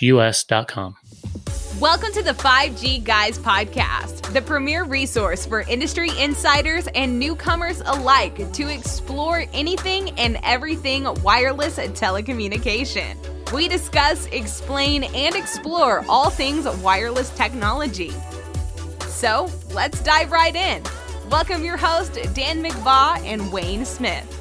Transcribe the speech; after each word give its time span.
us.com. 0.00 0.96
Welcome 1.80 2.12
to 2.12 2.22
the 2.22 2.32
5G 2.32 3.04
Guys 3.04 3.38
podcast, 3.38 4.32
the 4.32 4.42
premier 4.42 4.82
resource 4.82 5.46
for 5.46 5.60
industry 5.60 6.10
insiders 6.18 6.88
and 6.88 7.20
newcomers 7.20 7.80
alike 7.86 8.52
to 8.54 8.68
explore 8.68 9.44
anything 9.52 10.10
and 10.18 10.40
everything 10.42 11.04
wireless 11.22 11.78
telecommunication. 11.78 13.16
We 13.52 13.68
discuss, 13.68 14.26
explain, 14.26 15.04
and 15.04 15.36
explore 15.36 16.04
all 16.08 16.30
things 16.30 16.66
wireless 16.82 17.30
technology. 17.30 18.12
So 19.06 19.48
let's 19.70 20.02
dive 20.02 20.32
right 20.32 20.56
in. 20.56 20.82
Welcome 21.30 21.64
your 21.64 21.76
host, 21.76 22.14
Dan 22.34 22.62
McVaugh 22.62 23.24
and 23.24 23.52
Wayne 23.52 23.84
Smith. 23.84 24.37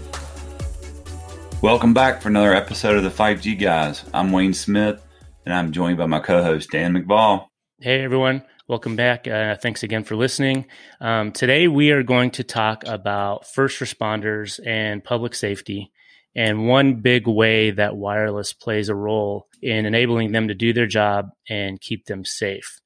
Welcome 1.62 1.94
back 1.94 2.22
for 2.22 2.30
another 2.30 2.54
episode 2.54 2.98
of 2.98 3.04
the 3.04 3.10
5G 3.10 3.60
Guys. 3.60 4.06
I'm 4.14 4.32
Wayne 4.32 4.54
Smith 4.54 5.04
and 5.44 5.54
I'm 5.56 5.72
joined 5.72 5.98
by 5.98 6.06
my 6.06 6.20
co-host 6.20 6.72
Dan 6.72 6.94
McVall. 6.94 7.48
Hey 7.80 8.04
everyone, 8.04 8.44
welcome 8.68 8.98
back. 8.98 9.28
Uh, 9.28 9.56
thanks 9.56 9.82
again 9.82 10.04
for 10.04 10.18
listening. 10.18 10.66
Um, 11.00 11.32
today 11.32 11.70
we 11.70 11.92
are 11.92 12.04
going 12.04 12.32
to 12.32 12.44
talk 12.44 12.84
about 12.86 13.48
first 13.48 13.80
responders 13.80 14.60
and 14.66 15.04
public 15.04 15.34
safety, 15.34 15.92
and 16.36 16.68
one 16.68 16.96
big 16.96 17.28
way 17.28 17.72
that 17.72 17.96
wireless 17.96 18.52
plays 18.52 18.90
a 18.90 18.96
role 18.96 19.48
in 19.62 19.86
enabling 19.86 20.34
them 20.34 20.50
to 20.50 20.54
do 20.54 20.74
their 20.74 20.86
job 20.86 21.30
and 21.50 21.80
keep 21.80 22.06
them 22.06 22.26
safe. 22.26 22.82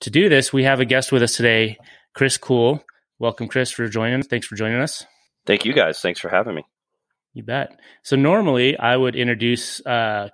To 0.00 0.10
do 0.10 0.28
this, 0.28 0.52
we 0.52 0.64
have 0.64 0.80
a 0.80 0.86
guest 0.86 1.12
with 1.12 1.22
us 1.22 1.36
today, 1.36 1.76
Chris 2.14 2.38
Cool. 2.38 2.82
Welcome, 3.18 3.46
Chris, 3.46 3.70
for 3.70 3.86
joining. 3.88 4.20
Us. 4.20 4.26
Thanks 4.26 4.46
for 4.46 4.56
joining 4.56 4.80
us. 4.80 5.04
Thank 5.44 5.64
you, 5.64 5.74
guys. 5.74 6.00
Thanks 6.00 6.18
for 6.18 6.28
having 6.28 6.54
me. 6.54 6.64
You 7.36 7.42
bet. 7.42 7.78
So 8.02 8.16
normally 8.16 8.78
I 8.78 8.96
would 8.96 9.14
introduce 9.14 9.84
uh, 9.84 10.30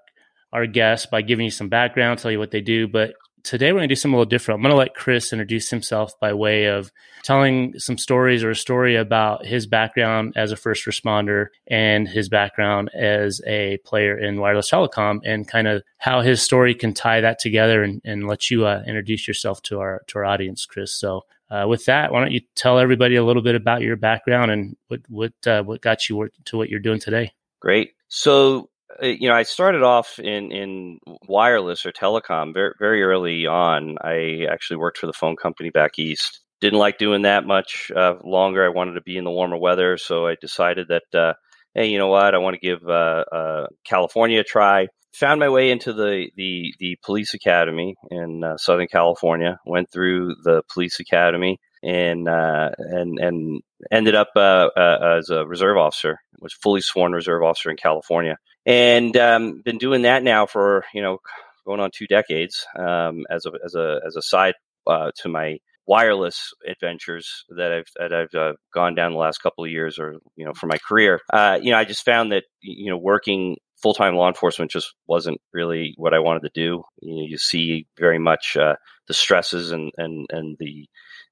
our 0.53 0.67
guests 0.69 1.07
by 1.07 1.23
giving 1.23 1.45
you 1.45 1.51
some 1.51 1.69
background, 1.69 2.21
tell 2.21 2.31
you 2.31 2.39
what 2.39 2.53
they 2.53 2.61
do. 2.61 2.87
But 2.87 3.15
today 3.43 3.73
we're 3.73 3.81
going 3.81 3.89
to 3.89 3.95
do 3.95 3.97
something 3.97 4.15
a 4.15 4.19
little 4.19 4.29
different. 4.29 4.59
I'm 4.59 4.63
going 4.63 4.73
to 4.73 4.79
let 4.79 4.95
Chris 4.95 5.33
introduce 5.33 5.71
himself 5.71 6.19
by 6.21 6.33
way 6.33 6.67
of 6.67 6.93
telling 7.23 7.79
some 7.79 7.99
stories 7.99 8.43
or 8.43 8.51
a 8.51 8.57
story 8.57 8.97
about 8.97 9.45
his 9.45 9.67
background 9.67 10.35
as 10.37 10.53
a 10.53 10.57
first 10.57 10.87
responder 10.87 11.47
and 11.67 12.09
his 12.09 12.29
background 12.29 12.91
as 12.95 13.41
a 13.47 13.79
player 13.85 14.19
in 14.19 14.41
wireless 14.41 14.71
telecom 14.71 15.21
and 15.25 15.49
kind 15.49 15.69
of 15.69 15.83
how 15.99 16.21
his 16.21 16.43
story 16.43 16.75
can 16.75 16.95
tie 16.95 17.21
that 17.21 17.39
together 17.39 17.83
and, 17.83 18.01
and 18.05 18.27
let 18.27 18.51
you 18.51 18.67
uh, 18.67 18.83
introduce 18.87 19.27
yourself 19.27 19.63
to 19.63 19.81
our 19.81 20.03
to 20.09 20.19
our 20.19 20.25
audience, 20.25 20.67
Chris. 20.67 20.95
So 20.95 21.23
uh, 21.51 21.67
with 21.69 21.85
that, 21.85 22.13
why 22.13 22.21
don't 22.21 22.33
you 22.33 22.41
tell 22.55 22.79
everybody 22.79 23.17
a 23.17 23.25
little 23.25 23.43
bit 23.43 23.55
about 23.55 23.83
your 23.83 23.97
background 23.97 24.51
and 24.51 24.77
what 24.89 25.01
what 25.09 25.33
uh, 25.47 25.63
what 25.63 25.81
got 25.81 26.09
you 26.09 26.29
to 26.47 26.57
what 26.57 26.69
you're 26.69 26.81
doing 26.81 27.01
today? 27.01 27.33
Great. 27.61 27.95
So 28.09 28.71
you 29.01 29.29
know, 29.29 29.35
I 29.35 29.43
started 29.43 29.83
off 29.83 30.19
in, 30.19 30.53
in 30.53 30.99
wireless 31.27 31.87
or 31.87 31.93
telecom 31.93 32.53
very, 32.53 32.75
very 32.79 33.03
early 33.03 33.47
on. 33.47 33.97
I 34.03 34.47
actually 34.51 34.77
worked 34.77 34.99
for 34.99 35.07
the 35.07 35.13
phone 35.13 35.37
company 35.37 35.71
back 35.71 35.99
east. 35.99 36.41
Didn't 36.61 36.79
like 36.79 36.99
doing 36.99 37.23
that 37.23 37.47
much 37.47 37.91
uh, 37.95 38.15
longer. 38.23 38.65
I 38.65 38.69
wanted 38.69 38.95
to 38.95 39.03
be 39.03 39.17
in 39.17 39.25
the 39.25 39.31
warmer 39.31 39.57
weather, 39.57 39.97
so 39.97 40.27
I 40.27 40.37
decided 40.41 40.89
that, 40.89 41.19
uh, 41.19 41.35
hey, 41.75 41.89
you 41.89 41.99
know 41.99 42.09
what? 42.09 42.35
I 42.35 42.39
want 42.39 42.55
to 42.55 42.61
give 42.61 42.89
uh, 42.89 43.25
uh 43.33 43.67
California 43.85 44.41
a 44.41 44.45
try. 44.45 44.87
Found 45.15 45.41
my 45.41 45.49
way 45.49 45.71
into 45.71 45.93
the 45.93 46.31
the, 46.37 46.73
the 46.79 46.97
police 47.05 47.35
academy 47.35 47.97
in 48.11 48.45
uh, 48.45 48.57
Southern 48.57 48.87
California. 48.87 49.59
Went 49.67 49.91
through 49.91 50.37
the 50.45 50.63
police 50.73 51.01
academy 51.01 51.59
and 51.83 52.29
and 52.29 53.19
and 53.19 53.61
ended 53.91 54.15
up 54.15 54.29
as 54.37 55.31
a 55.31 55.45
reserve 55.45 55.77
officer. 55.77 56.19
Was 56.41 56.55
fully 56.55 56.81
sworn 56.81 57.13
reserve 57.13 57.43
officer 57.43 57.71
in 57.71 57.77
California 57.77 58.37
and 58.67 59.17
um, 59.17 59.63
been 59.65 59.79
doing 59.79 60.03
that 60.03 60.23
now 60.23 60.47
for 60.47 60.85
you 60.95 61.03
know 61.03 61.19
going 61.67 61.81
on 61.81 61.91
two 61.93 62.07
decades 62.07 62.67
um, 62.79 63.25
as 63.31 63.47
a 63.47 63.53
as 63.65 63.75
a 63.75 64.01
as 64.07 64.17
a 64.17 64.23
side 64.23 64.55
uh, 64.87 65.11
to 65.23 65.29
my 65.29 65.59
wireless 65.87 66.53
adventures 66.67 67.45
that 67.51 67.73
I've 67.73 67.89
that 67.97 68.13
I've 68.13 68.35
uh, 68.35 68.53
gone 68.73 68.95
down 68.95 69.13
the 69.13 69.19
last 69.19 69.39
couple 69.39 69.65
of 69.65 69.71
years, 69.71 69.99
or 69.99 70.17
you 70.37 70.45
know, 70.45 70.53
for 70.55 70.67
my 70.67 70.79
career. 70.89 71.21
Uh, 71.33 71.59
you 71.61 71.71
know, 71.71 71.79
I 71.79 71.85
just 71.85 72.05
found 72.05 72.33
that 72.33 72.45
you 72.61 72.91
know 72.91 72.99
working 72.99 73.57
full 73.83 73.95
time 73.95 74.15
law 74.15 74.29
enforcement 74.29 74.71
just 74.71 74.95
wasn't 75.07 75.41
really 75.53 75.95
what 75.97 76.15
I 76.15 76.21
wanted 76.21 76.43
to 76.43 76.51
do. 76.55 76.83
You, 77.01 77.17
know, 77.17 77.27
you 77.29 77.39
see 77.39 77.87
very 77.99 78.19
much 78.19 78.57
uh, 78.57 78.77
the 79.09 79.15
stresses 79.15 79.73
and 79.73 79.91
and 79.97 80.27
and 80.31 80.57
the 80.59 80.87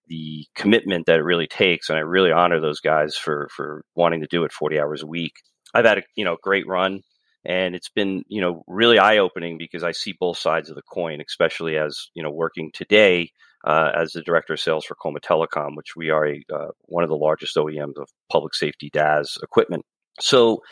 the 0.08 0.44
commitment 0.56 1.06
that 1.06 1.20
it 1.20 1.24
really 1.24 1.46
takes, 1.46 1.88
and 1.88 1.98
I 1.98 2.02
really 2.02 2.32
honor 2.32 2.60
those 2.60 2.80
guys 2.80 3.16
for 3.16 3.48
for 3.54 3.84
wanting 3.94 4.20
to 4.20 4.28
do 4.28 4.44
it 4.44 4.52
forty 4.52 4.80
hours 4.80 5.02
a 5.02 5.06
week. 5.06 5.34
I've 5.72 5.84
had 5.84 5.98
a 5.98 6.02
you 6.16 6.24
know 6.24 6.36
great 6.42 6.66
run 6.66 7.02
and 7.44 7.74
it's 7.74 7.88
been 7.88 8.22
you 8.28 8.40
know 8.40 8.64
really 8.66 8.98
eye 8.98 9.18
opening 9.18 9.58
because 9.58 9.82
I 9.82 9.92
see 9.92 10.14
both 10.18 10.38
sides 10.38 10.68
of 10.68 10.76
the 10.76 10.82
coin, 10.82 11.20
especially 11.26 11.76
as 11.76 12.08
you 12.14 12.22
know 12.22 12.30
working 12.30 12.70
today 12.72 13.30
uh, 13.64 13.92
as 13.94 14.12
the 14.12 14.22
director 14.22 14.54
of 14.54 14.60
sales 14.60 14.84
for 14.84 14.96
Comba 14.96 15.20
Telecom, 15.20 15.76
which 15.76 15.96
we 15.96 16.10
are 16.10 16.26
a, 16.26 16.42
uh, 16.52 16.68
one 16.86 17.04
of 17.04 17.10
the 17.10 17.16
largest 17.16 17.56
OEMs 17.56 17.96
of 17.98 18.08
public 18.30 18.54
safety 18.54 18.90
DAS 18.92 19.38
equipment. 19.42 19.84
So 20.20 20.62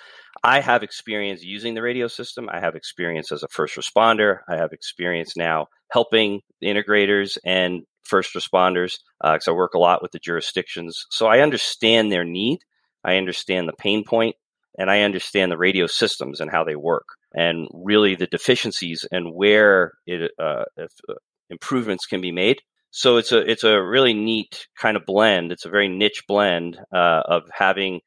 I 0.43 0.61
have 0.61 0.83
experience 0.83 1.43
using 1.43 1.75
the 1.75 1.83
radio 1.83 2.07
system. 2.09 2.49
I 2.51 2.61
have 2.61 2.77
experience 2.77 3.33
as 3.33 3.43
a 3.43 3.49
first 3.49 3.77
responder. 3.77 4.39
I 4.49 4.57
have 4.57 4.73
experience 4.73 5.37
now 5.37 5.67
helping 5.91 6.41
integrators 6.63 7.39
and 7.45 7.83
first 8.05 8.35
responders 8.35 8.99
because 9.23 9.49
uh, 9.49 9.53
I 9.53 9.55
work 9.55 9.75
a 9.75 9.79
lot 9.79 10.03
with 10.03 10.13
the 10.13 10.19
jurisdictions. 10.19 11.07
So 11.11 11.27
I 11.27 11.41
understand 11.41 12.11
their 12.11 12.25
need. 12.25 12.61
I 13.05 13.17
understand 13.17 13.69
the 13.69 13.75
pain 13.75 14.05
point 14.05 14.37
and 14.79 14.91
I 14.91 15.03
understand 15.03 15.53
the 15.53 15.59
radio 15.59 15.87
systems 15.87 16.41
and 16.41 16.51
how 16.51 16.65
they 16.65 16.77
work, 16.77 17.07
and 17.35 17.69
really 17.75 18.15
the 18.15 18.27
deficiencies 18.27 19.05
and 19.11 19.35
where 19.35 19.93
it 20.07 20.31
uh, 20.39 20.65
if, 20.77 20.93
uh, 21.09 21.15
improvements 21.51 22.07
can 22.07 22.21
be 22.21 22.33
made. 22.33 22.63
So 22.91 23.19
it's 23.19 23.33
a 23.33 23.39
it's 23.39 23.65
a 23.65 23.83
really 23.83 24.15
neat 24.15 24.67
kind 24.79 24.97
of 24.97 25.05
blend. 25.05 25.53
It's 25.53 25.67
a 25.67 25.71
very 25.71 25.89
niche 25.89 26.25
blend 26.27 26.79
uh, 26.93 27.23
of 27.27 27.43
having 27.53 28.01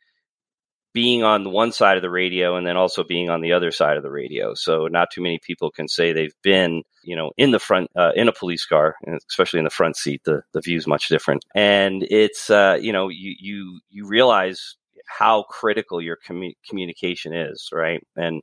being 0.93 1.23
on 1.23 1.51
one 1.51 1.71
side 1.71 1.95
of 1.97 2.01
the 2.01 2.09
radio 2.09 2.57
and 2.57 2.67
then 2.67 2.75
also 2.75 3.03
being 3.03 3.29
on 3.29 3.41
the 3.41 3.53
other 3.53 3.71
side 3.71 3.95
of 3.95 4.03
the 4.03 4.11
radio. 4.11 4.53
So 4.53 4.87
not 4.87 5.09
too 5.11 5.21
many 5.21 5.39
people 5.41 5.71
can 5.71 5.87
say 5.87 6.11
they've 6.11 6.35
been, 6.43 6.83
you 7.03 7.15
know, 7.15 7.31
in 7.37 7.51
the 7.51 7.59
front 7.59 7.89
uh, 7.95 8.11
in 8.15 8.27
a 8.27 8.33
police 8.33 8.65
car, 8.65 8.95
especially 9.29 9.59
in 9.59 9.65
the 9.65 9.69
front 9.69 9.95
seat. 9.97 10.21
The 10.25 10.41
the 10.53 10.61
view 10.61 10.77
is 10.77 10.87
much 10.87 11.07
different, 11.07 11.45
and 11.55 12.03
it's 12.09 12.49
uh, 12.49 12.77
you 12.81 12.91
know 12.91 13.09
you 13.09 13.35
you 13.39 13.79
you 13.89 14.07
realize 14.07 14.75
how 15.19 15.43
critical 15.43 16.01
your 16.01 16.17
commu- 16.27 16.55
communication 16.67 17.33
is, 17.33 17.69
right? 17.73 18.01
And 18.15 18.41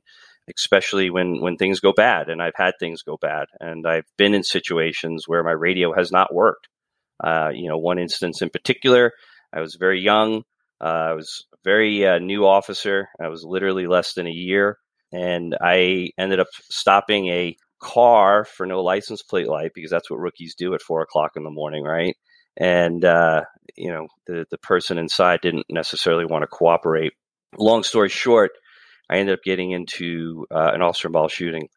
especially 0.55 1.09
when 1.09 1.41
when 1.41 1.57
things 1.57 1.79
go 1.79 1.93
bad, 1.93 2.29
and 2.29 2.41
I've 2.41 2.55
had 2.55 2.73
things 2.79 3.03
go 3.03 3.17
bad, 3.21 3.47
and 3.59 3.87
I've 3.87 4.05
been 4.17 4.33
in 4.33 4.43
situations 4.43 5.25
where 5.27 5.43
my 5.43 5.51
radio 5.51 5.93
has 5.93 6.11
not 6.11 6.33
worked. 6.33 6.67
Uh, 7.23 7.51
you 7.53 7.69
know, 7.69 7.77
one 7.77 7.99
instance 7.99 8.41
in 8.41 8.49
particular, 8.49 9.11
I 9.53 9.61
was 9.61 9.75
very 9.75 10.01
young. 10.01 10.43
Uh, 10.81 11.11
I 11.11 11.13
was 11.13 11.45
a 11.53 11.57
very 11.63 12.05
uh, 12.07 12.19
new 12.19 12.45
officer. 12.45 13.09
I 13.21 13.27
was 13.27 13.43
literally 13.43 13.87
less 13.87 14.13
than 14.13 14.27
a 14.27 14.31
year, 14.31 14.77
and 15.11 15.57
I 15.61 16.09
ended 16.17 16.39
up 16.39 16.47
stopping 16.69 17.27
a 17.27 17.55
car 17.81 18.45
for 18.45 18.65
no 18.65 18.81
license 18.81 19.21
plate 19.23 19.47
light 19.47 19.71
because 19.73 19.91
that's 19.91 20.09
what 20.09 20.19
rookies 20.19 20.55
do 20.55 20.73
at 20.73 20.81
four 20.81 21.01
o'clock 21.01 21.31
in 21.35 21.43
the 21.43 21.49
morning, 21.49 21.83
right? 21.83 22.15
And 22.57 23.03
uh, 23.03 23.43
you 23.75 23.91
know 23.91 24.07
the 24.27 24.45
the 24.51 24.57
person 24.57 24.97
inside 24.97 25.41
didn't 25.41 25.65
necessarily 25.69 26.25
want 26.25 26.43
to 26.43 26.47
cooperate. 26.47 27.13
Long 27.57 27.83
story 27.83 28.09
short, 28.09 28.51
I 29.09 29.17
ended 29.17 29.33
up 29.33 29.43
getting 29.43 29.71
into 29.71 30.45
uh, 30.51 30.71
an 30.73 30.81
officer 30.81 31.07
involved 31.07 31.33
shooting 31.33 31.69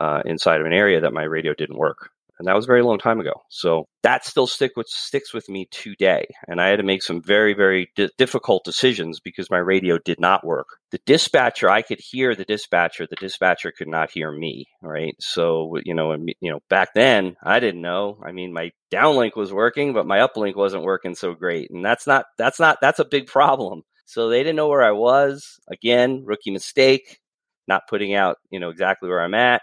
uh, 0.00 0.22
inside 0.24 0.60
of 0.60 0.66
an 0.66 0.72
area 0.72 1.00
that 1.00 1.12
my 1.12 1.24
radio 1.24 1.54
didn't 1.54 1.78
work 1.78 2.10
and 2.40 2.48
that 2.48 2.56
was 2.56 2.64
a 2.64 2.66
very 2.66 2.82
long 2.82 2.98
time 2.98 3.20
ago. 3.20 3.34
So 3.50 3.84
that 4.02 4.24
still 4.24 4.46
stick 4.46 4.72
with 4.74 4.86
sticks 4.88 5.34
with 5.34 5.50
me 5.50 5.68
today. 5.70 6.26
And 6.48 6.58
I 6.58 6.68
had 6.68 6.76
to 6.76 6.82
make 6.82 7.02
some 7.02 7.20
very 7.22 7.52
very 7.52 7.90
di- 7.94 8.08
difficult 8.16 8.64
decisions 8.64 9.20
because 9.20 9.50
my 9.50 9.58
radio 9.58 9.98
did 9.98 10.18
not 10.18 10.44
work. 10.44 10.66
The 10.90 11.00
dispatcher, 11.04 11.68
I 11.68 11.82
could 11.82 12.00
hear 12.00 12.34
the 12.34 12.46
dispatcher. 12.46 13.06
The 13.06 13.16
dispatcher 13.16 13.72
could 13.76 13.88
not 13.88 14.10
hear 14.10 14.32
me. 14.32 14.64
Right. 14.82 15.14
So 15.20 15.76
you 15.84 15.92
know, 15.94 16.14
you 16.40 16.50
know, 16.50 16.60
back 16.70 16.94
then 16.94 17.36
I 17.42 17.60
didn't 17.60 17.82
know. 17.82 18.18
I 18.24 18.32
mean, 18.32 18.54
my 18.54 18.70
downlink 18.90 19.36
was 19.36 19.52
working, 19.52 19.92
but 19.92 20.06
my 20.06 20.18
uplink 20.26 20.56
wasn't 20.56 20.82
working 20.82 21.14
so 21.14 21.34
great, 21.34 21.70
and 21.70 21.84
that's 21.84 22.06
not 22.06 22.24
that's 22.38 22.58
not 22.58 22.78
that's 22.80 23.00
a 23.00 23.04
big 23.04 23.26
problem. 23.26 23.82
So 24.06 24.30
they 24.30 24.38
didn't 24.38 24.56
know 24.56 24.68
where 24.68 24.82
I 24.82 24.92
was. 24.92 25.60
Again, 25.70 26.22
rookie 26.24 26.50
mistake, 26.50 27.20
not 27.68 27.82
putting 27.86 28.14
out 28.14 28.38
you 28.50 28.60
know 28.60 28.70
exactly 28.70 29.10
where 29.10 29.20
I'm 29.20 29.34
at 29.34 29.60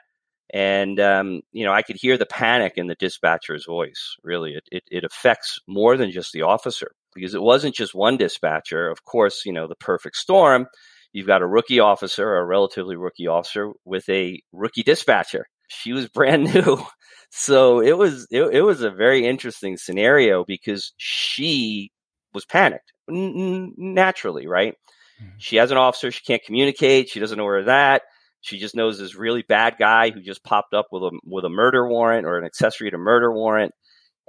And 0.53 0.99
um, 0.99 1.41
you 1.51 1.65
know, 1.65 1.73
I 1.73 1.81
could 1.81 1.97
hear 1.99 2.17
the 2.17 2.25
panic 2.25 2.73
in 2.77 2.87
the 2.87 2.95
dispatcher's 2.95 3.65
voice. 3.65 4.15
Really, 4.23 4.53
it, 4.53 4.63
it 4.71 4.83
it 4.89 5.03
affects 5.03 5.59
more 5.67 5.97
than 5.97 6.11
just 6.11 6.31
the 6.31 6.43
officer 6.43 6.91
because 7.13 7.33
it 7.33 7.41
wasn't 7.41 7.75
just 7.75 7.93
one 7.93 8.17
dispatcher. 8.17 8.89
Of 8.89 9.03
course, 9.03 9.43
you 9.45 9.51
know, 9.51 9.67
the 9.67 9.75
perfect 9.75 10.15
storm. 10.15 10.67
You've 11.11 11.27
got 11.27 11.41
a 11.41 11.47
rookie 11.47 11.79
officer, 11.79 12.35
a 12.35 12.45
relatively 12.45 12.95
rookie 12.95 13.27
officer, 13.27 13.71
with 13.85 14.07
a 14.09 14.39
rookie 14.53 14.83
dispatcher. 14.83 15.47
She 15.67 15.91
was 15.91 16.07
brand 16.13 16.53
new, 16.53 16.85
so 17.29 17.81
it 17.81 17.97
was 17.97 18.27
it, 18.31 18.43
it 18.43 18.61
was 18.61 18.81
a 18.81 18.91
very 18.91 19.25
interesting 19.25 19.75
scenario 19.75 20.45
because 20.45 20.93
she 20.97 21.91
was 22.33 22.45
panicked 22.45 22.93
n- 23.09 23.73
naturally, 23.77 24.47
right? 24.47 24.75
Mm-hmm. 25.21 25.37
She 25.39 25.57
has 25.57 25.71
an 25.71 25.77
officer, 25.77 26.11
she 26.11 26.23
can't 26.23 26.43
communicate, 26.43 27.09
she 27.09 27.19
doesn't 27.19 27.37
know 27.37 27.45
where 27.45 27.63
that. 27.63 28.03
She 28.47 28.59
just 28.59 28.75
knows 28.75 28.97
this 28.97 29.15
really 29.15 29.41
bad 29.41 29.75
guy 29.77 30.09
who 30.09 30.21
just 30.21 30.43
popped 30.43 30.73
up 30.73 30.87
with 30.91 31.03
a 31.03 31.19
with 31.25 31.43
a 31.43 31.49
murder 31.49 31.87
warrant 31.87 32.25
or 32.25 32.37
an 32.37 32.45
accessory 32.45 32.89
to 32.89 32.97
murder 32.97 33.31
warrant, 33.31 33.73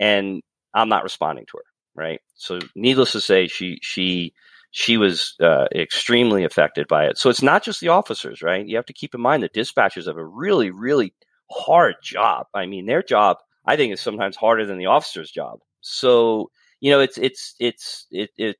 and 0.00 0.42
I'm 0.74 0.88
not 0.88 1.04
responding 1.04 1.46
to 1.46 1.58
her, 1.58 1.64
right? 1.94 2.20
So, 2.34 2.58
needless 2.74 3.12
to 3.12 3.20
say, 3.20 3.46
she 3.46 3.78
she 3.80 4.34
she 4.72 4.96
was 4.96 5.34
uh, 5.40 5.66
extremely 5.74 6.44
affected 6.44 6.88
by 6.88 7.06
it. 7.06 7.16
So 7.16 7.30
it's 7.30 7.42
not 7.42 7.62
just 7.62 7.80
the 7.80 7.88
officers, 7.88 8.42
right? 8.42 8.66
You 8.66 8.76
have 8.76 8.86
to 8.86 8.92
keep 8.92 9.14
in 9.14 9.20
mind 9.20 9.42
that 9.44 9.54
dispatchers 9.54 10.06
have 10.06 10.16
a 10.16 10.26
really 10.26 10.70
really 10.70 11.14
hard 11.50 11.94
job. 12.02 12.46
I 12.54 12.66
mean, 12.66 12.86
their 12.86 13.02
job 13.02 13.38
I 13.66 13.76
think 13.76 13.92
is 13.92 14.00
sometimes 14.00 14.36
harder 14.36 14.66
than 14.66 14.78
the 14.78 14.86
officer's 14.86 15.30
job. 15.30 15.60
So 15.80 16.50
you 16.80 16.90
know, 16.90 17.00
it's 17.00 17.18
it's 17.18 17.54
it's 17.60 18.06
it, 18.10 18.30
it 18.36 18.56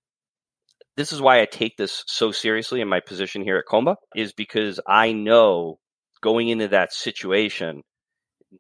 this 0.99 1.13
is 1.13 1.23
why 1.23 1.41
I 1.41 1.47
take 1.47 1.77
this 1.77 2.03
so 2.09 2.33
seriously 2.33 2.81
in 2.81 2.89
my 2.89 2.99
position 2.99 3.43
here 3.43 3.57
at 3.57 3.73
Comba 3.73 3.95
is 4.17 4.33
because 4.33 4.81
I 4.85 5.13
know 5.13 5.79
going 6.21 6.49
into 6.49 6.69
that 6.69 6.93
situation, 6.93 7.83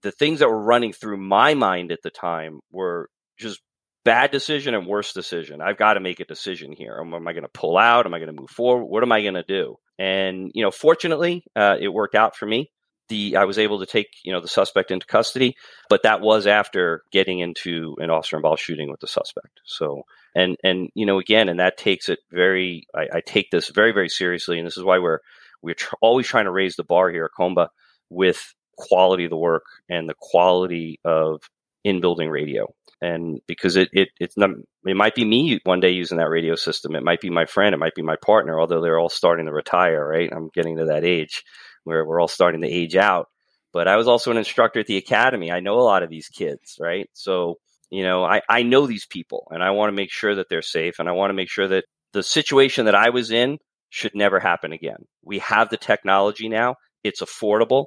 the 0.02 0.12
things 0.12 0.38
that 0.38 0.48
were 0.48 0.62
running 0.62 0.92
through 0.92 1.16
my 1.16 1.54
mind 1.54 1.90
at 1.90 1.98
the 2.04 2.10
time 2.10 2.60
were 2.70 3.08
just 3.40 3.60
bad 4.04 4.30
decision 4.30 4.74
and 4.74 4.86
worse 4.86 5.12
decision. 5.12 5.60
I've 5.60 5.78
got 5.78 5.94
to 5.94 6.00
make 6.00 6.20
a 6.20 6.24
decision 6.24 6.70
here. 6.70 6.98
Am, 7.00 7.12
am 7.12 7.26
I 7.26 7.32
going 7.32 7.42
to 7.42 7.50
pull 7.52 7.76
out? 7.76 8.06
Am 8.06 8.14
I 8.14 8.18
going 8.18 8.32
to 8.32 8.40
move 8.40 8.50
forward? 8.50 8.84
What 8.84 9.02
am 9.02 9.10
I 9.10 9.20
going 9.22 9.34
to 9.34 9.42
do? 9.42 9.74
And 9.98 10.52
you 10.54 10.62
know, 10.62 10.70
fortunately, 10.70 11.42
uh, 11.56 11.74
it 11.80 11.88
worked 11.88 12.14
out 12.14 12.36
for 12.36 12.46
me. 12.46 12.70
The 13.08 13.36
I 13.36 13.44
was 13.44 13.58
able 13.58 13.80
to 13.80 13.86
take 13.86 14.08
you 14.24 14.32
know 14.32 14.40
the 14.40 14.48
suspect 14.48 14.90
into 14.90 15.06
custody, 15.06 15.56
but 15.88 16.02
that 16.02 16.20
was 16.20 16.46
after 16.46 17.02
getting 17.12 17.40
into 17.40 17.96
an 17.98 18.10
officer 18.10 18.36
involved 18.36 18.60
shooting 18.60 18.90
with 18.90 19.00
the 19.00 19.06
suspect. 19.06 19.60
So 19.64 20.02
and 20.34 20.56
and 20.62 20.90
you 20.94 21.06
know 21.06 21.18
again 21.18 21.48
and 21.48 21.60
that 21.60 21.78
takes 21.78 22.08
it 22.08 22.20
very 22.30 22.86
I, 22.94 23.08
I 23.16 23.20
take 23.24 23.50
this 23.50 23.68
very 23.70 23.92
very 23.92 24.08
seriously 24.08 24.58
and 24.58 24.66
this 24.66 24.76
is 24.76 24.84
why 24.84 24.98
we're 24.98 25.20
we're 25.62 25.74
tr- 25.74 25.94
always 26.00 26.26
trying 26.26 26.44
to 26.44 26.50
raise 26.52 26.76
the 26.76 26.84
bar 26.84 27.10
here 27.10 27.24
at 27.24 27.30
comba 27.38 27.68
with 28.10 28.54
quality 28.76 29.24
of 29.24 29.30
the 29.30 29.36
work 29.36 29.64
and 29.88 30.08
the 30.08 30.14
quality 30.18 31.00
of 31.04 31.42
in 31.84 32.00
building 32.00 32.30
radio. 32.30 32.72
And 33.00 33.40
because 33.46 33.76
it, 33.76 33.88
it 33.92 34.08
it's 34.18 34.36
not 34.36 34.50
it 34.84 34.96
might 34.96 35.14
be 35.14 35.24
me 35.24 35.60
one 35.64 35.80
day 35.80 35.90
using 35.90 36.18
that 36.18 36.30
radio 36.30 36.56
system. 36.56 36.94
It 36.96 37.04
might 37.04 37.20
be 37.20 37.30
my 37.30 37.46
friend. 37.46 37.74
It 37.74 37.78
might 37.78 37.94
be 37.94 38.02
my 38.02 38.16
partner 38.16 38.58
although 38.60 38.80
they're 38.80 38.98
all 38.98 39.08
starting 39.08 39.46
to 39.46 39.52
retire 39.52 40.06
right? 40.06 40.30
I'm 40.32 40.50
getting 40.54 40.76
to 40.78 40.86
that 40.86 41.04
age 41.04 41.44
where 41.88 42.04
we're 42.04 42.20
all 42.20 42.28
starting 42.28 42.60
to 42.60 42.68
age 42.68 42.96
out 42.96 43.28
but 43.72 43.88
i 43.88 43.96
was 43.96 44.08
also 44.08 44.30
an 44.30 44.36
instructor 44.36 44.80
at 44.80 44.86
the 44.86 44.96
academy 44.96 45.50
i 45.50 45.60
know 45.60 45.78
a 45.78 45.80
lot 45.80 46.02
of 46.02 46.10
these 46.10 46.28
kids 46.28 46.76
right 46.80 47.08
so 47.12 47.58
you 47.90 48.02
know, 48.02 48.24
I, 48.24 48.42
I 48.48 48.62
know 48.62 48.86
these 48.86 49.06
people 49.06 49.48
and 49.50 49.62
I 49.62 49.70
want 49.70 49.88
to 49.88 49.96
make 49.96 50.10
sure 50.10 50.34
that 50.34 50.48
they're 50.48 50.62
safe 50.62 50.98
and 50.98 51.08
I 51.08 51.12
want 51.12 51.30
to 51.30 51.34
make 51.34 51.50
sure 51.50 51.68
that 51.68 51.84
the 52.12 52.22
situation 52.22 52.84
that 52.86 52.94
I 52.94 53.10
was 53.10 53.30
in 53.30 53.58
should 53.90 54.14
never 54.14 54.38
happen 54.40 54.72
again. 54.72 55.06
We 55.24 55.38
have 55.38 55.70
the 55.70 55.76
technology 55.78 56.48
now. 56.48 56.76
It's 57.02 57.22
affordable. 57.22 57.86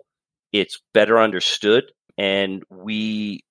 It's 0.52 0.82
better 0.94 1.20
understood. 1.20 1.84
And 2.18 2.64
we, 2.70 3.42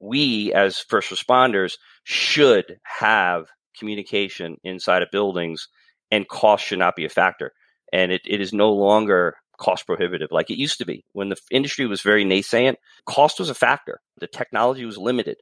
we 0.00 0.52
as 0.54 0.78
first 0.78 1.10
responders 1.10 1.74
should 2.04 2.78
have 2.84 3.46
communication 3.78 4.56
inside 4.64 5.02
of 5.02 5.10
buildings 5.12 5.68
and 6.10 6.26
cost 6.28 6.64
should 6.64 6.78
not 6.78 6.96
be 6.96 7.04
a 7.04 7.10
factor. 7.10 7.52
And 7.92 8.12
it, 8.12 8.22
it 8.24 8.40
is 8.40 8.52
no 8.52 8.72
longer 8.72 9.34
cost 9.58 9.86
prohibitive 9.86 10.28
like 10.30 10.50
it 10.50 10.58
used 10.58 10.78
to 10.78 10.86
be. 10.86 11.04
When 11.12 11.28
the 11.28 11.36
industry 11.50 11.86
was 11.86 12.00
very 12.00 12.24
nascent, 12.24 12.78
cost 13.04 13.38
was 13.38 13.50
a 13.50 13.54
factor. 13.54 14.00
The 14.18 14.26
technology 14.26 14.84
was 14.84 14.96
limited 14.96 15.36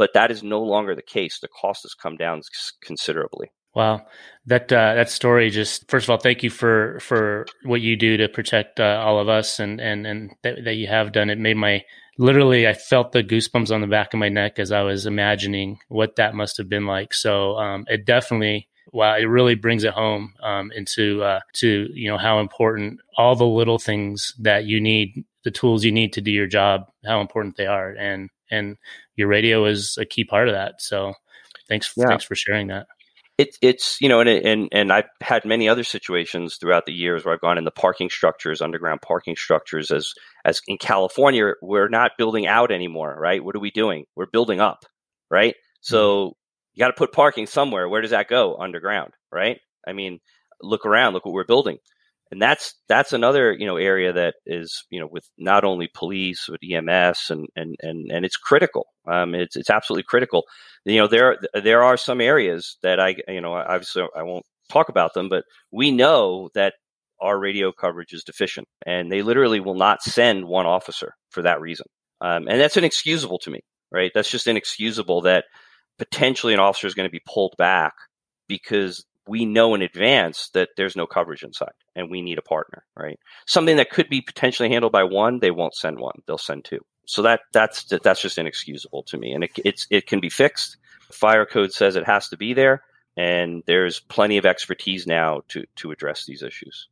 but 0.00 0.14
that 0.14 0.30
is 0.30 0.42
no 0.42 0.62
longer 0.62 0.94
the 0.94 1.02
case. 1.02 1.40
The 1.40 1.48
cost 1.48 1.82
has 1.82 1.92
come 1.92 2.16
down 2.16 2.40
considerably. 2.82 3.52
Wow, 3.74 4.06
that 4.46 4.72
uh, 4.72 4.94
that 4.94 5.10
story 5.10 5.50
just 5.50 5.90
first 5.90 6.06
of 6.06 6.10
all, 6.10 6.16
thank 6.16 6.42
you 6.42 6.48
for 6.48 6.98
for 7.00 7.44
what 7.64 7.82
you 7.82 7.96
do 7.96 8.16
to 8.16 8.26
protect 8.26 8.80
uh, 8.80 8.98
all 9.04 9.20
of 9.20 9.28
us 9.28 9.60
and 9.60 9.78
and 9.78 10.06
and 10.06 10.30
that, 10.42 10.64
that 10.64 10.76
you 10.76 10.86
have 10.86 11.12
done. 11.12 11.28
It 11.28 11.38
made 11.38 11.58
my 11.58 11.84
literally 12.16 12.66
I 12.66 12.72
felt 12.72 13.12
the 13.12 13.22
goosebumps 13.22 13.70
on 13.70 13.82
the 13.82 13.86
back 13.86 14.14
of 14.14 14.20
my 14.20 14.30
neck 14.30 14.58
as 14.58 14.72
I 14.72 14.80
was 14.80 15.04
imagining 15.04 15.80
what 15.88 16.16
that 16.16 16.34
must 16.34 16.56
have 16.56 16.70
been 16.70 16.86
like. 16.86 17.12
So 17.12 17.58
um, 17.58 17.84
it 17.86 18.06
definitely 18.06 18.68
wow, 18.92 19.16
it 19.16 19.24
really 19.24 19.54
brings 19.54 19.84
it 19.84 19.92
home 19.92 20.34
um, 20.42 20.72
into 20.72 21.22
uh, 21.22 21.40
to 21.54 21.88
you 21.92 22.10
know 22.10 22.18
how 22.18 22.40
important 22.40 23.00
all 23.16 23.36
the 23.36 23.46
little 23.46 23.78
things 23.78 24.34
that 24.40 24.64
you 24.64 24.80
need, 24.80 25.24
the 25.44 25.50
tools 25.50 25.84
you 25.84 25.92
need 25.92 26.12
to 26.14 26.20
do 26.20 26.30
your 26.30 26.46
job, 26.46 26.82
how 27.04 27.20
important 27.20 27.56
they 27.56 27.66
are, 27.66 27.90
and 27.90 28.30
and 28.50 28.76
your 29.16 29.28
radio 29.28 29.64
is 29.64 29.96
a 29.98 30.04
key 30.04 30.24
part 30.24 30.48
of 30.48 30.54
that. 30.54 30.80
So 30.80 31.14
thanks, 31.68 31.92
yeah. 31.96 32.06
thanks 32.08 32.24
for 32.24 32.34
sharing 32.34 32.68
that. 32.68 32.86
It, 33.38 33.56
it's 33.62 33.98
you 34.00 34.08
know, 34.08 34.20
and 34.20 34.28
and 34.28 34.68
and 34.72 34.92
I've 34.92 35.08
had 35.22 35.44
many 35.44 35.68
other 35.68 35.84
situations 35.84 36.56
throughout 36.56 36.84
the 36.84 36.92
years 36.92 37.24
where 37.24 37.32
I've 37.32 37.40
gone 37.40 37.56
in 37.56 37.64
the 37.64 37.70
parking 37.70 38.10
structures, 38.10 38.60
underground 38.60 39.00
parking 39.00 39.36
structures. 39.36 39.90
As 39.90 40.12
as 40.44 40.60
in 40.68 40.76
California, 40.76 41.52
we're 41.62 41.88
not 41.88 42.12
building 42.18 42.46
out 42.46 42.70
anymore, 42.70 43.16
right? 43.18 43.42
What 43.42 43.56
are 43.56 43.60
we 43.60 43.70
doing? 43.70 44.04
We're 44.14 44.26
building 44.26 44.60
up, 44.60 44.84
right? 45.30 45.54
So 45.80 46.00
mm-hmm. 46.00 46.32
You 46.80 46.84
got 46.86 46.92
to 46.92 46.98
put 46.98 47.12
parking 47.12 47.46
somewhere. 47.46 47.88
Where 47.88 48.00
does 48.00 48.12
that 48.12 48.28
go? 48.28 48.56
Underground, 48.56 49.12
right? 49.30 49.58
I 49.86 49.92
mean, 49.92 50.18
look 50.62 50.86
around. 50.86 51.12
Look 51.12 51.24
what 51.24 51.34
we're 51.34 51.44
building 51.44 51.78
and 52.30 52.40
that's 52.40 52.74
that's 52.88 53.12
another 53.12 53.52
you 53.52 53.66
know 53.66 53.76
area 53.76 54.12
that 54.12 54.36
is 54.46 54.84
you 54.90 55.00
know 55.00 55.08
with 55.10 55.28
not 55.38 55.64
only 55.64 55.88
police 55.94 56.48
with 56.48 56.60
EMS 56.62 57.30
and 57.30 57.48
and 57.56 57.76
and 57.80 58.10
and 58.10 58.24
it's 58.24 58.36
critical. 58.36 58.86
Um, 59.06 59.34
it's 59.34 59.56
it's 59.56 59.70
absolutely 59.70 60.04
critical. 60.04 60.44
You 60.84 60.98
know 60.98 61.06
there 61.06 61.38
there 61.54 61.82
are 61.82 61.96
some 61.96 62.20
areas 62.20 62.76
that 62.82 63.00
I 63.00 63.16
you 63.28 63.40
know 63.40 63.54
obviously 63.54 64.04
I 64.16 64.22
won't 64.22 64.46
talk 64.68 64.88
about 64.88 65.14
them, 65.14 65.28
but 65.28 65.44
we 65.72 65.90
know 65.90 66.50
that 66.54 66.74
our 67.20 67.38
radio 67.38 67.72
coverage 67.72 68.12
is 68.12 68.24
deficient, 68.24 68.68
and 68.86 69.10
they 69.10 69.22
literally 69.22 69.60
will 69.60 69.74
not 69.74 70.02
send 70.02 70.46
one 70.46 70.66
officer 70.66 71.14
for 71.30 71.42
that 71.42 71.60
reason. 71.60 71.86
Um, 72.20 72.48
and 72.48 72.60
that's 72.60 72.76
inexcusable 72.76 73.38
to 73.40 73.50
me, 73.50 73.60
right? 73.90 74.12
That's 74.14 74.30
just 74.30 74.46
inexcusable 74.46 75.22
that 75.22 75.44
potentially 76.00 76.54
an 76.54 76.60
officer 76.60 76.86
is 76.86 76.94
going 76.94 77.06
to 77.06 77.12
be 77.12 77.20
pulled 77.26 77.54
back 77.58 77.92
because 78.48 79.04
we 79.28 79.44
know 79.44 79.74
in 79.74 79.82
advance 79.82 80.48
that 80.54 80.70
there's 80.78 80.96
no 80.96 81.06
coverage 81.06 81.42
inside 81.42 81.74
and 81.94 82.10
we 82.10 82.22
need 82.22 82.38
a 82.38 82.42
partner, 82.42 82.84
right? 82.96 83.18
Something 83.46 83.76
that 83.76 83.90
could 83.90 84.08
be 84.08 84.22
potentially 84.22 84.70
handled 84.70 84.92
by 84.92 85.04
one, 85.04 85.40
they 85.40 85.50
won't 85.50 85.74
send 85.74 85.98
one, 85.98 86.22
they'll 86.26 86.38
send 86.38 86.64
two. 86.64 86.80
So 87.04 87.20
that 87.22 87.40
that's 87.52 87.84
that's 87.84 88.22
just 88.22 88.38
inexcusable 88.38 89.02
to 89.04 89.18
me, 89.18 89.32
and 89.32 89.44
it, 89.44 89.50
it's 89.62 89.86
it 89.90 90.06
can 90.06 90.20
be 90.20 90.30
fixed. 90.30 90.78
Fire 91.12 91.44
code 91.44 91.72
says 91.72 91.96
it 91.96 92.06
has 92.06 92.28
to 92.28 92.36
be 92.36 92.54
there, 92.54 92.82
and 93.16 93.62
there's 93.66 94.00
plenty 94.00 94.38
of 94.38 94.46
expertise 94.46 95.06
now 95.06 95.42
to 95.48 95.64
to 95.76 95.90
address 95.90 96.24
these 96.24 96.42
issues. 96.42 96.88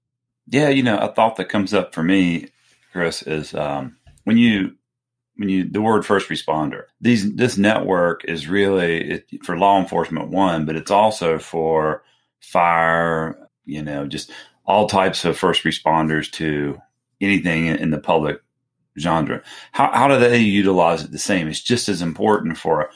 Yeah, 0.48 0.70
you 0.70 0.82
know, 0.82 0.98
a 0.98 1.12
thought 1.12 1.36
that 1.36 1.48
comes 1.48 1.72
up 1.72 1.94
for 1.94 2.02
me, 2.02 2.48
Chris, 2.92 3.22
is 3.22 3.54
um, 3.54 3.96
when 4.24 4.38
you 4.38 4.77
when 5.38 5.48
you 5.48 5.64
the 5.64 5.80
word 5.80 6.04
first 6.04 6.28
responder. 6.28 6.84
These 7.00 7.34
this 7.36 7.56
network 7.56 8.24
is 8.24 8.48
really 8.48 9.10
it, 9.10 9.44
for 9.44 9.56
law 9.56 9.80
enforcement 9.80 10.28
one, 10.28 10.66
but 10.66 10.76
it's 10.76 10.90
also 10.90 11.38
for 11.38 12.02
fire, 12.40 13.48
you 13.64 13.82
know, 13.82 14.06
just 14.06 14.30
all 14.66 14.88
types 14.88 15.24
of 15.24 15.38
first 15.38 15.64
responders 15.64 16.30
to 16.32 16.78
anything 17.20 17.66
in 17.66 17.90
the 17.90 17.98
public 17.98 18.42
genre. 18.98 19.42
How, 19.72 19.90
how 19.92 20.08
do 20.08 20.18
they 20.18 20.38
utilize 20.38 21.04
it 21.04 21.12
the 21.12 21.18
same? 21.18 21.48
It's 21.48 21.62
just 21.62 21.88
as 21.88 22.02
important 22.02 22.58
for, 22.58 22.90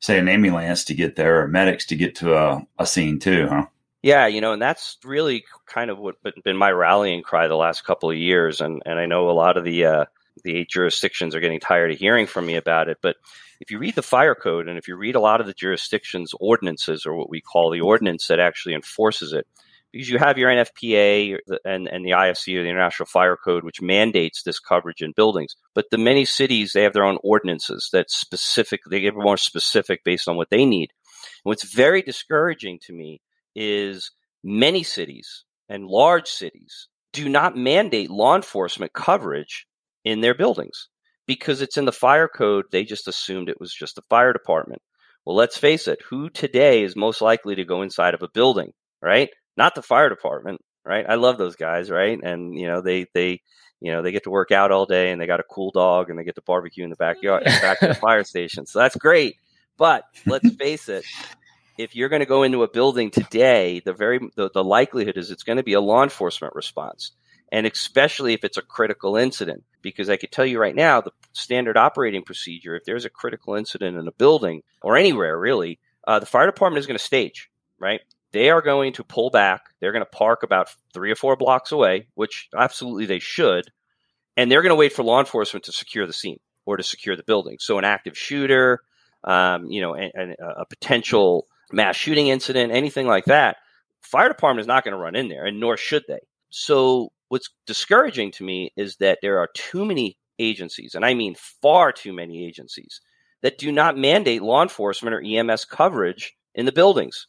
say, 0.00 0.18
an 0.18 0.28
ambulance 0.28 0.84
to 0.84 0.94
get 0.94 1.16
there 1.16 1.42
or 1.42 1.48
medics 1.48 1.86
to 1.86 1.96
get 1.96 2.14
to 2.16 2.36
a, 2.36 2.66
a 2.78 2.86
scene 2.86 3.18
too, 3.18 3.48
huh? 3.48 3.66
Yeah, 4.02 4.28
you 4.28 4.40
know, 4.40 4.52
and 4.52 4.62
that's 4.62 4.96
really 5.04 5.44
kind 5.66 5.90
of 5.90 5.98
what 5.98 6.16
been 6.44 6.56
my 6.56 6.70
rallying 6.70 7.22
cry 7.22 7.48
the 7.48 7.56
last 7.56 7.84
couple 7.84 8.08
of 8.08 8.16
years, 8.16 8.60
and 8.60 8.80
and 8.86 8.96
I 8.96 9.06
know 9.06 9.28
a 9.28 9.32
lot 9.32 9.56
of 9.56 9.64
the 9.64 9.84
uh, 9.84 10.04
the 10.44 10.56
eight 10.56 10.68
jurisdictions 10.68 11.34
are 11.34 11.40
getting 11.40 11.60
tired 11.60 11.92
of 11.92 11.98
hearing 11.98 12.26
from 12.26 12.46
me 12.46 12.56
about 12.56 12.88
it, 12.88 12.98
but 13.02 13.16
if 13.60 13.70
you 13.70 13.78
read 13.78 13.94
the 13.94 14.02
fire 14.02 14.34
code 14.34 14.68
and 14.68 14.78
if 14.78 14.86
you 14.86 14.96
read 14.96 15.16
a 15.16 15.20
lot 15.20 15.40
of 15.40 15.46
the 15.46 15.54
jurisdictions 15.54 16.32
ordinances 16.40 17.06
or 17.06 17.14
what 17.16 17.30
we 17.30 17.40
call 17.40 17.70
the 17.70 17.80
ordinance 17.80 18.28
that 18.28 18.40
actually 18.40 18.74
enforces 18.74 19.32
it 19.32 19.46
because 19.92 20.08
you 20.08 20.18
have 20.18 20.38
your 20.38 20.50
NFPA 20.50 21.38
and, 21.64 21.88
and 21.88 22.04
the 22.04 22.10
IFC 22.10 22.56
or 22.56 22.62
the 22.62 22.68
International 22.68 23.06
Fire 23.06 23.36
Code, 23.36 23.64
which 23.64 23.80
mandates 23.80 24.42
this 24.42 24.58
coverage 24.60 25.02
in 25.02 25.12
buildings. 25.12 25.56
But 25.74 25.86
the 25.90 25.98
many 25.98 26.24
cities, 26.24 26.72
they 26.72 26.82
have 26.82 26.92
their 26.92 27.04
own 27.04 27.18
ordinances 27.22 27.88
that 27.92 28.10
specific, 28.10 28.82
they 28.88 29.00
get 29.00 29.14
more 29.14 29.36
specific 29.36 30.04
based 30.04 30.28
on 30.28 30.36
what 30.36 30.50
they 30.50 30.66
need. 30.66 30.90
And 31.44 31.50
what's 31.50 31.72
very 31.72 32.02
discouraging 32.02 32.80
to 32.82 32.92
me 32.92 33.22
is 33.54 34.10
many 34.44 34.82
cities 34.82 35.44
and 35.68 35.86
large 35.86 36.28
cities 36.28 36.88
do 37.12 37.28
not 37.28 37.56
mandate 37.56 38.10
law 38.10 38.36
enforcement 38.36 38.92
coverage 38.92 39.66
in 40.08 40.20
their 40.22 40.34
buildings. 40.34 40.88
because 41.26 41.60
it's 41.60 41.76
in 41.76 41.84
the 41.84 41.92
fire 41.92 42.28
code, 42.28 42.64
they 42.72 42.84
just 42.84 43.06
assumed 43.08 43.48
it 43.48 43.60
was 43.60 43.72
just 43.72 43.96
the 43.96 44.02
fire 44.08 44.32
department. 44.32 44.80
Well, 45.24 45.36
let's 45.36 45.58
face 45.58 45.86
it, 45.88 46.00
who 46.08 46.30
today 46.30 46.82
is 46.82 46.96
most 46.96 47.20
likely 47.20 47.54
to 47.56 47.64
go 47.64 47.82
inside 47.82 48.14
of 48.14 48.22
a 48.22 48.28
building, 48.32 48.72
right? 49.02 49.28
Not 49.56 49.74
the 49.74 49.82
fire 49.82 50.08
department, 50.08 50.60
right? 50.86 51.04
I 51.08 51.16
love 51.16 51.36
those 51.38 51.56
guys, 51.56 51.90
right? 51.90 52.18
And 52.22 52.58
you 52.58 52.66
know, 52.66 52.80
they 52.80 53.06
they 53.14 53.42
you 53.80 53.92
know, 53.92 54.02
they 54.02 54.12
get 54.12 54.24
to 54.24 54.30
work 54.30 54.50
out 54.50 54.72
all 54.72 54.86
day 54.86 55.12
and 55.12 55.20
they 55.20 55.26
got 55.26 55.40
a 55.40 55.44
cool 55.44 55.70
dog 55.70 56.10
and 56.10 56.18
they 56.18 56.24
get 56.24 56.34
to 56.36 56.42
barbecue 56.42 56.84
in 56.84 56.90
the 56.90 56.96
backyard 56.96 57.44
back 57.44 57.80
to 57.80 57.88
the 57.88 57.94
fire 57.94 58.24
station. 58.34 58.66
So 58.66 58.80
that's 58.80 58.96
great. 58.96 59.36
But 59.76 60.04
let's 60.26 60.50
face 60.56 60.88
it, 60.88 61.04
if 61.78 61.94
you're 61.94 62.08
going 62.08 62.20
to 62.20 62.26
go 62.26 62.42
into 62.42 62.64
a 62.64 62.68
building 62.70 63.10
today, 63.10 63.80
the 63.84 63.92
very 63.92 64.18
the, 64.36 64.50
the 64.52 64.64
likelihood 64.64 65.16
is 65.16 65.30
it's 65.30 65.44
going 65.44 65.58
to 65.58 65.62
be 65.62 65.74
a 65.74 65.80
law 65.80 66.02
enforcement 66.02 66.54
response. 66.56 67.12
And 67.50 67.66
especially 67.66 68.34
if 68.34 68.44
it's 68.44 68.56
a 68.56 68.62
critical 68.62 69.16
incident, 69.16 69.64
because 69.80 70.10
I 70.10 70.16
could 70.16 70.32
tell 70.32 70.44
you 70.44 70.60
right 70.60 70.74
now, 70.74 71.00
the 71.00 71.12
standard 71.32 71.76
operating 71.76 72.22
procedure, 72.22 72.76
if 72.76 72.84
there's 72.84 73.04
a 73.04 73.10
critical 73.10 73.54
incident 73.54 73.96
in 73.96 74.06
a 74.06 74.12
building 74.12 74.62
or 74.82 74.96
anywhere 74.96 75.38
really, 75.38 75.78
uh, 76.06 76.18
the 76.18 76.26
fire 76.26 76.46
department 76.46 76.80
is 76.80 76.86
going 76.86 76.98
to 76.98 77.04
stage, 77.04 77.50
right? 77.78 78.00
They 78.32 78.50
are 78.50 78.60
going 78.60 78.92
to 78.94 79.04
pull 79.04 79.30
back. 79.30 79.62
They're 79.80 79.92
going 79.92 80.04
to 80.04 80.10
park 80.10 80.42
about 80.42 80.68
three 80.92 81.10
or 81.10 81.16
four 81.16 81.36
blocks 81.36 81.72
away, 81.72 82.08
which 82.14 82.48
absolutely 82.54 83.06
they 83.06 83.18
should. 83.18 83.70
And 84.36 84.50
they're 84.50 84.62
going 84.62 84.70
to 84.70 84.76
wait 84.76 84.92
for 84.92 85.02
law 85.02 85.20
enforcement 85.20 85.64
to 85.64 85.72
secure 85.72 86.06
the 86.06 86.12
scene 86.12 86.40
or 86.66 86.76
to 86.76 86.82
secure 86.82 87.16
the 87.16 87.22
building. 87.22 87.56
So 87.60 87.78
an 87.78 87.84
active 87.84 88.16
shooter, 88.16 88.82
um, 89.24 89.70
you 89.70 89.80
know, 89.80 89.96
a, 89.96 90.34
a 90.58 90.66
potential 90.66 91.46
mass 91.72 91.96
shooting 91.96 92.28
incident, 92.28 92.72
anything 92.72 93.06
like 93.06 93.24
that, 93.24 93.56
fire 94.00 94.28
department 94.28 94.60
is 94.60 94.66
not 94.66 94.84
going 94.84 94.92
to 94.92 94.98
run 94.98 95.16
in 95.16 95.28
there, 95.28 95.44
and 95.44 95.60
nor 95.60 95.76
should 95.76 96.04
they. 96.08 96.20
So 96.50 97.10
what's 97.28 97.50
discouraging 97.66 98.32
to 98.32 98.44
me 98.44 98.72
is 98.76 98.96
that 98.96 99.18
there 99.22 99.38
are 99.38 99.48
too 99.54 99.84
many 99.84 100.16
agencies, 100.38 100.94
and 100.94 101.04
I 101.04 101.14
mean 101.14 101.34
far 101.62 101.92
too 101.92 102.12
many 102.12 102.44
agencies, 102.46 103.00
that 103.42 103.58
do 103.58 103.70
not 103.70 103.96
mandate 103.96 104.42
law 104.42 104.62
enforcement 104.62 105.14
or 105.14 105.22
EMS 105.22 105.64
coverage 105.64 106.34
in 106.54 106.66
the 106.66 106.72
buildings. 106.72 107.26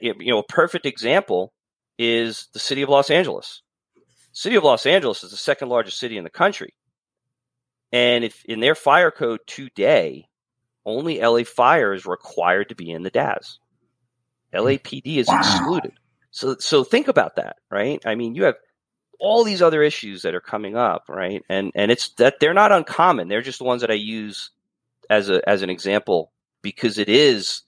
You 0.00 0.14
know, 0.18 0.38
a 0.38 0.44
perfect 0.44 0.86
example 0.86 1.52
is 1.98 2.48
the 2.52 2.58
city 2.58 2.82
of 2.82 2.88
Los 2.88 3.10
Angeles. 3.10 3.62
City 4.32 4.56
of 4.56 4.64
Los 4.64 4.86
Angeles 4.86 5.24
is 5.24 5.30
the 5.30 5.36
second 5.36 5.68
largest 5.68 5.98
city 5.98 6.16
in 6.16 6.24
the 6.24 6.30
country. 6.30 6.74
And 7.92 8.24
if 8.24 8.44
in 8.44 8.60
their 8.60 8.74
fire 8.74 9.10
code 9.10 9.40
today, 9.46 10.28
only 10.84 11.20
LA 11.20 11.44
Fire 11.44 11.92
is 11.92 12.06
required 12.06 12.68
to 12.68 12.74
be 12.74 12.90
in 12.90 13.02
the 13.02 13.10
DAS. 13.10 13.58
Hmm. 14.52 14.60
LAPD 14.60 15.16
is 15.16 15.28
wow. 15.28 15.38
excluded. 15.38 15.92
So 16.30 16.56
so 16.58 16.84
think 16.84 17.08
about 17.08 17.36
that, 17.36 17.56
right? 17.70 18.00
I 18.04 18.14
mean, 18.14 18.34
you 18.34 18.44
have 18.44 18.56
all 19.18 19.44
these 19.44 19.62
other 19.62 19.82
issues 19.82 20.22
that 20.22 20.34
are 20.34 20.40
coming 20.40 20.76
up, 20.76 21.04
right? 21.08 21.42
And 21.48 21.72
and 21.74 21.90
it's 21.90 22.10
that 22.14 22.40
they're 22.40 22.54
not 22.54 22.72
uncommon. 22.72 23.28
They're 23.28 23.42
just 23.42 23.58
the 23.58 23.64
ones 23.64 23.80
that 23.80 23.90
I 23.90 23.94
use 23.94 24.50
as 25.10 25.30
a 25.30 25.46
as 25.48 25.62
an 25.62 25.70
example 25.70 26.32
because 26.62 26.98
it 26.98 27.08
is 27.08 27.62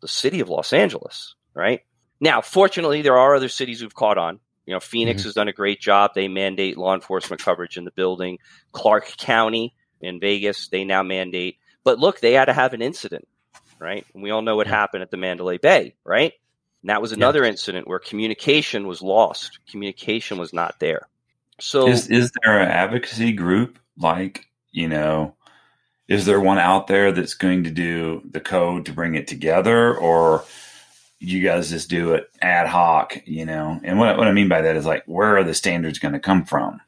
the 0.00 0.08
city 0.08 0.40
of 0.40 0.48
Los 0.48 0.72
Angeles, 0.72 1.34
right? 1.54 1.80
Now, 2.20 2.40
fortunately, 2.40 3.02
there 3.02 3.18
are 3.18 3.34
other 3.34 3.48
cities 3.48 3.80
who've 3.80 3.94
caught 3.94 4.18
on. 4.18 4.40
You 4.66 4.74
know, 4.74 4.80
Phoenix 4.80 5.22
mm-hmm. 5.22 5.28
has 5.28 5.34
done 5.34 5.48
a 5.48 5.52
great 5.52 5.80
job. 5.80 6.12
They 6.14 6.28
mandate 6.28 6.76
law 6.76 6.94
enforcement 6.94 7.42
coverage 7.42 7.76
in 7.76 7.84
the 7.84 7.90
building. 7.90 8.38
Clark 8.72 9.16
County 9.16 9.74
in 10.00 10.20
Vegas, 10.20 10.68
they 10.68 10.84
now 10.84 11.02
mandate. 11.02 11.56
But 11.82 11.98
look, 11.98 12.20
they 12.20 12.34
had 12.34 12.44
to 12.46 12.52
have 12.52 12.74
an 12.74 12.82
incident, 12.82 13.26
right? 13.78 14.06
And 14.14 14.22
we 14.22 14.30
all 14.30 14.42
know 14.42 14.56
what 14.56 14.66
happened 14.66 15.02
at 15.02 15.10
the 15.10 15.16
Mandalay 15.16 15.58
Bay, 15.58 15.94
right? 16.04 16.34
And 16.82 16.90
that 16.90 17.02
was 17.02 17.12
another 17.12 17.42
yeah. 17.42 17.50
incident 17.50 17.86
where 17.86 17.98
communication 17.98 18.86
was 18.86 19.02
lost. 19.02 19.58
Communication 19.70 20.38
was 20.38 20.52
not 20.52 20.80
there. 20.80 21.08
So 21.60 21.88
is, 21.88 22.08
is 22.08 22.32
there 22.42 22.58
an 22.58 22.68
advocacy 22.68 23.32
group 23.32 23.78
like, 23.98 24.46
you 24.72 24.88
know, 24.88 25.34
is 26.08 26.24
there 26.24 26.40
one 26.40 26.58
out 26.58 26.86
there 26.86 27.12
that's 27.12 27.34
going 27.34 27.64
to 27.64 27.70
do 27.70 28.22
the 28.28 28.40
code 28.40 28.86
to 28.86 28.92
bring 28.92 29.14
it 29.14 29.26
together 29.28 29.96
or 29.96 30.44
you 31.18 31.42
guys 31.42 31.68
just 31.68 31.90
do 31.90 32.14
it 32.14 32.30
ad 32.40 32.66
hoc, 32.66 33.20
you 33.26 33.44
know? 33.44 33.78
And 33.84 33.98
what, 33.98 34.16
what 34.16 34.26
I 34.26 34.32
mean 34.32 34.48
by 34.48 34.62
that 34.62 34.76
is 34.76 34.86
like, 34.86 35.04
where 35.06 35.36
are 35.36 35.44
the 35.44 35.54
standards 35.54 35.98
going 35.98 36.14
to 36.14 36.20
come 36.20 36.44
from? 36.44 36.80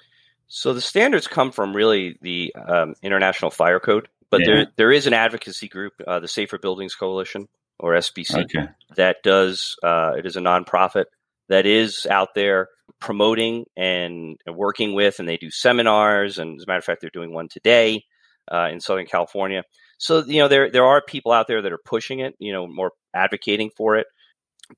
So 0.49 0.75
the 0.75 0.81
standards 0.81 1.27
come 1.27 1.51
from 1.53 1.75
really 1.75 2.19
the 2.21 2.55
um, 2.55 2.95
International 3.03 3.51
Fire 3.51 3.81
Code, 3.81 4.09
but 4.29 4.41
yeah. 4.41 4.47
there 4.47 4.67
there 4.77 4.93
is 4.93 5.07
an 5.07 5.15
advocacy 5.15 5.67
group, 5.67 5.95
uh, 6.07 6.21
the 6.21 6.29
Safer 6.29 6.59
Buildings 6.59 6.95
Coalition, 6.95 7.49
or 7.83 7.93
SBC 7.95 8.45
okay. 8.45 8.69
that 8.97 9.17
does 9.23 9.77
uh, 9.83 10.13
it 10.17 10.25
is 10.25 10.37
a 10.37 10.41
nonprofit 10.41 11.07
that 11.49 11.67
is 11.67 12.07
out 12.07 12.29
there 12.35 12.69
promoting 13.01 13.65
and 13.77 14.39
working 14.47 14.95
with, 14.95 15.19
and 15.19 15.29
they 15.29 15.37
do 15.37 15.51
seminars. 15.51 16.39
And 16.39 16.59
as 16.59 16.65
a 16.65 16.67
matter 16.67 16.79
of 16.79 16.85
fact, 16.85 17.01
they're 17.01 17.11
doing 17.13 17.35
one 17.35 17.49
today 17.49 18.05
uh, 18.51 18.69
in 18.73 18.81
Southern 18.81 19.07
California. 19.07 19.65
So 19.99 20.25
you 20.25 20.39
know 20.39 20.49
there 20.49 20.71
there 20.71 20.87
are 20.87 21.03
people 21.07 21.33
out 21.33 21.49
there 21.49 21.61
that 21.61 21.73
are 21.73 21.81
pushing 21.85 22.21
it, 22.21 22.35
you 22.39 22.53
know, 22.53 22.67
more 22.67 22.93
advocating 23.15 23.71
for 23.77 23.97
it, 23.97 24.07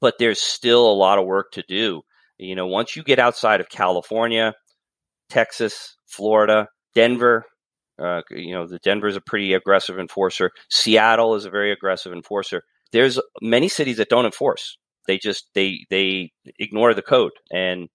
but 0.01 0.15
there's 0.19 0.41
still 0.41 0.91
a 0.91 0.95
lot 0.95 1.19
of 1.19 1.27
work 1.27 1.53
to 1.53 1.63
do. 1.69 2.03
You 2.39 2.57
know, 2.57 2.67
once 2.67 2.97
you 2.97 3.05
get 3.05 3.19
outside 3.19 3.61
of 3.61 3.69
California, 3.69 4.55
Texas, 5.29 5.97
Florida, 6.07 6.69
Denver, 6.95 7.45
uh, 8.03 8.23
you 8.31 8.55
know, 8.55 8.67
the 8.67 8.81
Denver 8.81 9.07
is 9.07 9.17
a 9.17 9.21
pretty 9.21 9.53
aggressive 9.53 9.99
enforcer. 9.99 10.51
Seattle 10.71 11.37
is 11.37 11.45
a 11.45 11.51
very 11.51 11.71
aggressive 11.71 12.13
enforcer 12.13 12.63
there's 12.95 13.19
many 13.43 13.69
cities 13.69 13.97
that 13.97 14.09
don't 14.09 14.25
enforce. 14.25 14.79
They 15.07 15.19
just 15.19 15.49
they 15.55 15.85
they 15.91 16.31
ignore 16.59 16.95
the 16.95 17.03
code, 17.03 17.33
and 17.51 17.89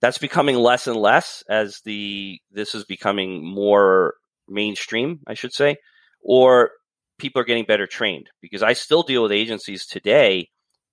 that's 0.00 0.18
becoming 0.18 0.56
less 0.56 0.86
and 0.86 0.96
less 0.96 1.42
as 1.50 1.80
the 1.84 2.38
this 2.50 2.74
is 2.74 2.84
becoming 2.84 3.44
more 3.44 4.14
mainstream, 4.48 5.20
I 5.26 5.34
should 5.34 5.52
say, 5.52 5.76
or 6.22 6.70
people 7.18 7.42
are 7.42 7.44
getting 7.44 7.64
better 7.64 7.86
trained. 7.86 8.28
Because 8.40 8.62
I 8.62 8.72
still 8.72 9.02
deal 9.02 9.24
with 9.24 9.32
agencies 9.32 9.84
today 9.84 10.48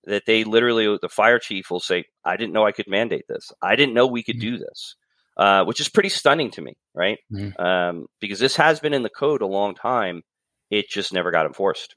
that 0.06 0.24
they 0.26 0.44
literally 0.44 0.98
the 1.00 1.08
fire 1.08 1.40
chief 1.40 1.70
will 1.70 1.80
say, 1.80 2.06
"I 2.26 2.38
didn't 2.38 2.54
know 2.54 2.66
I 2.66 2.72
could 2.72 2.88
mandate 2.88 3.26
this. 3.30 3.52
I 3.62 3.76
didn't 3.76 3.94
know 3.94 4.08
we 4.08 4.24
could 4.24 4.38
mm-hmm. 4.40 4.56
do 4.56 4.58
this." 4.58 4.96
Uh, 5.38 5.64
which 5.66 5.80
is 5.80 5.88
pretty 5.88 6.10
stunning 6.10 6.50
to 6.50 6.64
me, 6.64 6.74
right? 6.96 7.20
Mm-hmm. 7.32 7.62
Um, 7.62 8.08
because 8.20 8.40
this 8.40 8.56
has 8.56 8.80
been 8.80 8.96
in 8.96 9.04
the 9.04 9.10
code 9.10 9.44
a 9.44 9.46
long 9.46 9.76
time. 9.76 10.24
It 10.72 10.90
just 10.90 11.14
never 11.14 11.30
got 11.30 11.46
enforced. 11.46 11.96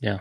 Yeah. 0.00 0.20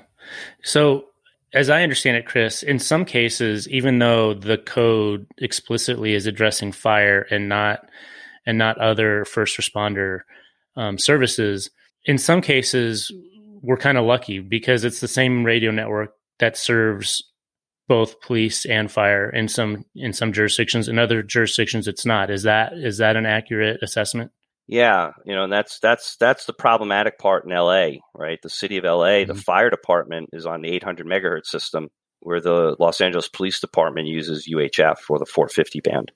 So, 0.63 1.05
as 1.53 1.69
I 1.69 1.81
understand 1.81 2.17
it, 2.17 2.25
Chris, 2.25 2.61
in 2.61 2.77
some 2.77 3.05
cases, 3.05 3.69
even 3.69 3.99
though 3.99 4.33
the 4.33 4.57
code 4.57 5.27
explicitly 5.37 6.13
is 6.13 6.25
addressing 6.25 6.71
fire 6.71 7.21
and 7.31 7.47
not 7.47 7.87
and 8.45 8.57
not 8.57 8.77
other 8.77 9.25
first 9.25 9.57
responder 9.57 10.19
um, 10.75 10.97
services, 10.97 11.69
in 12.05 12.17
some 12.17 12.41
cases, 12.41 13.11
we're 13.61 13.77
kind 13.77 13.97
of 13.97 14.05
lucky 14.05 14.39
because 14.39 14.83
it's 14.83 14.99
the 14.99 15.07
same 15.07 15.43
radio 15.43 15.71
network 15.71 16.13
that 16.39 16.57
serves 16.57 17.23
both 17.87 18.19
police 18.21 18.65
and 18.65 18.91
fire 18.91 19.29
in 19.29 19.47
some 19.47 19.85
in 19.95 20.13
some 20.13 20.33
jurisdictions. 20.33 20.89
In 20.89 20.99
other 20.99 21.23
jurisdictions, 21.23 21.87
it's 21.87 22.05
not. 22.05 22.29
Is 22.29 22.43
that 22.43 22.73
is 22.73 22.97
that 22.97 23.15
an 23.15 23.25
accurate 23.25 23.81
assessment? 23.81 24.31
Yeah, 24.67 25.11
you 25.25 25.33
know, 25.33 25.45
and 25.45 25.53
that's 25.53 25.79
that's 25.79 26.17
that's 26.17 26.45
the 26.45 26.53
problematic 26.53 27.17
part 27.17 27.45
in 27.45 27.51
LA, 27.51 27.99
right? 28.13 28.39
The 28.41 28.49
city 28.49 28.77
of 28.77 28.83
LA, 28.83 29.23
mm-hmm. 29.23 29.31
the 29.31 29.41
fire 29.41 29.69
department 29.69 30.29
is 30.33 30.45
on 30.45 30.61
the 30.61 30.69
800 30.69 31.07
megahertz 31.07 31.45
system, 31.45 31.89
where 32.19 32.41
the 32.41 32.75
Los 32.77 32.99
Angeles 32.99 33.29
Police 33.29 33.61
Department 33.61 34.07
uses 34.07 34.47
UHF 34.51 34.99
for 34.99 35.19
the 35.19 35.25
450 35.25 35.79
band. 35.79 36.11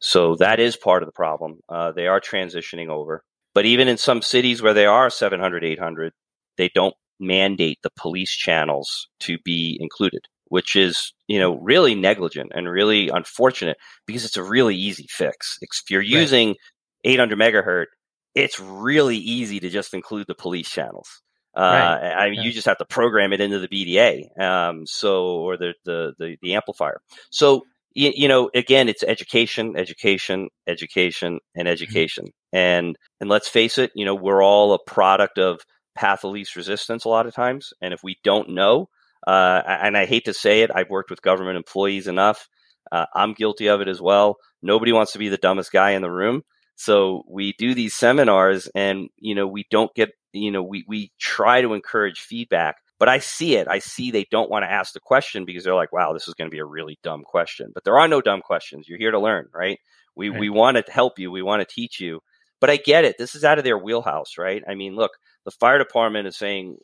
So 0.00 0.36
that 0.36 0.60
is 0.60 0.76
part 0.76 1.02
of 1.02 1.06
the 1.06 1.12
problem. 1.12 1.60
Uh, 1.66 1.92
they 1.92 2.06
are 2.06 2.20
transitioning 2.20 2.88
over, 2.88 3.24
but 3.54 3.64
even 3.64 3.88
in 3.88 3.96
some 3.96 4.20
cities 4.20 4.60
where 4.60 4.74
they 4.74 4.84
are 4.84 5.08
700, 5.08 5.64
800, 5.64 6.12
they 6.58 6.70
don't 6.74 6.94
mandate 7.18 7.78
the 7.82 7.90
police 7.96 8.32
channels 8.32 9.08
to 9.20 9.38
be 9.38 9.78
included, 9.80 10.26
which 10.48 10.76
is 10.76 11.14
you 11.26 11.38
know 11.38 11.56
really 11.56 11.94
negligent 11.94 12.52
and 12.54 12.68
really 12.68 13.08
unfortunate 13.08 13.78
because 14.06 14.26
it's 14.26 14.36
a 14.36 14.42
really 14.42 14.76
easy 14.76 15.06
fix. 15.08 15.56
If 15.62 15.90
you're 15.90 16.02
using 16.02 16.48
right 16.48 16.58
800 17.04 17.38
megahertz, 17.38 17.86
it's 18.34 18.58
really 18.58 19.16
easy 19.16 19.60
to 19.60 19.70
just 19.70 19.94
include 19.94 20.26
the 20.26 20.34
police 20.34 20.68
channels. 20.68 21.22
Uh, 21.56 21.60
right. 21.60 22.12
I 22.12 22.30
mean, 22.30 22.40
yeah. 22.40 22.42
you 22.42 22.52
just 22.52 22.66
have 22.66 22.78
to 22.78 22.84
program 22.84 23.32
it 23.32 23.40
into 23.40 23.60
the 23.60 23.68
BDA, 23.68 24.40
um, 24.40 24.86
so 24.86 25.36
or 25.36 25.56
the, 25.56 25.74
the 25.84 26.12
the 26.18 26.36
the 26.42 26.54
amplifier. 26.54 27.00
So 27.30 27.62
you, 27.94 28.12
you, 28.12 28.26
know, 28.26 28.50
again, 28.54 28.88
it's 28.88 29.04
education, 29.04 29.76
education, 29.76 30.48
education, 30.66 31.38
and 31.54 31.66
mm-hmm. 31.66 31.72
education. 31.72 32.24
Mm-hmm. 32.24 32.56
And 32.56 32.96
and 33.20 33.30
let's 33.30 33.48
face 33.48 33.78
it, 33.78 33.92
you 33.94 34.04
know, 34.04 34.16
we're 34.16 34.42
all 34.42 34.74
a 34.74 34.82
product 34.84 35.38
of 35.38 35.60
path 35.94 36.24
of 36.24 36.32
least 36.32 36.56
resistance 36.56 37.04
a 37.04 37.08
lot 37.08 37.26
of 37.26 37.34
times. 37.34 37.72
And 37.80 37.94
if 37.94 38.02
we 38.02 38.16
don't 38.24 38.50
know, 38.50 38.88
uh, 39.26 39.62
and 39.66 39.96
I 39.96 40.06
hate 40.06 40.24
to 40.24 40.34
say 40.34 40.62
it, 40.62 40.70
I've 40.74 40.90
worked 40.90 41.10
with 41.10 41.22
government 41.22 41.56
employees 41.56 42.08
enough. 42.08 42.48
Uh, 42.90 43.06
I'm 43.14 43.32
guilty 43.32 43.68
of 43.68 43.80
it 43.80 43.88
as 43.88 44.00
well. 44.00 44.36
Nobody 44.60 44.92
wants 44.92 45.12
to 45.12 45.18
be 45.18 45.28
the 45.28 45.36
dumbest 45.36 45.72
guy 45.72 45.92
in 45.92 46.02
the 46.02 46.10
room. 46.10 46.42
So 46.76 47.24
we 47.28 47.52
do 47.52 47.74
these 47.74 47.94
seminars 47.94 48.68
and, 48.74 49.08
you 49.18 49.34
know, 49.34 49.46
we 49.46 49.66
don't 49.70 49.94
get, 49.94 50.10
you 50.32 50.50
know, 50.50 50.62
we, 50.62 50.84
we 50.88 51.12
try 51.20 51.62
to 51.62 51.74
encourage 51.74 52.20
feedback, 52.20 52.76
but 52.98 53.08
I 53.08 53.18
see 53.18 53.56
it. 53.56 53.68
I 53.68 53.78
see 53.78 54.10
they 54.10 54.26
don't 54.30 54.50
want 54.50 54.64
to 54.64 54.70
ask 54.70 54.92
the 54.92 55.00
question 55.00 55.44
because 55.44 55.64
they're 55.64 55.74
like, 55.74 55.92
wow, 55.92 56.12
this 56.12 56.26
is 56.26 56.34
going 56.34 56.50
to 56.50 56.54
be 56.54 56.60
a 56.60 56.64
really 56.64 56.98
dumb 57.02 57.22
question. 57.22 57.70
But 57.72 57.84
there 57.84 57.98
are 57.98 58.08
no 58.08 58.20
dumb 58.20 58.40
questions. 58.40 58.88
You're 58.88 58.98
here 58.98 59.12
to 59.12 59.20
learn, 59.20 59.46
right? 59.54 59.78
We, 60.16 60.28
right. 60.30 60.40
we 60.40 60.50
want 60.50 60.76
to 60.76 60.92
help 60.92 61.18
you. 61.18 61.30
We 61.30 61.42
want 61.42 61.60
to 61.60 61.74
teach 61.74 62.00
you. 62.00 62.20
but 62.60 62.70
I 62.70 62.76
get 62.76 63.04
it. 63.04 63.18
This 63.18 63.34
is 63.34 63.44
out 63.44 63.58
of 63.58 63.64
their 63.64 63.78
wheelhouse, 63.78 64.38
right? 64.38 64.62
I 64.66 64.74
mean, 64.74 64.96
look, 64.96 65.12
the 65.44 65.50
fire 65.50 65.78
department 65.78 66.26
is 66.26 66.36
saying, 66.36 66.78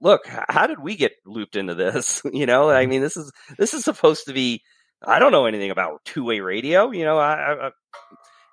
look, 0.00 0.26
how 0.26 0.66
did 0.66 0.78
we 0.78 0.96
get 0.96 1.12
looped 1.24 1.56
into 1.56 1.74
this? 1.74 2.20
you 2.32 2.44
know, 2.44 2.68
I 2.68 2.82
mm-hmm. 2.82 2.90
mean, 2.90 3.00
this 3.00 3.16
is 3.16 3.32
this 3.58 3.72
is 3.72 3.84
supposed 3.84 4.26
to 4.26 4.32
be. 4.32 4.62
I 5.04 5.18
don't 5.18 5.32
know 5.32 5.46
anything 5.46 5.70
about 5.70 6.04
two 6.04 6.24
way 6.24 6.40
radio. 6.40 6.90
You 6.90 7.04
know, 7.04 7.18
I, 7.18 7.68
I, 7.68 7.70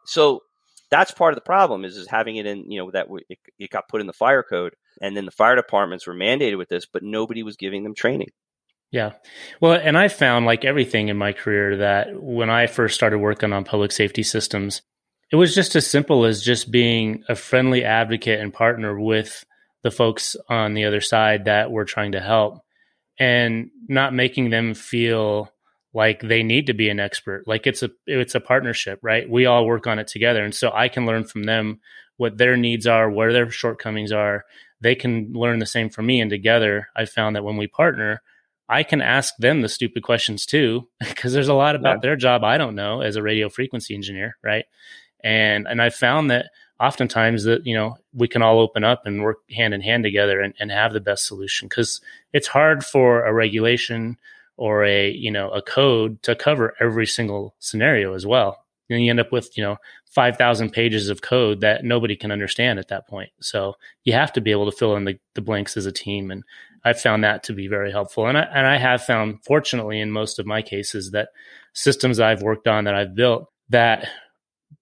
so 0.06 0.42
that's 0.90 1.12
part 1.12 1.34
of 1.34 1.36
the 1.36 1.42
problem 1.42 1.86
is 1.86 1.98
is 1.98 2.08
having 2.08 2.38
it 2.38 2.46
in. 2.46 2.70
You 2.70 2.80
know, 2.80 2.92
that 2.92 3.08
it, 3.30 3.40
it 3.58 3.70
got 3.70 3.88
put 3.88 4.02
in 4.02 4.08
the 4.08 4.14
fire 4.14 4.44
code, 4.44 4.76
and 5.02 5.16
then 5.16 5.26
the 5.26 5.32
fire 5.32 5.56
departments 5.56 6.08
were 6.08 6.14
mandated 6.14 6.58
with 6.58 6.70
this, 6.70 6.86
but 6.86 7.04
nobody 7.04 7.44
was 7.44 7.58
giving 7.58 7.84
them 7.84 7.96
training. 7.96 8.30
Yeah. 8.92 9.14
Well, 9.62 9.74
and 9.74 9.98
I 9.98 10.08
found 10.08 10.46
like 10.46 10.66
everything 10.66 11.10
in 11.10 11.18
my 11.18 11.34
career 11.34 11.78
that 11.78 12.22
when 12.22 12.50
I 12.50 12.66
first 12.66 12.96
started 12.96 13.20
working 13.20 13.54
on 13.54 13.64
public 13.64 13.92
safety 13.92 14.24
systems, 14.24 14.82
it 15.32 15.36
was 15.36 15.54
just 15.54 15.76
as 15.76 15.86
simple 15.86 16.26
as 16.26 16.42
just 16.42 16.72
being 16.72 17.24
a 17.30 17.36
friendly 17.36 17.84
advocate 17.84 18.40
and 18.40 18.52
partner 18.52 19.00
with 19.00 19.46
the 19.84 19.92
folks 19.92 20.36
on 20.50 20.74
the 20.74 20.86
other 20.86 21.02
side 21.02 21.46
that 21.46 21.72
we're 21.72 21.86
trying 21.86 22.14
to 22.14 22.20
help 22.20 22.62
and 23.20 23.70
not 23.88 24.14
making 24.14 24.50
them 24.50 24.74
feel 24.74 25.52
like 25.94 26.22
they 26.22 26.44
need 26.44 26.68
to 26.68 26.74
be 26.74 26.90
an 26.90 27.00
expert. 27.00 27.48
Like 27.48 27.66
it's 27.66 27.84
a 27.84 27.90
it's 28.06 28.36
a 28.36 28.40
partnership 28.40 29.00
right? 29.02 29.30
We 29.30 29.46
all 29.46 29.66
work 29.66 29.88
on 29.88 30.00
it 30.00 30.08
together. 30.08 30.44
And 30.44 30.54
so 30.54 30.72
i 30.74 30.88
can 30.88 31.06
learn 31.06 31.26
from 31.26 31.44
them 31.44 31.80
what 32.18 32.38
their 32.38 32.58
needs 32.58 32.86
are 32.86 33.10
where 33.10 33.34
their 33.34 33.50
shortcomings 33.50 34.12
are. 34.12 34.46
They 34.82 34.96
can 34.96 35.34
learn 35.34 35.60
the 35.60 35.66
same 35.66 35.90
from 35.90 36.06
me. 36.06 36.22
And 36.22 36.30
together 36.30 36.90
i 36.96 37.06
found 37.06 37.36
that 37.36 37.44
when 37.44 37.58
we 37.58 37.68
partner 37.68 38.22
i 38.68 38.84
can 38.84 39.02
ask 39.02 39.36
them 39.38 39.62
the 39.62 39.70
stupid 39.70 40.04
questions 40.04 40.46
too 40.46 40.88
because 41.00 41.34
there's 41.34 41.48
a 41.48 41.54
lot 41.54 41.76
about 41.76 41.98
yeah. 41.98 42.02
their 42.02 42.16
job 42.16 42.44
i 42.44 42.58
don't 42.58 42.76
know 42.76 43.02
as 43.02 43.16
a 43.16 43.24
radio 43.24 43.50
frequency 43.50 43.96
engineer 43.96 44.38
right? 44.44 44.66
And 45.24 45.68
and 45.68 45.82
i 45.82 45.90
found 45.90 46.30
that 46.32 46.48
oftentimes 46.80 47.44
that 47.44 47.66
you 47.66 47.76
know 47.76 47.98
we 48.14 48.28
can 48.28 48.42
all 48.42 48.60
open 48.60 48.84
up 48.84 49.06
and 49.06 49.24
work 49.24 49.38
hand 49.52 49.74
in 49.74 49.82
hand 49.82 50.04
together 50.04 50.40
and, 50.42 50.54
and 50.60 50.72
have 50.72 50.94
the 50.94 51.02
best 51.02 51.26
solution. 51.26 51.68
Because 51.68 52.02
it's 52.34 52.48
hard 52.48 52.86
for 52.86 53.26
a 53.26 53.34
regulation 53.34 54.18
or 54.60 54.84
a 54.84 55.10
you 55.10 55.32
know 55.32 55.50
a 55.52 55.62
code 55.62 56.22
to 56.24 56.36
cover 56.36 56.76
every 56.80 57.08
single 57.08 57.56
scenario 57.60 58.14
as 58.14 58.26
well. 58.26 58.66
And 58.90 59.04
you 59.04 59.10
end 59.10 59.20
up 59.20 59.32
with 59.32 59.58
you 59.58 59.64
know 59.64 59.78
5000 60.12 60.72
pages 60.72 61.10
of 61.10 61.22
code 61.22 61.62
that 61.62 61.84
nobody 61.84 62.16
can 62.16 62.32
understand 62.32 62.78
at 62.78 62.90
that 62.90 63.08
point. 63.08 63.30
So 63.40 63.76
you 64.04 64.14
have 64.14 64.34
to 64.34 64.42
be 64.42 64.52
able 64.52 64.70
to 64.70 64.76
fill 64.76 64.96
in 64.96 65.06
the, 65.06 65.18
the 65.36 65.42
blanks 65.42 65.78
as 65.78 65.86
a 65.86 65.92
team. 65.92 66.30
And 66.30 66.44
i've 66.84 67.00
found 67.00 67.24
that 67.24 67.44
to 67.44 67.54
be 67.54 67.68
very 67.68 67.92
helpful. 67.92 68.28
And 68.28 68.38
I, 68.38 68.42
and 68.54 68.68
I 68.68 68.78
have 68.78 69.04
found 69.04 69.44
fortunately 69.46 70.00
in 70.00 70.12
most 70.12 70.40
of 70.40 70.46
my 70.46 70.62
cases 70.62 71.12
that 71.12 71.30
systems 71.74 72.20
i've 72.20 72.42
worked 72.42 72.68
on 72.68 72.86
that 72.86 72.96
i've 72.96 73.16
built 73.16 73.48
that 73.70 74.08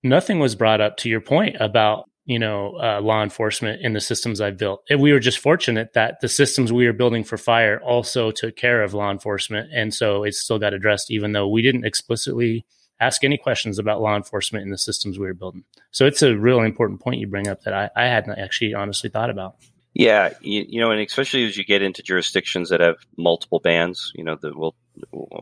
nothing 0.03 0.39
was 0.39 0.55
brought 0.55 0.81
up 0.81 0.97
to 0.97 1.09
your 1.09 1.21
point 1.21 1.57
about 1.59 2.09
you 2.27 2.37
know 2.37 2.77
uh, 2.79 3.01
law 3.01 3.23
enforcement 3.23 3.81
in 3.81 3.93
the 3.93 4.01
systems 4.01 4.39
I've 4.39 4.57
built. 4.57 4.83
And 4.89 5.01
we 5.01 5.13
were 5.13 5.19
just 5.19 5.39
fortunate 5.39 5.93
that 5.93 6.19
the 6.21 6.27
systems 6.27 6.71
we 6.71 6.85
were 6.85 6.93
building 6.93 7.23
for 7.23 7.37
fire 7.37 7.81
also 7.81 8.29
took 8.31 8.55
care 8.55 8.83
of 8.83 8.93
law 8.93 9.09
enforcement, 9.09 9.71
and 9.73 9.93
so 9.93 10.23
it 10.23 10.35
still 10.35 10.59
got 10.59 10.73
addressed, 10.73 11.09
even 11.09 11.31
though 11.31 11.47
we 11.47 11.63
didn't 11.63 11.85
explicitly 11.85 12.65
ask 12.99 13.23
any 13.23 13.37
questions 13.37 13.79
about 13.79 14.01
law 14.01 14.15
enforcement 14.15 14.63
in 14.63 14.71
the 14.71 14.77
systems 14.77 15.17
we 15.17 15.25
were 15.25 15.33
building. 15.33 15.63
So 15.91 16.05
it's 16.05 16.21
a 16.21 16.35
really 16.35 16.65
important 16.65 16.99
point 16.99 17.19
you 17.19 17.27
bring 17.27 17.47
up 17.47 17.61
that 17.61 17.73
I, 17.73 17.89
I 17.95 18.05
hadn't 18.05 18.37
actually 18.37 18.73
honestly 18.73 19.09
thought 19.09 19.29
about. 19.29 19.55
Yeah, 19.93 20.33
you, 20.41 20.65
you, 20.67 20.79
know, 20.81 20.91
and 20.91 21.01
especially 21.01 21.45
as 21.45 21.57
you 21.57 21.63
get 21.63 21.81
into 21.81 22.03
jurisdictions 22.03 22.69
that 22.69 22.81
have 22.81 22.97
multiple 23.17 23.59
bands, 23.59 24.11
you 24.15 24.23
know, 24.23 24.37
that 24.39 24.55
we'll 24.55 24.75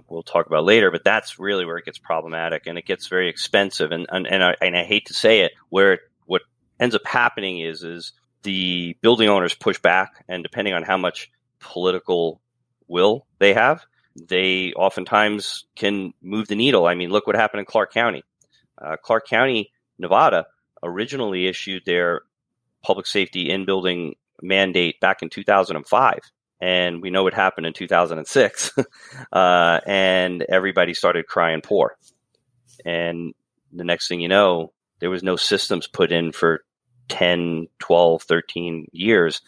we'll 0.08 0.24
talk 0.24 0.48
about 0.48 0.64
later, 0.64 0.92
but 0.92 1.04
that's 1.04 1.40
really 1.40 1.66
where 1.66 1.78
it 1.78 1.86
gets 1.86 1.98
problematic 1.98 2.68
and 2.68 2.78
it 2.78 2.86
gets 2.86 3.08
very 3.08 3.28
expensive. 3.28 3.92
And 3.92 4.06
and 4.10 4.28
and 4.28 4.44
I, 4.44 4.56
and 4.62 4.78
I 4.78 4.84
hate 4.84 5.08
to 5.08 5.14
say 5.14 5.42
it, 5.42 5.54
where 5.70 6.00
ends 6.80 6.96
up 6.96 7.06
happening 7.06 7.60
is 7.60 7.84
is 7.84 8.12
the 8.44 8.96
building 9.02 9.30
owners 9.30 9.54
push 9.54 9.80
back, 9.80 10.24
and 10.28 10.44
depending 10.44 10.74
on 10.74 10.84
how 10.84 10.98
much 10.98 11.32
political 11.60 12.42
will 12.88 13.26
they 13.40 13.54
have, 13.54 13.86
they 14.16 14.72
oftentimes 14.74 15.66
can 15.76 16.14
move 16.22 16.48
the 16.48 16.56
needle. 16.56 16.86
I 16.86 16.96
mean, 16.96 17.10
look 17.10 17.28
what 17.28 17.36
happened 17.36 17.60
in 17.60 17.66
Clark 17.66 17.92
County. 17.92 18.24
Uh, 18.78 18.98
Clark 19.02 19.28
County, 19.28 19.72
Nevada, 19.98 20.46
originally 20.84 21.48
issued 21.48 21.84
their 21.86 22.22
public 22.84 23.08
safety 23.08 23.50
in 23.50 23.66
building 23.66 24.16
mandate 24.42 25.00
back 25.00 25.22
in 25.22 25.30
2005 25.30 26.20
and 26.62 27.02
we 27.02 27.10
know 27.10 27.24
what 27.24 27.34
happened 27.34 27.66
in 27.66 27.74
2006 27.74 28.72
uh, 29.34 29.80
and 29.86 30.44
everybody 30.44 30.94
started 30.94 31.26
crying 31.26 31.62
poor 31.62 31.98
and 32.86 33.34
the 33.74 33.84
next 33.84 34.08
thing 34.08 34.20
you 34.20 34.28
know 34.28 34.72
there 35.00 35.10
was 35.10 35.24
no 35.24 35.36
systems 35.36 35.88
put 35.88 36.12
in 36.12 36.32
for 36.32 36.65
10 37.10 37.68
12 37.80 38.24
13 38.24 38.88
years 38.92 39.42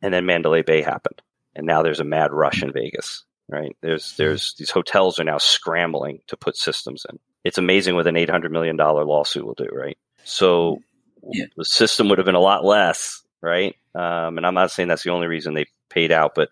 and 0.00 0.12
then 0.12 0.26
mandalay 0.26 0.62
bay 0.62 0.82
happened 0.82 1.22
and 1.54 1.66
now 1.66 1.82
there's 1.82 2.00
a 2.00 2.04
mad 2.04 2.32
rush 2.32 2.62
in 2.62 2.72
vegas 2.72 3.24
right 3.48 3.76
there's 3.80 4.16
there's 4.16 4.54
these 4.58 4.70
hotels 4.70 5.18
are 5.18 5.24
now 5.24 5.38
scrambling 5.38 6.20
to 6.26 6.36
put 6.36 6.56
systems 6.56 7.04
in 7.10 7.18
it's 7.44 7.58
amazing 7.58 7.94
what 7.94 8.06
an 8.06 8.16
800 8.16 8.52
million 8.52 8.76
dollar 8.76 9.04
lawsuit 9.04 9.44
will 9.44 9.54
do 9.54 9.68
right 9.72 9.98
so 10.24 10.80
yeah. 11.30 11.46
the 11.56 11.64
system 11.64 12.08
would 12.08 12.18
have 12.18 12.26
been 12.26 12.34
a 12.34 12.40
lot 12.40 12.64
less 12.64 13.22
right? 13.42 13.74
Um, 13.94 14.38
and 14.38 14.46
I'm 14.46 14.54
not 14.54 14.70
saying 14.70 14.88
that's 14.88 15.02
the 15.02 15.10
only 15.10 15.26
reason 15.26 15.52
they 15.52 15.66
paid 15.90 16.12
out, 16.12 16.34
but 16.34 16.48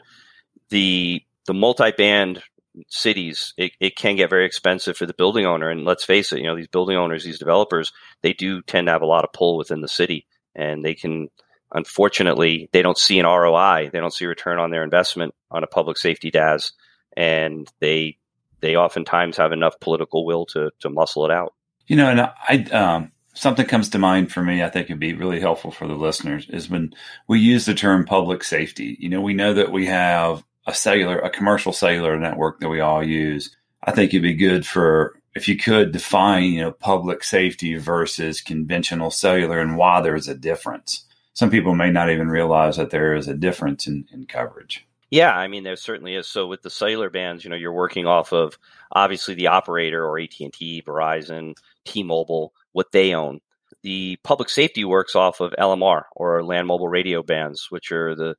the 0.68 1.22
the 1.46 1.54
multi-band 1.54 2.42
cities 2.88 3.54
it, 3.56 3.72
it 3.80 3.96
can 3.96 4.14
get 4.14 4.30
very 4.30 4.44
expensive 4.44 4.96
for 4.96 5.06
the 5.06 5.14
building 5.14 5.46
owner. 5.46 5.70
And 5.70 5.84
let's 5.84 6.04
face 6.04 6.32
it, 6.32 6.40
you 6.40 6.46
know 6.46 6.56
these 6.56 6.68
building 6.68 6.96
owners, 6.96 7.24
these 7.24 7.38
developers, 7.38 7.92
they 8.22 8.34
do 8.34 8.60
tend 8.62 8.88
to 8.88 8.92
have 8.92 9.02
a 9.02 9.06
lot 9.06 9.24
of 9.24 9.32
pull 9.32 9.56
within 9.56 9.80
the 9.80 9.88
city, 9.88 10.26
and 10.60 10.84
they 10.84 10.94
can. 10.94 11.28
Unfortunately, 11.72 12.68
they 12.72 12.82
don't 12.82 12.98
see 12.98 13.20
an 13.20 13.26
ROI. 13.26 13.90
They 13.92 14.00
don't 14.00 14.12
see 14.12 14.26
return 14.26 14.58
on 14.58 14.70
their 14.70 14.82
investment 14.82 15.34
on 15.52 15.62
a 15.62 15.68
public 15.68 15.96
safety 15.96 16.30
DAS, 16.30 16.72
and 17.16 17.70
they 17.80 18.18
they 18.60 18.76
oftentimes 18.76 19.36
have 19.36 19.52
enough 19.52 19.78
political 19.80 20.26
will 20.26 20.46
to 20.46 20.70
to 20.80 20.90
muscle 20.90 21.24
it 21.24 21.30
out. 21.30 21.54
You 21.86 21.96
know, 21.96 22.08
and 22.08 22.20
I 22.20 22.76
um, 22.76 23.12
something 23.34 23.66
comes 23.66 23.90
to 23.90 23.98
mind 23.98 24.32
for 24.32 24.42
me, 24.42 24.62
I 24.62 24.68
think 24.68 24.86
it'd 24.86 25.00
be 25.00 25.14
really 25.14 25.40
helpful 25.40 25.70
for 25.70 25.86
the 25.86 25.94
listeners 25.94 26.48
is 26.48 26.68
when 26.68 26.92
we 27.28 27.40
use 27.40 27.64
the 27.64 27.74
term 27.74 28.04
public 28.04 28.44
safety. 28.44 28.96
You 28.98 29.08
know, 29.08 29.20
we 29.20 29.34
know 29.34 29.54
that 29.54 29.72
we 29.72 29.86
have 29.86 30.44
a 30.66 30.74
cellular, 30.74 31.18
a 31.18 31.30
commercial 31.30 31.72
cellular 31.72 32.18
network 32.18 32.60
that 32.60 32.68
we 32.68 32.80
all 32.80 33.02
use. 33.02 33.56
I 33.82 33.92
think 33.92 34.10
it'd 34.10 34.22
be 34.22 34.34
good 34.34 34.66
for 34.66 35.19
if 35.40 35.48
you 35.48 35.56
could 35.56 35.90
define, 35.90 36.44
you 36.44 36.60
know, 36.60 36.70
public 36.70 37.24
safety 37.24 37.76
versus 37.76 38.42
conventional 38.42 39.10
cellular 39.10 39.58
and 39.58 39.78
why 39.78 40.02
there 40.02 40.14
is 40.14 40.28
a 40.28 40.34
difference. 40.34 41.06
Some 41.32 41.48
people 41.48 41.74
may 41.74 41.90
not 41.90 42.10
even 42.10 42.28
realize 42.28 42.76
that 42.76 42.90
there 42.90 43.14
is 43.14 43.26
a 43.26 43.34
difference 43.34 43.86
in, 43.86 44.04
in 44.12 44.26
coverage. 44.26 44.86
Yeah, 45.08 45.32
I 45.32 45.48
mean 45.48 45.64
there 45.64 45.76
certainly 45.76 46.14
is. 46.14 46.28
So 46.28 46.46
with 46.46 46.60
the 46.60 46.68
cellular 46.68 47.08
bands, 47.08 47.42
you 47.42 47.48
know, 47.48 47.56
you're 47.56 47.72
working 47.72 48.06
off 48.06 48.34
of 48.34 48.58
obviously 48.92 49.34
the 49.34 49.46
operator 49.46 50.04
or 50.04 50.20
AT 50.20 50.38
and 50.40 50.52
T, 50.52 50.82
Verizon, 50.86 51.54
T-Mobile, 51.86 52.52
what 52.72 52.92
they 52.92 53.14
own. 53.14 53.40
The 53.82 54.18
public 54.22 54.50
safety 54.50 54.84
works 54.84 55.16
off 55.16 55.40
of 55.40 55.54
LMR 55.58 56.02
or 56.14 56.44
land 56.44 56.66
mobile 56.66 56.88
radio 56.88 57.22
bands, 57.22 57.68
which 57.70 57.90
are 57.92 58.14
the 58.14 58.36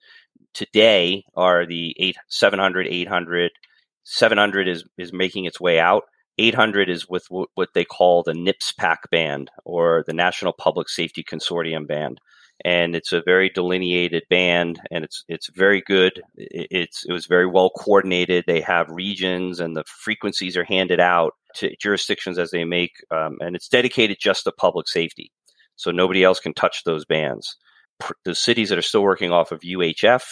today 0.53 1.25
are 1.35 1.65
the 1.65 1.95
eight, 1.97 2.17
700, 2.27 2.87
800. 2.87 3.51
700 4.03 4.67
is 4.67 4.83
is 4.99 5.11
making 5.11 5.45
its 5.45 5.59
way 5.59 5.79
out. 5.79 6.03
800 6.41 6.89
is 6.89 7.07
with 7.07 7.27
w- 7.29 7.47
what 7.55 7.69
they 7.73 7.85
call 7.85 8.23
the 8.23 8.33
NPSPAC 8.33 8.97
band 9.11 9.51
or 9.63 10.03
the 10.07 10.13
National 10.13 10.53
Public 10.53 10.89
Safety 10.89 11.23
Consortium 11.23 11.87
band. 11.87 12.19
And 12.63 12.95
it's 12.95 13.11
a 13.11 13.23
very 13.23 13.49
delineated 13.49 14.23
band 14.29 14.79
and 14.91 15.03
it's 15.03 15.23
it's 15.27 15.49
very 15.49 15.81
good. 15.81 16.21
It's 16.35 17.05
it 17.05 17.11
was 17.11 17.25
very 17.25 17.47
well 17.47 17.71
coordinated. 17.71 18.43
They 18.45 18.61
have 18.61 18.87
regions 18.89 19.59
and 19.59 19.75
the 19.75 19.83
frequencies 19.85 20.55
are 20.57 20.63
handed 20.63 20.99
out 20.99 21.33
to 21.55 21.75
jurisdictions 21.77 22.37
as 22.37 22.51
they 22.51 22.63
make 22.63 22.91
um, 23.09 23.37
and 23.41 23.55
it's 23.55 23.67
dedicated 23.67 24.17
just 24.19 24.43
to 24.43 24.51
public 24.51 24.87
safety. 24.87 25.31
So 25.75 25.89
nobody 25.89 26.23
else 26.23 26.39
can 26.39 26.53
touch 26.53 26.83
those 26.83 27.05
bands. 27.05 27.55
The 28.25 28.35
cities 28.35 28.69
that 28.69 28.77
are 28.77 28.83
still 28.83 29.03
working 29.03 29.31
off 29.31 29.51
of 29.51 29.61
uhf 29.61 30.23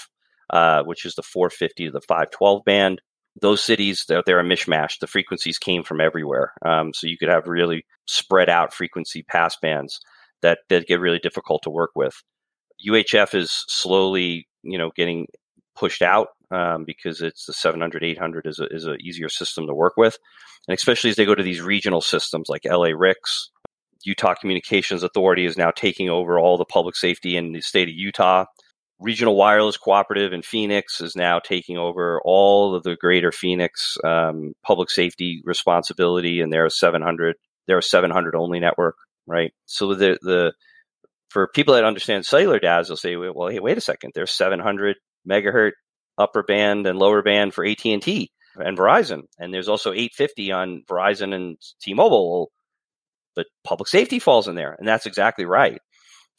uh, 0.50 0.84
which 0.84 1.06
is 1.06 1.16
the 1.16 1.24
450 1.24 1.86
to 1.86 1.92
the 1.92 2.02
512 2.02 2.66
band 2.66 3.02
those 3.42 3.64
cities 3.64 4.06
they're, 4.08 4.24
they're 4.26 4.40
a 4.40 4.44
mishmash 4.44 5.00
the 5.00 5.08
frequencies 5.08 5.58
came 5.58 5.84
from 5.84 6.02
everywhere 6.02 6.54
um, 6.66 6.94
so 6.94 7.08
you 7.08 7.18
could 7.18 7.30
have 7.30 7.48
really 7.48 7.86
spread 8.08 8.50
out 8.50 8.74
frequency 8.74 9.24
pass 9.24 9.56
bands 9.62 10.00
that 10.42 10.60
that 10.70 10.88
get 10.88 11.00
really 11.00 11.20
difficult 11.20 11.64
to 11.64 11.70
work 11.70 11.92
with. 11.96 12.16
UHF 12.88 13.36
is 13.36 13.64
slowly, 13.68 14.48
you 14.64 14.78
know, 14.78 14.92
getting 14.96 15.28
pushed 15.76 16.02
out 16.02 16.28
um, 16.52 16.86
because 16.86 17.22
it's 17.22 17.46
the 17.46 17.54
700, 17.54 18.04
800 18.04 18.48
is 18.48 18.60
a, 18.60 18.66
is 18.68 18.86
a 18.86 18.96
easier 18.96 19.30
system 19.30 19.68
to 19.68 19.74
work 19.74 19.94
with, 19.98 20.18
and 20.68 20.76
especially 20.76 21.10
as 21.10 21.16
they 21.16 21.26
go 21.26 21.36
to 21.36 21.44
these 21.44 21.62
regional 21.62 22.02
systems 22.02 22.48
like 22.50 22.66
LA 22.66 22.90
RICS, 22.90 23.50
Utah 24.04 24.34
Communications 24.34 25.04
Authority 25.04 25.46
is 25.46 25.58
now 25.58 25.72
taking 25.72 26.10
over 26.10 26.40
all 26.40 26.58
the 26.58 26.66
public 26.66 26.96
safety 26.96 27.36
in 27.36 27.52
the 27.52 27.62
state 27.62 27.90
of 27.90 27.96
Utah. 27.96 28.46
Regional 29.00 29.36
Wireless 29.36 29.78
Cooperative 29.78 30.34
in 30.34 30.42
Phoenix 30.42 31.00
is 31.00 31.16
now 31.16 31.40
taking 31.40 31.78
over 31.78 32.22
all 32.26 32.76
of 32.76 32.84
the 32.84 32.96
greater 32.96 33.32
Phoenix 33.32 33.98
um, 34.04 34.54
public 34.66 34.92
safety 34.92 35.42
responsibility, 35.46 36.42
and 36.42 36.52
they're 36.52 36.66
a 36.66 36.72
700. 36.72 37.36
They're 37.68 37.78
a 37.78 37.84
700 37.84 38.36
only 38.36 38.60
network 38.60 38.96
right? 39.30 39.54
So 39.66 39.94
the 39.94 40.18
the 40.22 40.54
for 41.30 41.48
people 41.48 41.76
that 41.76 41.86
understand 41.86 42.26
cellular 42.26 42.60
DAS, 42.60 42.88
they'll 42.88 42.98
say, 42.98 43.16
well, 43.16 43.50
hey, 43.50 43.60
wait 43.60 43.78
a 43.78 43.82
second, 43.82 44.12
there's 44.16 44.32
700 44.32 44.98
megahertz 45.30 45.74
upper 46.18 46.44
band 46.44 46.88
and 46.88 46.98
lower 46.98 47.22
band 47.22 47.54
for 47.54 47.64
AT&T 47.64 48.32
and 48.56 48.78
Verizon. 48.78 49.22
And 49.38 49.54
there's 49.54 49.70
also 49.70 49.92
850 49.92 50.52
on 50.52 50.84
Verizon 50.90 51.36
and 51.36 51.58
T-Mobile. 51.82 52.52
But 53.36 53.46
public 53.64 53.88
safety 53.88 54.18
falls 54.18 54.48
in 54.48 54.56
there. 54.56 54.76
And 54.80 54.88
that's 54.88 55.06
exactly 55.06 55.46
right. 55.46 55.80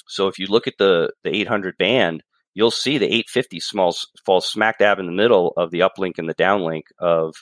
So 0.09 0.27
if 0.27 0.41
you 0.41 0.49
look 0.49 0.67
at 0.67 0.75
the, 0.77 1.13
the 1.23 1.35
800 1.35 1.79
band, 1.79 2.25
you'll 2.55 2.71
see 2.71 2.99
the 2.99 3.07
850 3.07 3.61
smalls, 3.61 4.07
falls 4.25 4.49
smack 4.49 4.79
dab 4.79 4.99
in 4.99 5.07
the 5.07 5.13
middle 5.13 5.53
of 5.57 5.71
the 5.71 5.81
uplink 5.81 6.19
and 6.19 6.29
the 6.29 6.35
downlink 6.35 6.83
of 6.99 7.35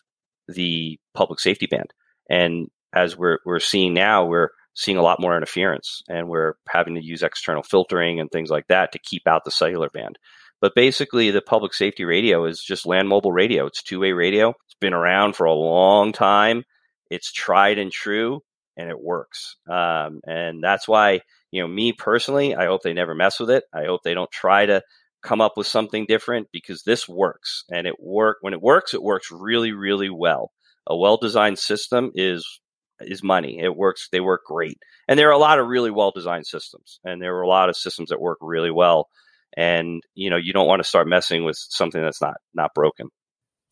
the 0.49 0.99
public 1.15 1.41
safety 1.41 1.67
band. 1.67 1.93
And 2.29 2.69
as 2.95 3.17
we're, 3.17 3.39
we're 3.45 3.61
seeing 3.61 3.95
now, 3.95 4.27
we're 4.27 4.51
seeing 4.75 4.97
a 4.97 5.03
lot 5.03 5.21
more 5.21 5.37
interference 5.37 6.03
and 6.09 6.29
we're 6.29 6.55
having 6.69 6.95
to 6.95 7.05
use 7.05 7.23
external 7.23 7.63
filtering 7.63 8.21
and 8.21 8.31
things 8.31 8.51
like 8.51 8.67
that 8.69 8.93
to 8.93 8.99
keep 8.99 9.27
out 9.27 9.45
the 9.45 9.51
cellular 9.51 9.91
band. 9.91 10.19
But 10.61 10.75
basically, 10.75 11.31
the 11.31 11.41
public 11.41 11.73
safety 11.73 12.05
radio 12.05 12.45
is 12.45 12.63
just 12.63 12.87
land 12.87 13.09
mobile 13.09 13.33
radio. 13.33 13.67
It's 13.67 13.83
two 13.83 14.01
way 14.01 14.13
radio. 14.13 14.51
It's 14.51 14.75
been 14.81 14.95
around 14.95 15.37
for 15.37 15.47
a 15.47 15.53
long 15.53 16.13
time. 16.13 16.65
It's 17.11 17.33
tried 17.33 17.79
and 17.79 17.93
true, 17.93 18.43
and 18.77 18.91
it 18.91 19.01
works. 19.01 19.57
Um, 19.71 20.21
and 20.27 20.63
that's 20.63 20.89
why, 20.89 21.21
you 21.51 21.63
know, 21.63 21.69
me 21.69 21.93
personally, 21.93 22.55
I 22.55 22.67
hope 22.67 22.83
they 22.83 22.93
never 22.93 23.15
mess 23.15 23.41
with 23.41 23.51
it. 23.51 23.65
I 23.73 23.85
hope 23.85 24.03
they 24.03 24.15
don't 24.15 24.31
try 24.31 24.67
to 24.67 24.83
come 25.23 25.41
up 25.41 25.57
with 25.57 25.67
something 25.67 26.07
different 26.07 26.49
because 26.53 26.83
this 26.83 27.09
works, 27.09 27.65
and 27.71 27.87
it 27.87 28.01
work 28.01 28.39
when 28.41 28.53
it 28.53 28.63
works. 28.63 28.95
It 28.95 29.03
works 29.03 29.31
really, 29.31 29.73
really 29.73 30.11
well. 30.11 30.53
A 30.87 30.97
well 30.97 31.17
designed 31.17 31.59
system 31.59 32.11
is 32.15 32.61
is 33.01 33.23
money. 33.23 33.61
It 33.61 33.77
works. 33.77 34.09
They 34.11 34.21
work 34.21 34.43
great, 34.47 34.79
and 35.09 35.19
there 35.19 35.29
are 35.29 35.33
a 35.33 35.39
lot 35.39 35.59
of 35.59 35.69
really 35.69 35.91
well 35.91 36.11
designed 36.11 36.47
systems, 36.47 37.01
and 37.05 37.21
there 37.23 37.37
are 37.37 37.43
a 37.43 37.49
lot 37.49 37.69
of 37.69 37.77
systems 37.77 38.11
that 38.11 38.21
work 38.21 38.39
really 38.41 38.71
well 38.71 39.09
and 39.57 40.03
you 40.15 40.31
know 40.31 40.37
you 40.37 40.53
don't 40.53 40.67
want 40.67 40.83
to 40.83 40.89
start 40.89 41.09
messing 41.09 41.45
with 41.45 41.57
something 41.57 42.03
that's 42.03 42.21
not 42.21 42.37
not 42.55 42.75
broken 42.75 43.09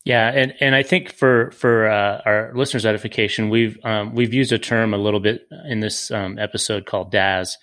yeah 0.05 0.29
and 0.29 0.53
and 0.59 0.75
i 0.75 0.83
think 0.83 1.11
for 1.11 1.51
for 1.51 1.87
uh, 1.87 2.21
our 2.25 2.51
listeners 2.55 2.85
edification 2.85 3.49
we've 3.49 3.77
um, 3.83 4.13
we've 4.13 4.33
used 4.33 4.51
a 4.51 4.59
term 4.59 4.93
a 4.93 4.97
little 4.97 5.19
bit 5.19 5.47
in 5.67 5.79
this 5.79 6.11
um, 6.11 6.37
episode 6.39 6.85
called 6.85 7.11
DAS 7.11 7.57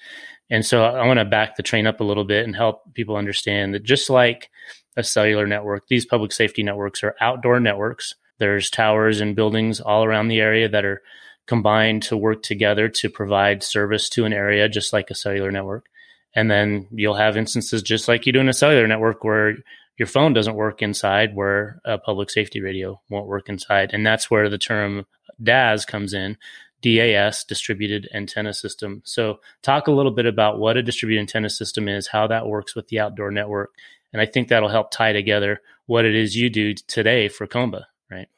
and 0.50 0.64
so 0.64 0.84
i 0.84 1.06
want 1.06 1.18
to 1.18 1.24
back 1.24 1.56
the 1.56 1.62
train 1.62 1.86
up 1.86 2.00
a 2.00 2.04
little 2.04 2.24
bit 2.24 2.44
and 2.44 2.54
help 2.54 2.92
people 2.94 3.16
understand 3.16 3.74
that 3.74 3.82
just 3.82 4.10
like 4.10 4.50
a 4.96 5.02
cellular 5.02 5.46
network 5.46 5.86
these 5.88 6.06
public 6.06 6.32
safety 6.32 6.62
networks 6.62 7.02
are 7.02 7.16
outdoor 7.20 7.60
networks. 7.60 8.14
There's 8.38 8.70
towers 8.70 9.20
and 9.20 9.36
buildings 9.36 9.80
all 9.80 10.04
around 10.04 10.28
the 10.28 10.40
area 10.40 10.68
that 10.68 10.84
are 10.84 11.02
combined 11.46 12.02
to 12.04 12.16
work 12.16 12.42
together 12.42 12.88
to 12.88 13.10
provide 13.10 13.62
service 13.62 14.08
to 14.10 14.24
an 14.24 14.32
area 14.32 14.68
just 14.68 14.92
like 14.92 15.10
a 15.10 15.14
cellular 15.14 15.50
network. 15.50 15.86
And 16.34 16.50
then 16.50 16.88
you'll 16.90 17.14
have 17.14 17.36
instances 17.36 17.82
just 17.82 18.08
like 18.08 18.26
you 18.26 18.32
do 18.32 18.40
in 18.40 18.48
a 18.48 18.52
cellular 18.52 18.88
network 18.88 19.22
where 19.22 19.54
your 19.96 20.06
phone 20.06 20.32
doesn't 20.32 20.56
work 20.56 20.82
inside, 20.82 21.34
where 21.34 21.80
a 21.84 21.98
public 21.98 22.30
safety 22.30 22.60
radio 22.60 23.00
won't 23.08 23.26
work 23.26 23.48
inside. 23.48 23.90
And 23.92 24.04
that's 24.04 24.30
where 24.30 24.48
the 24.48 24.58
term 24.58 25.06
DAS 25.42 25.84
comes 25.84 26.12
in 26.12 26.36
DAS, 26.82 27.44
distributed 27.44 28.08
antenna 28.12 28.52
system. 28.52 29.02
So, 29.04 29.40
talk 29.62 29.86
a 29.86 29.92
little 29.92 30.12
bit 30.12 30.26
about 30.26 30.58
what 30.58 30.76
a 30.76 30.82
distributed 30.82 31.20
antenna 31.20 31.48
system 31.48 31.88
is, 31.88 32.08
how 32.08 32.26
that 32.26 32.46
works 32.46 32.74
with 32.74 32.88
the 32.88 33.00
outdoor 33.00 33.30
network. 33.30 33.70
And 34.12 34.20
I 34.20 34.26
think 34.26 34.48
that'll 34.48 34.68
help 34.68 34.90
tie 34.90 35.12
together 35.12 35.60
what 35.86 36.04
it 36.04 36.14
is 36.14 36.36
you 36.36 36.50
do 36.50 36.74
today 36.74 37.28
for 37.28 37.46
Comba, 37.46 37.84
right? 38.10 38.28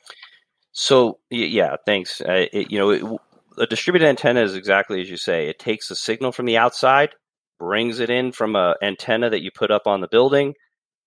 So, 0.73 1.19
yeah, 1.31 1.77
thanks. 1.85 2.21
Uh, 2.21 2.47
it, 2.53 2.71
you 2.71 2.79
know, 2.79 2.91
it, 2.91 3.03
a 3.59 3.67
distributed 3.67 4.07
antenna 4.07 4.43
is 4.43 4.55
exactly 4.55 5.01
as 5.01 5.11
you 5.11 5.17
say. 5.17 5.49
It 5.49 5.59
takes 5.59 5.91
a 5.91 5.97
signal 5.97 6.33
from 6.33 6.47
the 6.47 6.59
outside 6.59 7.15
brings 7.59 8.01
it 8.01 8.11
in 8.11 8.33
from 8.33 8.57
a 8.57 8.77
antenna 8.83 9.31
that 9.31 9.43
you 9.43 9.51
put 9.51 9.71
up 9.71 9.87
on 9.87 10.01
the 10.01 10.09
building, 10.09 10.55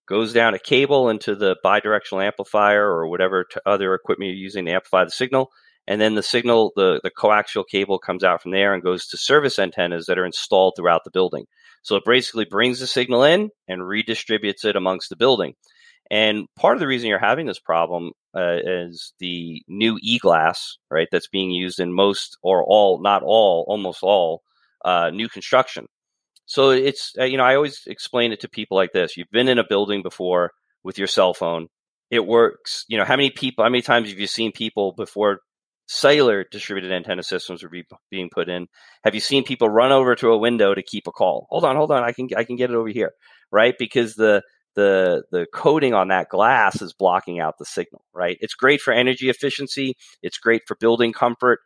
goes 0.10 0.34
down 0.34 0.56
a 0.56 0.60
cable 0.60 1.10
into 1.10 1.36
the 1.36 1.56
bidirectional 1.64 2.26
amplifier 2.26 2.84
or 2.84 3.08
whatever 3.08 3.46
other 3.66 3.94
equipment 3.94 4.30
you're 4.30 4.38
using 4.38 4.66
to 4.66 4.72
amplify 4.72 5.06
the 5.06 5.12
signal. 5.12 5.50
And 5.88 6.02
then 6.02 6.16
the 6.16 6.24
signal, 6.24 6.72
the, 6.76 7.00
the 7.04 7.12
coaxial 7.12 7.64
cable 7.70 8.00
comes 8.00 8.24
out 8.24 8.42
from 8.42 8.52
there 8.52 8.74
and 8.74 8.84
goes 8.84 9.08
to 9.08 9.18
service 9.18 9.60
antennas 9.60 10.08
that 10.08 10.18
are 10.18 10.26
installed 10.26 10.74
throughout 10.76 11.02
the 11.06 11.12
building. 11.12 11.46
So 11.84 11.96
it 11.96 12.04
basically 12.06 12.46
brings 12.46 12.80
the 12.80 12.88
signal 12.88 13.24
in 13.24 13.50
and 13.68 13.82
redistributes 13.82 14.66
it 14.66 14.76
amongst 14.76 15.10
the 15.10 15.16
building. 15.16 15.54
And 16.12 16.48
part 16.58 16.76
of 16.76 16.80
the 16.80 16.88
reason 16.88 17.08
you're 17.08 17.20
having 17.20 17.46
this 17.46 17.60
problem 17.60 18.12
uh, 18.36 18.58
is 18.64 19.14
the 19.20 19.62
new 19.68 19.98
e-glass, 20.02 20.78
right? 20.90 21.08
That's 21.12 21.28
being 21.28 21.52
used 21.52 21.80
in 21.80 21.94
most 21.94 22.38
or 22.42 22.64
all, 22.64 23.02
not 23.02 23.22
all, 23.24 23.66
almost 23.68 24.00
all 24.02 24.42
uh, 24.84 25.12
new 25.12 25.30
construction. 25.30 25.86
So 26.50 26.72
it's, 26.72 27.14
uh, 27.20 27.26
you 27.26 27.38
know, 27.38 27.44
I 27.44 27.54
always 27.54 27.84
explain 27.86 28.32
it 28.32 28.40
to 28.40 28.50
people 28.50 28.76
like 28.76 28.92
this. 28.92 29.16
You've 29.16 29.30
been 29.32 29.48
in 29.48 29.60
a 29.60 29.64
building 29.70 30.02
before 30.02 30.50
with 30.84 30.98
your 30.98 31.06
cell 31.06 31.36
phone. 31.36 31.68
It 32.10 32.26
works. 32.26 32.86
You 32.88 32.98
know, 32.98 33.06
how 33.06 33.16
many 33.16 33.30
people, 33.30 33.64
how 33.64 33.70
many 33.70 33.84
times 33.84 34.10
have 34.10 34.18
you 34.18 34.26
seen 34.26 34.52
people 34.52 34.94
before 34.98 35.42
cellular 35.88 36.44
distributed 36.52 36.92
antenna 36.92 37.22
systems 37.22 37.62
were 37.62 37.70
be, 37.70 37.84
being 38.10 38.32
put 38.34 38.50
in? 38.50 38.66
Have 39.04 39.14
you 39.14 39.22
seen 39.22 39.44
people 39.44 39.70
run 39.70 39.92
over 39.92 40.16
to 40.16 40.32
a 40.32 40.40
window 40.40 40.74
to 40.74 40.82
keep 40.82 41.06
a 41.06 41.12
call? 41.12 41.46
Hold 41.52 41.66
on, 41.66 41.76
hold 41.76 41.92
on. 41.92 42.04
I 42.04 42.14
can, 42.14 42.30
I 42.36 42.46
can 42.46 42.56
get 42.56 42.72
it 42.72 42.76
over 42.76 42.90
here. 42.90 43.12
Right. 43.52 43.76
Because 43.78 44.16
the, 44.16 44.42
the, 44.76 45.26
the 45.32 45.46
coating 45.54 45.94
on 45.94 46.08
that 46.08 46.30
glass 46.30 46.82
is 46.82 46.94
blocking 46.94 47.40
out 47.40 47.60
the 47.60 47.66
signal. 47.66 48.04
Right. 48.12 48.40
It's 48.42 48.56
great 48.56 48.82
for 48.82 48.92
energy 48.92 49.30
efficiency. 49.30 49.98
It's 50.24 50.40
great 50.40 50.64
for 50.68 50.76
building 50.80 51.14
comfort. 51.14 51.60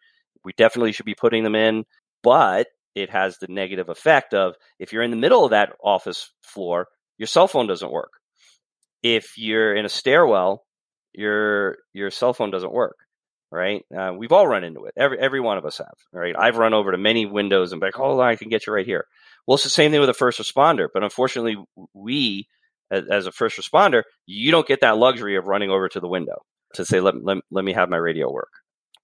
We 0.43 0.51
definitely 0.57 0.91
should 0.91 1.05
be 1.05 1.15
putting 1.15 1.45
them 1.45 1.55
in, 1.55 1.85
but 2.21 2.67
it 2.95 3.09
has 3.09 3.37
the 3.37 3.47
negative 3.47 3.89
effect 3.89 4.33
of 4.33 4.55
if 4.79 4.93
you're 4.93 5.03
in 5.03 5.11
the 5.11 5.17
middle 5.17 5.43
of 5.43 5.51
that 5.51 5.73
office 5.83 6.31
floor, 6.41 6.87
your 7.17 7.27
cell 7.27 7.47
phone 7.47 7.67
doesn't 7.67 7.91
work. 7.91 8.11
If 9.01 9.37
you're 9.37 9.75
in 9.75 9.85
a 9.85 9.89
stairwell, 9.89 10.63
your 11.13 11.77
your 11.93 12.11
cell 12.11 12.33
phone 12.33 12.51
doesn't 12.51 12.73
work. 12.73 12.97
Right? 13.51 13.85
Uh, 13.95 14.13
we've 14.17 14.31
all 14.31 14.47
run 14.47 14.63
into 14.63 14.85
it. 14.85 14.95
Every 14.97 15.19
every 15.19 15.39
one 15.39 15.57
of 15.57 15.65
us 15.65 15.77
have. 15.77 15.93
Right? 16.11 16.35
I've 16.37 16.57
run 16.57 16.73
over 16.73 16.91
to 16.91 16.97
many 16.97 17.25
windows 17.25 17.71
and 17.71 17.79
be 17.79 17.87
like, 17.87 17.95
"Hold 17.95 18.19
on, 18.19 18.27
I 18.27 18.35
can 18.35 18.49
get 18.49 18.65
you 18.65 18.73
right 18.73 18.85
here." 18.85 19.05
Well, 19.45 19.55
it's 19.55 19.63
the 19.63 19.69
same 19.69 19.91
thing 19.91 19.99
with 19.99 20.09
a 20.09 20.13
first 20.13 20.39
responder, 20.39 20.87
but 20.91 21.03
unfortunately, 21.03 21.57
we 21.93 22.47
as, 22.89 23.03
as 23.11 23.27
a 23.27 23.31
first 23.31 23.57
responder, 23.57 24.03
you 24.25 24.51
don't 24.51 24.67
get 24.67 24.81
that 24.81 24.97
luxury 24.97 25.35
of 25.35 25.47
running 25.47 25.69
over 25.69 25.87
to 25.89 25.99
the 25.99 26.07
window 26.07 26.41
to 26.75 26.85
say, 26.85 26.99
"Let 26.99 27.23
let, 27.23 27.37
let 27.51 27.63
me 27.63 27.73
have 27.73 27.89
my 27.89 27.97
radio 27.97 28.31
work." 28.31 28.51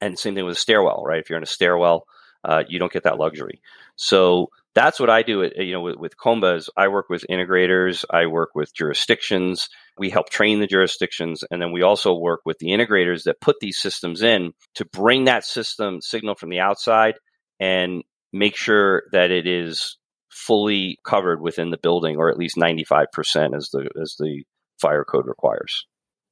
And 0.01 0.17
same 0.17 0.33
thing 0.33 0.45
with 0.45 0.55
a 0.55 0.59
stairwell, 0.59 1.03
right? 1.05 1.19
If 1.19 1.29
you're 1.29 1.37
in 1.37 1.43
a 1.43 1.47
stairwell, 1.47 2.05
uh, 2.43 2.63
you 2.67 2.79
don't 2.79 2.91
get 2.91 3.03
that 3.03 3.17
luxury. 3.17 3.61
So 3.95 4.49
that's 4.75 4.99
what 4.99 5.09
I 5.09 5.23
do. 5.23 5.43
At, 5.43 5.57
you 5.57 5.73
know, 5.73 5.81
with, 5.81 5.97
with 5.97 6.17
Combas, 6.17 6.69
I 6.77 6.87
work 6.87 7.09
with 7.09 7.25
integrators, 7.29 8.05
I 8.09 8.27
work 8.27 8.51
with 8.55 8.73
jurisdictions. 8.73 9.67
We 9.97 10.09
help 10.09 10.29
train 10.29 10.59
the 10.59 10.67
jurisdictions, 10.67 11.43
and 11.51 11.61
then 11.61 11.71
we 11.71 11.81
also 11.81 12.13
work 12.13 12.41
with 12.45 12.59
the 12.59 12.67
integrators 12.67 13.23
that 13.23 13.41
put 13.41 13.57
these 13.59 13.79
systems 13.79 14.21
in 14.21 14.53
to 14.75 14.85
bring 14.85 15.25
that 15.25 15.43
system 15.43 15.99
signal 16.01 16.35
from 16.35 16.49
the 16.49 16.59
outside 16.59 17.15
and 17.59 18.03
make 18.31 18.55
sure 18.55 19.03
that 19.11 19.31
it 19.31 19.45
is 19.45 19.97
fully 20.29 20.97
covered 21.03 21.41
within 21.41 21.71
the 21.71 21.77
building, 21.77 22.15
or 22.15 22.29
at 22.29 22.37
least 22.37 22.55
ninety 22.55 22.85
five 22.85 23.07
percent, 23.11 23.53
as 23.53 23.69
the 23.73 23.89
as 24.01 24.15
the 24.17 24.43
fire 24.79 25.03
code 25.03 25.27
requires. 25.27 25.85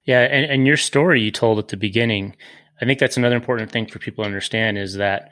Yeah, 0.05 0.21
and, 0.21 0.49
and 0.49 0.67
your 0.67 0.77
story 0.77 1.21
you 1.21 1.31
told 1.31 1.59
at 1.59 1.67
the 1.67 1.75
beginning, 1.75 2.37
I 2.81 2.85
think 2.85 2.99
that's 2.99 3.17
another 3.17 3.35
important 3.35 3.71
thing 3.71 3.87
for 3.87 3.99
people 3.99 4.23
to 4.23 4.27
understand 4.27 4.77
is 4.77 4.93
that 4.93 5.29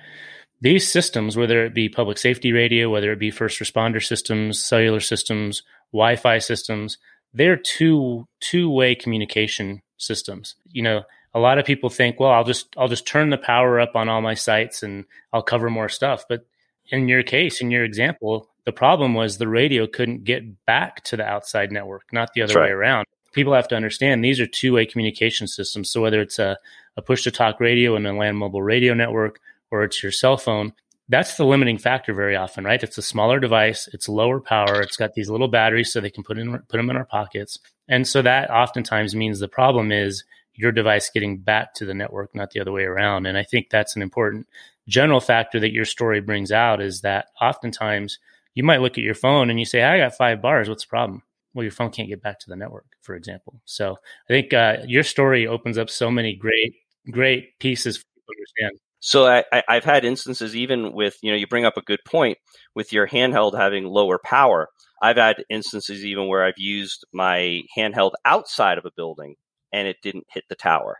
these 0.61 0.91
systems, 0.91 1.35
whether 1.35 1.65
it 1.65 1.73
be 1.73 1.89
public 1.89 2.17
safety 2.17 2.51
radio, 2.51 2.89
whether 2.89 3.11
it 3.11 3.19
be 3.19 3.31
first 3.31 3.59
responder 3.59 4.03
systems, 4.03 4.61
cellular 4.63 4.99
systems, 4.99 5.63
Wi-Fi 5.91 6.39
systems, 6.39 6.97
they're 7.33 7.57
two 7.57 8.27
two-way 8.39 8.95
communication 8.95 9.81
systems. 9.97 10.55
You 10.71 10.83
know, 10.83 11.03
a 11.33 11.39
lot 11.39 11.57
of 11.57 11.65
people 11.65 11.89
think, 11.89 12.19
well, 12.19 12.31
I'll 12.31 12.45
just 12.45 12.73
I'll 12.77 12.87
just 12.87 13.05
turn 13.05 13.29
the 13.29 13.37
power 13.37 13.79
up 13.79 13.95
on 13.95 14.09
all 14.09 14.21
my 14.21 14.33
sites 14.33 14.83
and 14.83 15.05
I'll 15.33 15.43
cover 15.43 15.69
more 15.69 15.89
stuff. 15.89 16.23
But 16.27 16.45
in 16.89 17.09
your 17.09 17.23
case, 17.23 17.61
in 17.61 17.71
your 17.71 17.83
example, 17.83 18.49
the 18.63 18.71
problem 18.71 19.13
was 19.13 19.37
the 19.37 19.47
radio 19.47 19.85
couldn't 19.87 20.23
get 20.23 20.65
back 20.65 21.03
to 21.05 21.17
the 21.17 21.25
outside 21.25 21.71
network, 21.71 22.03
not 22.11 22.33
the 22.33 22.41
other 22.41 22.59
way 22.59 22.69
around. 22.69 23.05
People 23.33 23.53
have 23.53 23.67
to 23.67 23.75
understand 23.75 24.23
these 24.23 24.39
are 24.39 24.47
two-way 24.47 24.85
communication 24.85 25.47
systems. 25.47 25.91
So 25.91 26.01
whether 26.01 26.21
it's 26.21 26.39
a, 26.39 26.57
a 26.95 27.01
push-to-talk 27.01 27.59
radio 27.59 27.95
and 27.95 28.07
a 28.07 28.13
land 28.13 28.37
mobile 28.37 28.63
radio 28.63 28.93
network, 28.93 29.39
or 29.75 29.83
it's 29.83 30.01
your 30.01 30.11
cell 30.11 30.37
phone, 30.37 30.73
that's 31.09 31.37
the 31.37 31.45
limiting 31.45 31.77
factor 31.77 32.13
very 32.13 32.35
often, 32.35 32.63
right? 32.63 32.81
It's 32.81 32.97
a 32.97 33.01
smaller 33.03 33.39
device, 33.39 33.87
it's 33.93 34.09
lower 34.09 34.39
power, 34.39 34.81
it's 34.81 34.97
got 34.97 35.13
these 35.13 35.29
little 35.29 35.47
batteries 35.47 35.91
so 35.91 36.01
they 36.01 36.09
can 36.09 36.23
put 36.23 36.37
in 36.37 36.51
put 36.51 36.77
them 36.77 36.89
in 36.89 36.95
our 36.97 37.05
pockets. 37.05 37.59
And 37.87 38.07
so 38.07 38.21
that 38.23 38.49
oftentimes 38.49 39.15
means 39.15 39.39
the 39.39 39.47
problem 39.47 39.91
is 39.91 40.23
your 40.55 40.71
device 40.71 41.09
getting 41.09 41.37
back 41.37 41.73
to 41.75 41.85
the 41.85 41.93
network, 41.93 42.33
not 42.33 42.51
the 42.51 42.59
other 42.61 42.71
way 42.71 42.83
around. 42.83 43.27
And 43.27 43.37
I 43.37 43.43
think 43.43 43.69
that's 43.69 43.95
an 43.95 44.01
important 44.01 44.47
general 44.87 45.19
factor 45.19 45.59
that 45.59 45.73
your 45.73 45.85
story 45.85 46.21
brings 46.21 46.51
out 46.51 46.81
is 46.81 47.01
that 47.01 47.27
oftentimes 47.41 48.19
you 48.53 48.63
might 48.63 48.81
look 48.81 48.97
at 48.97 49.03
your 49.03 49.15
phone 49.15 49.49
and 49.49 49.59
you 49.59 49.65
say, 49.65 49.83
I 49.83 49.97
got 49.97 50.15
five 50.15 50.41
bars. 50.41 50.69
What's 50.69 50.85
the 50.85 50.89
problem? 50.89 51.23
Well, 51.53 51.63
your 51.63 51.71
phone 51.71 51.91
can't 51.91 52.09
get 52.09 52.21
back 52.21 52.39
to 52.39 52.49
the 52.49 52.55
network, 52.55 52.85
for 53.01 53.15
example. 53.15 53.61
So 53.65 53.97
I 54.29 54.33
think 54.33 54.53
uh, 54.53 54.77
your 54.87 55.03
story 55.03 55.45
opens 55.47 55.77
up 55.77 55.89
so 55.89 56.09
many 56.09 56.35
great, 56.35 56.73
great 57.11 57.59
pieces 57.59 57.97
for 57.97 58.03
people 58.15 58.33
to 58.33 58.39
understand. 58.63 58.84
So 59.05 59.27
I, 59.27 59.43
I've 59.69 59.83
had 59.83 60.03
instances 60.03 60.55
even 60.55 60.91
with 60.91 61.15
you 61.21 61.29
know 61.29 61.37
you 61.37 61.45
bring 61.45 61.63
up 61.63 61.77
a 61.77 61.81
good 61.83 61.99
point 62.07 62.39
with 62.73 62.91
your 62.91 63.07
handheld 63.07 63.55
having 63.55 63.85
lower 63.85 64.17
power. 64.17 64.67
I've 64.99 65.17
had 65.17 65.45
instances 65.47 66.03
even 66.03 66.27
where 66.27 66.43
I've 66.43 66.57
used 66.57 67.05
my 67.13 67.61
handheld 67.77 68.13
outside 68.25 68.79
of 68.79 68.85
a 68.85 68.91
building 68.97 69.35
and 69.71 69.87
it 69.87 69.97
didn't 70.01 70.25
hit 70.33 70.45
the 70.49 70.55
tower. 70.55 70.97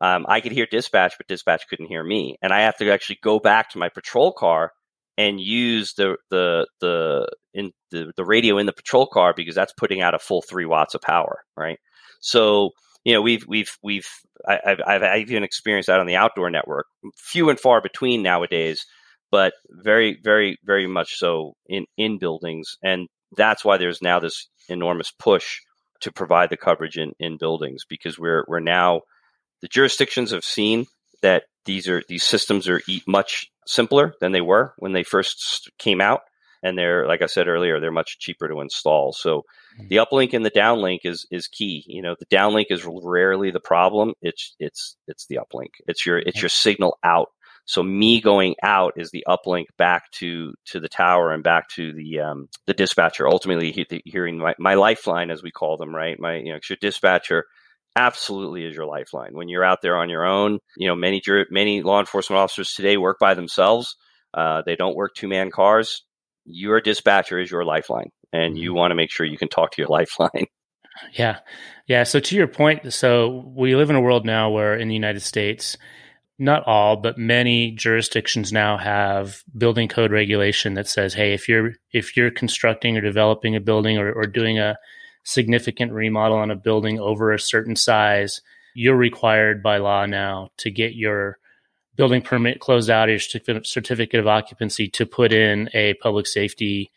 Um, 0.00 0.26
I 0.28 0.40
could 0.40 0.50
hear 0.50 0.66
dispatch, 0.68 1.14
but 1.16 1.28
dispatch 1.28 1.62
couldn't 1.70 1.86
hear 1.86 2.02
me, 2.02 2.36
and 2.42 2.52
I 2.52 2.62
have 2.62 2.76
to 2.78 2.90
actually 2.90 3.18
go 3.22 3.38
back 3.38 3.70
to 3.70 3.78
my 3.78 3.88
patrol 3.88 4.32
car 4.32 4.72
and 5.16 5.40
use 5.40 5.94
the 5.94 6.16
the 6.30 6.66
the 6.80 7.28
in 7.54 7.70
the, 7.92 8.10
the 8.16 8.24
radio 8.24 8.58
in 8.58 8.66
the 8.66 8.72
patrol 8.72 9.06
car 9.06 9.32
because 9.32 9.54
that's 9.54 9.72
putting 9.74 10.00
out 10.00 10.14
a 10.16 10.18
full 10.18 10.42
three 10.42 10.66
watts 10.66 10.96
of 10.96 11.02
power, 11.02 11.44
right? 11.56 11.78
So 12.20 12.70
you 13.04 13.12
know 13.12 13.22
we've 13.22 13.44
we've 13.46 13.76
we've 13.82 14.08
I, 14.46 14.58
have 14.64 14.80
I've, 14.86 15.02
I've 15.02 15.30
even 15.30 15.44
experienced 15.44 15.86
that 15.88 16.00
on 16.00 16.06
the 16.06 16.16
outdoor 16.16 16.50
network, 16.50 16.86
few 17.16 17.50
and 17.50 17.60
far 17.60 17.80
between 17.80 18.22
nowadays, 18.22 18.86
but 19.30 19.54
very 19.70 20.18
very 20.22 20.58
very 20.64 20.86
much 20.86 21.16
so 21.16 21.54
in 21.66 21.86
in 21.96 22.18
buildings, 22.18 22.76
and 22.82 23.08
that's 23.36 23.64
why 23.64 23.76
there's 23.76 24.02
now 24.02 24.18
this 24.18 24.48
enormous 24.68 25.10
push 25.10 25.60
to 26.00 26.12
provide 26.12 26.50
the 26.50 26.56
coverage 26.56 26.98
in 26.98 27.12
in 27.18 27.36
buildings 27.36 27.84
because 27.88 28.18
we're 28.18 28.44
we're 28.48 28.60
now 28.60 29.02
the 29.60 29.68
jurisdictions 29.68 30.30
have 30.30 30.44
seen 30.44 30.86
that 31.22 31.44
these 31.64 31.88
are 31.88 32.02
these 32.08 32.24
systems 32.24 32.68
are 32.68 32.80
much 33.06 33.50
simpler 33.66 34.14
than 34.20 34.32
they 34.32 34.40
were 34.40 34.74
when 34.78 34.92
they 34.92 35.02
first 35.02 35.70
came 35.78 36.00
out 36.00 36.20
and 36.62 36.76
they're 36.76 37.06
like 37.06 37.22
i 37.22 37.26
said 37.26 37.48
earlier 37.48 37.80
they're 37.80 37.90
much 37.90 38.18
cheaper 38.18 38.48
to 38.48 38.60
install 38.60 39.12
so. 39.12 39.42
The 39.88 39.96
uplink 39.96 40.32
and 40.32 40.44
the 40.44 40.50
downlink 40.50 41.00
is 41.04 41.26
is 41.30 41.48
key 41.48 41.84
you 41.86 42.02
know 42.02 42.14
the 42.18 42.26
downlink 42.26 42.66
is 42.70 42.86
rarely 42.86 43.50
the 43.50 43.60
problem 43.60 44.14
it's 44.22 44.54
it's 44.58 44.96
it's 45.06 45.26
the 45.26 45.38
uplink 45.38 45.70
it's 45.86 46.04
your 46.06 46.18
it's 46.18 46.40
your 46.40 46.48
signal 46.48 46.98
out 47.02 47.28
so 47.66 47.82
me 47.82 48.20
going 48.20 48.54
out 48.62 48.92
is 48.96 49.10
the 49.10 49.24
uplink 49.26 49.64
back 49.78 50.10
to 50.12 50.52
to 50.66 50.80
the 50.80 50.88
tower 50.88 51.32
and 51.32 51.42
back 51.42 51.68
to 51.70 51.92
the 51.92 52.20
um, 52.20 52.48
the 52.66 52.74
dispatcher 52.74 53.28
ultimately 53.28 53.72
he, 53.72 54.02
hearing 54.04 54.38
my, 54.38 54.54
my 54.58 54.74
lifeline 54.74 55.30
as 55.30 55.42
we 55.42 55.50
call 55.50 55.76
them 55.76 55.94
right 55.94 56.20
my 56.20 56.36
you 56.36 56.52
know 56.52 56.58
your 56.68 56.78
dispatcher 56.80 57.44
absolutely 57.96 58.64
is 58.64 58.74
your 58.74 58.86
lifeline. 58.86 59.34
When 59.34 59.48
you're 59.48 59.64
out 59.64 59.82
there 59.82 59.96
on 59.96 60.08
your 60.08 60.24
own, 60.24 60.58
you 60.76 60.88
know, 60.88 60.94
many 60.94 61.22
many 61.50 61.82
law 61.82 62.00
enforcement 62.00 62.38
officers 62.38 62.72
today 62.72 62.96
work 62.96 63.18
by 63.18 63.34
themselves. 63.34 63.96
Uh, 64.32 64.62
they 64.66 64.76
don't 64.76 64.96
work 64.96 65.14
two 65.14 65.28
man 65.28 65.50
cars. 65.50 66.02
Your 66.44 66.80
dispatcher 66.80 67.38
is 67.38 67.50
your 67.50 67.64
lifeline, 67.64 68.10
and 68.34 68.58
you 68.58 68.70
mm-hmm. 68.70 68.78
want 68.78 68.90
to 68.90 68.94
make 68.96 69.10
sure 69.10 69.24
you 69.24 69.38
can 69.38 69.48
talk 69.48 69.70
to 69.72 69.82
your 69.82 69.88
lifeline. 69.90 70.46
Yeah, 71.12 71.38
yeah. 71.86 72.04
So 72.04 72.20
to 72.20 72.36
your 72.36 72.46
point, 72.46 72.92
so 72.92 73.52
we 73.56 73.74
live 73.74 73.90
in 73.90 73.96
a 73.96 74.00
world 74.00 74.24
now 74.24 74.50
where 74.50 74.76
in 74.76 74.88
the 74.88 74.94
United 74.94 75.20
States, 75.20 75.76
not 76.38 76.64
all, 76.66 76.96
but 76.96 77.16
many 77.16 77.70
jurisdictions 77.70 78.52
now 78.52 78.76
have 78.76 79.42
building 79.56 79.88
code 79.88 80.12
regulation 80.12 80.74
that 80.74 80.88
says, 80.88 81.14
hey, 81.14 81.32
if 81.32 81.48
you're 81.48 81.72
if 81.92 82.16
you're 82.16 82.30
constructing 82.30 82.96
or 82.96 83.00
developing 83.00 83.56
a 83.56 83.60
building 83.60 83.98
or, 83.98 84.12
or 84.12 84.26
doing 84.26 84.58
a 84.58 84.76
significant 85.24 85.92
remodel 85.92 86.36
on 86.36 86.50
a 86.50 86.56
building 86.56 87.00
over 87.00 87.32
a 87.32 87.38
certain 87.38 87.76
size, 87.76 88.40
you're 88.74 88.96
required 88.96 89.62
by 89.62 89.78
law 89.78 90.06
now 90.06 90.50
to 90.58 90.70
get 90.70 90.94
your 90.94 91.38
building 91.96 92.20
permit 92.20 92.60
closed 92.60 92.90
out, 92.90 93.08
your 93.08 93.18
certificate 93.18 94.20
of 94.20 94.26
occupancy 94.26 94.88
to 94.88 95.06
put 95.06 95.32
in 95.32 95.70
a 95.74 95.94
public 95.94 96.26
safety 96.26 96.90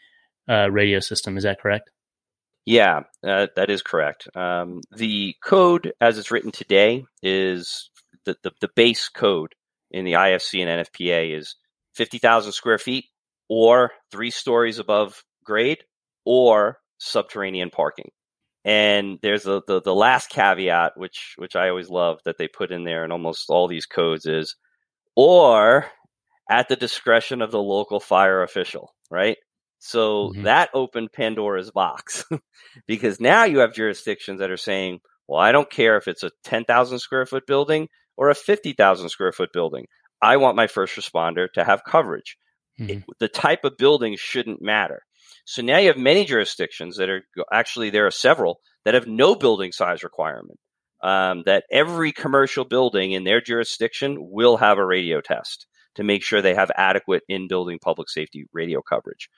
uh, 0.49 0.69
radio 0.71 0.99
system. 0.99 1.37
Is 1.37 1.43
that 1.43 1.61
correct? 1.61 1.89
Yeah, 2.65 3.03
uh, 3.25 3.47
that 3.55 3.69
is 3.69 3.81
correct. 3.81 4.27
Um, 4.35 4.81
the 4.91 5.35
code 5.41 5.93
as 6.01 6.17
it's 6.17 6.31
written 6.31 6.51
today 6.51 7.05
is 7.23 7.89
the, 8.25 8.35
the, 8.43 8.51
the 8.59 8.69
base 8.75 9.07
code 9.07 9.53
in 9.89 10.03
the 10.03 10.13
IFC 10.13 10.65
and 10.65 10.85
NFPA 10.85 11.37
is 11.37 11.55
50,000 11.95 12.51
square 12.51 12.77
feet 12.77 13.05
or 13.49 13.91
three 14.11 14.31
stories 14.31 14.79
above 14.79 15.23
grade 15.45 15.79
or 16.25 16.79
subterranean 16.97 17.69
parking. 17.69 18.11
And 18.65 19.17
there's 19.21 19.43
the, 19.43 19.61
the, 19.65 19.81
the 19.81 19.95
last 19.95 20.29
caveat, 20.29 20.97
which 20.97 21.35
which 21.37 21.55
I 21.55 21.69
always 21.69 21.89
love 21.89 22.19
that 22.25 22.37
they 22.37 22.49
put 22.49 22.71
in 22.71 22.83
there 22.83 23.05
in 23.05 23.13
almost 23.13 23.49
all 23.49 23.69
these 23.69 23.85
codes 23.85 24.25
is, 24.25 24.57
or 25.15 25.85
at 26.49 26.67
the 26.67 26.75
discretion 26.75 27.41
of 27.41 27.51
the 27.51 27.61
local 27.61 28.01
fire 28.01 28.43
official, 28.43 28.93
right? 29.09 29.37
So 29.79 30.29
mm-hmm. 30.29 30.43
that 30.43 30.69
opened 30.73 31.11
Pandora's 31.11 31.71
box 31.71 32.25
because 32.87 33.19
now 33.19 33.43
you 33.43 33.59
have 33.59 33.73
jurisdictions 33.73 34.39
that 34.39 34.51
are 34.51 34.57
saying, 34.57 34.99
well, 35.27 35.39
I 35.39 35.51
don't 35.51 35.69
care 35.69 35.97
if 35.97 36.07
it's 36.07 36.23
a 36.23 36.31
10,000 36.45 36.99
square 36.99 37.25
foot 37.25 37.45
building 37.45 37.89
or 38.15 38.29
a 38.29 38.35
50,000 38.35 39.09
square 39.09 39.31
foot 39.31 39.51
building. 39.53 39.85
I 40.21 40.37
want 40.37 40.55
my 40.55 40.67
first 40.67 40.95
responder 40.95 41.47
to 41.53 41.63
have 41.63 41.83
coverage. 41.83 42.37
Mm-hmm. 42.79 42.89
It, 42.91 43.03
the 43.19 43.27
type 43.27 43.63
of 43.63 43.77
building 43.77 44.15
shouldn't 44.17 44.61
matter. 44.61 45.03
So 45.45 45.61
now 45.61 45.77
you 45.77 45.87
have 45.87 45.97
many 45.97 46.25
jurisdictions 46.25 46.97
that 46.97 47.09
are 47.09 47.23
actually 47.51 47.89
there 47.89 48.07
are 48.07 48.11
several 48.11 48.59
that 48.85 48.95
have 48.95 49.07
no 49.07 49.35
building 49.35 49.71
size 49.71 50.03
requirement. 50.03 50.59
Um, 51.03 51.43
that 51.45 51.65
every 51.71 52.11
commercial 52.11 52.65
building 52.65 53.11
in 53.11 53.23
their 53.23 53.39
jurisdiction 53.39 54.17
will 54.19 54.57
have 54.57 54.79
a 54.79 54.85
radio 54.85 55.21
test 55.21 55.67
to 55.93 56.03
make 56.03 56.23
sure 56.23 56.41
they 56.41 56.55
have 56.55 56.71
adequate 56.75 57.21
in-building 57.29 57.77
public 57.79 58.09
safety 58.09 58.45
radio 58.51 58.81
coverage. 58.81 59.29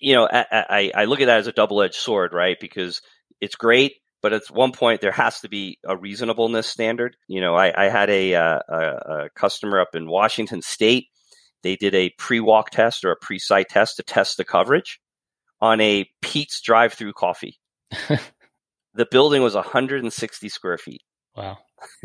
You 0.00 0.14
know, 0.14 0.28
I, 0.30 0.46
I, 0.50 0.92
I 0.94 1.04
look 1.04 1.20
at 1.20 1.26
that 1.26 1.38
as 1.38 1.46
a 1.46 1.52
double-edged 1.52 1.94
sword, 1.94 2.32
right? 2.32 2.56
Because 2.60 3.00
it's 3.40 3.54
great, 3.54 3.94
but 4.22 4.32
at 4.32 4.42
one 4.50 4.72
point 4.72 5.00
there 5.00 5.12
has 5.12 5.40
to 5.40 5.48
be 5.48 5.78
a 5.84 5.96
reasonableness 5.96 6.66
standard. 6.66 7.16
You 7.28 7.40
know, 7.40 7.54
I, 7.54 7.86
I 7.86 7.88
had 7.88 8.10
a, 8.10 8.34
uh, 8.34 8.58
a, 8.68 8.78
a 8.78 9.28
customer 9.34 9.80
up 9.80 9.94
in 9.94 10.08
Washington 10.08 10.62
State. 10.62 11.06
They 11.62 11.76
did 11.76 11.94
a 11.94 12.10
pre-walk 12.18 12.70
test 12.70 13.04
or 13.04 13.10
a 13.10 13.16
pre-site 13.16 13.68
test 13.68 13.96
to 13.96 14.02
test 14.02 14.36
the 14.36 14.44
coverage 14.44 15.00
on 15.60 15.80
a 15.80 16.08
Peet's 16.22 16.60
drive-through 16.60 17.14
coffee. 17.14 17.58
the 18.94 19.06
building 19.10 19.42
was 19.42 19.54
160 19.54 20.48
square 20.48 20.78
feet. 20.78 21.02
Wow. 21.34 21.58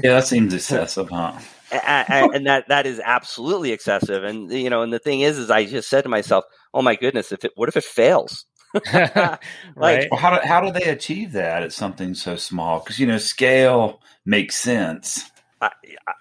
Yeah, 0.04 0.16
that 0.16 0.28
seems 0.28 0.54
excessive, 0.54 1.10
huh? 1.10 1.40
and, 1.72 2.36
and 2.36 2.48
that 2.48 2.68
that 2.68 2.86
is 2.86 3.00
absolutely 3.04 3.72
excessive. 3.72 4.24
And 4.24 4.52
you 4.52 4.70
know, 4.70 4.82
and 4.82 4.92
the 4.92 5.00
thing 5.00 5.22
is, 5.22 5.38
is 5.38 5.50
I 5.50 5.66
just 5.66 5.90
said 5.90 6.04
to 6.04 6.10
myself, 6.10 6.44
"Oh 6.74 6.82
my 6.82 6.96
goodness, 6.96 7.32
if 7.32 7.46
it 7.46 7.52
what 7.56 7.70
if 7.70 7.78
it 7.78 7.84
fails?" 7.84 8.46
like, 8.94 9.42
right. 9.76 10.08
well, 10.10 10.20
how 10.20 10.38
do 10.38 10.48
how 10.48 10.62
do 10.62 10.72
they 10.72 10.90
achieve 10.90 11.34
that 11.34 11.64
at 11.64 11.74
something 11.74 12.14
so 12.14 12.36
small? 12.36 12.80
Because 12.80 13.00
you 13.00 13.08
know, 13.08 13.18
scale 13.18 14.02
makes 14.26 14.56
sense. 14.56 15.30
I, 15.60 15.72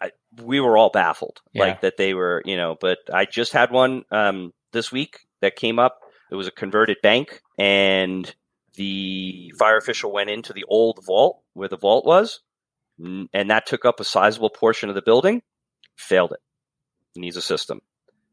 I, 0.02 0.10
we 0.42 0.60
were 0.60 0.76
all 0.76 0.90
baffled, 0.90 1.40
yeah. 1.52 1.62
like 1.62 1.80
that 1.80 1.96
they 1.96 2.12
were, 2.12 2.42
you 2.44 2.56
know. 2.56 2.76
But 2.78 2.98
I 3.12 3.24
just 3.24 3.52
had 3.52 3.70
one 3.70 4.04
um, 4.10 4.52
this 4.72 4.92
week 4.92 5.20
that 5.40 5.56
came 5.56 5.78
up 5.78 6.00
it 6.30 6.36
was 6.36 6.46
a 6.46 6.52
converted 6.52 6.98
bank, 7.02 7.42
and 7.58 8.32
the 8.74 9.52
fire 9.58 9.76
official 9.76 10.12
went 10.12 10.30
into 10.30 10.52
the 10.52 10.64
old 10.68 11.04
vault 11.04 11.42
where 11.54 11.68
the 11.68 11.76
vault 11.76 12.06
was, 12.06 12.40
and 12.98 13.50
that 13.50 13.66
took 13.66 13.84
up 13.84 14.00
a 14.00 14.04
sizable 14.04 14.50
portion 14.50 14.88
of 14.88 14.94
the 14.94 15.02
building. 15.02 15.42
Failed 15.96 16.32
it. 16.32 16.40
It 17.16 17.20
needs 17.20 17.36
a 17.36 17.42
system. 17.42 17.80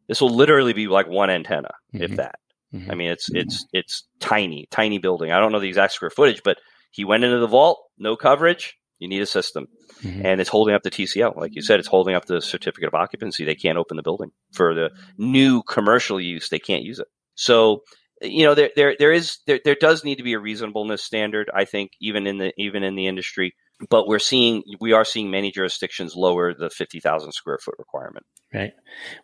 This 0.08 0.22
will 0.22 0.30
literally 0.30 0.74
be 0.74 0.88
like 0.88 1.08
one 1.08 1.30
antenna, 1.30 1.72
mm-hmm. 1.93 2.04
if 2.04 2.15
that. 2.17 2.39
Mm-hmm. 2.74 2.91
I 2.91 2.96
mean, 2.96 3.10
it's 3.12 3.30
it's 3.32 3.65
it's 3.72 4.04
tiny, 4.20 4.67
tiny 4.72 4.98
building. 4.98 5.32
I 5.32 5.39
don't 5.39 5.52
know 5.52 5.60
the 5.60 5.70
exact 5.70 5.93
square 5.93 6.10
footage, 6.10 6.41
but 6.43 6.58
he 6.91 7.06
went 7.06 7.24
into 7.24 7.39
the 7.39 7.48
vault, 7.48 7.80
no 7.98 8.15
coverage. 8.15 8.76
You 9.00 9.08
need 9.08 9.22
a 9.22 9.28
system, 9.28 9.67
mm-hmm. 10.02 10.26
and 10.26 10.41
it's 10.41 10.50
holding 10.50 10.74
up 10.74 10.84
the 10.84 10.89
TCO. 10.89 11.36
Like 11.36 11.56
you 11.56 11.62
said, 11.62 11.80
it's 11.80 11.88
holding 11.88 12.15
up 12.15 12.26
the 12.26 12.41
certificate 12.41 12.88
of 12.88 12.96
occupancy. 12.96 13.46
They 13.46 13.56
can't 13.56 13.78
open 13.78 13.96
the 13.96 14.04
building 14.04 14.32
for 14.54 14.74
the 14.74 14.89
new 15.17 15.62
commercial 15.63 16.20
use. 16.20 16.50
They 16.50 16.60
can't 16.60 16.84
use 16.84 17.00
it. 17.00 17.08
So 17.36 17.84
you 18.22 18.46
know 18.46 18.56
there 18.56 18.72
there 18.76 18.96
there 18.98 19.12
is 19.12 19.38
there 19.46 19.60
there 19.63 19.76
does 19.76 20.04
need 20.04 20.15
to 20.15 20.24
be 20.24 20.34
a 20.34 20.39
reasonableness 20.39 21.04
standard. 21.04 21.50
I 21.54 21.65
think 21.65 21.91
even 22.02 22.26
in 22.28 22.38
the 22.38 22.54
even 22.58 22.84
in 22.84 22.96
the 22.96 23.08
industry, 23.08 23.56
but 23.90 24.08
we're 24.08 24.20
seeing 24.20 24.63
we 24.80 24.94
are 24.94 25.06
seeing 25.06 25.30
many 25.30 25.52
jurisdictions 25.52 26.16
lower 26.16 26.54
the 26.54 26.70
fifty 26.70 27.00
thousand 27.00 27.32
square 27.34 27.60
foot 27.60 27.76
requirement. 27.78 28.26
Right. 28.54 28.72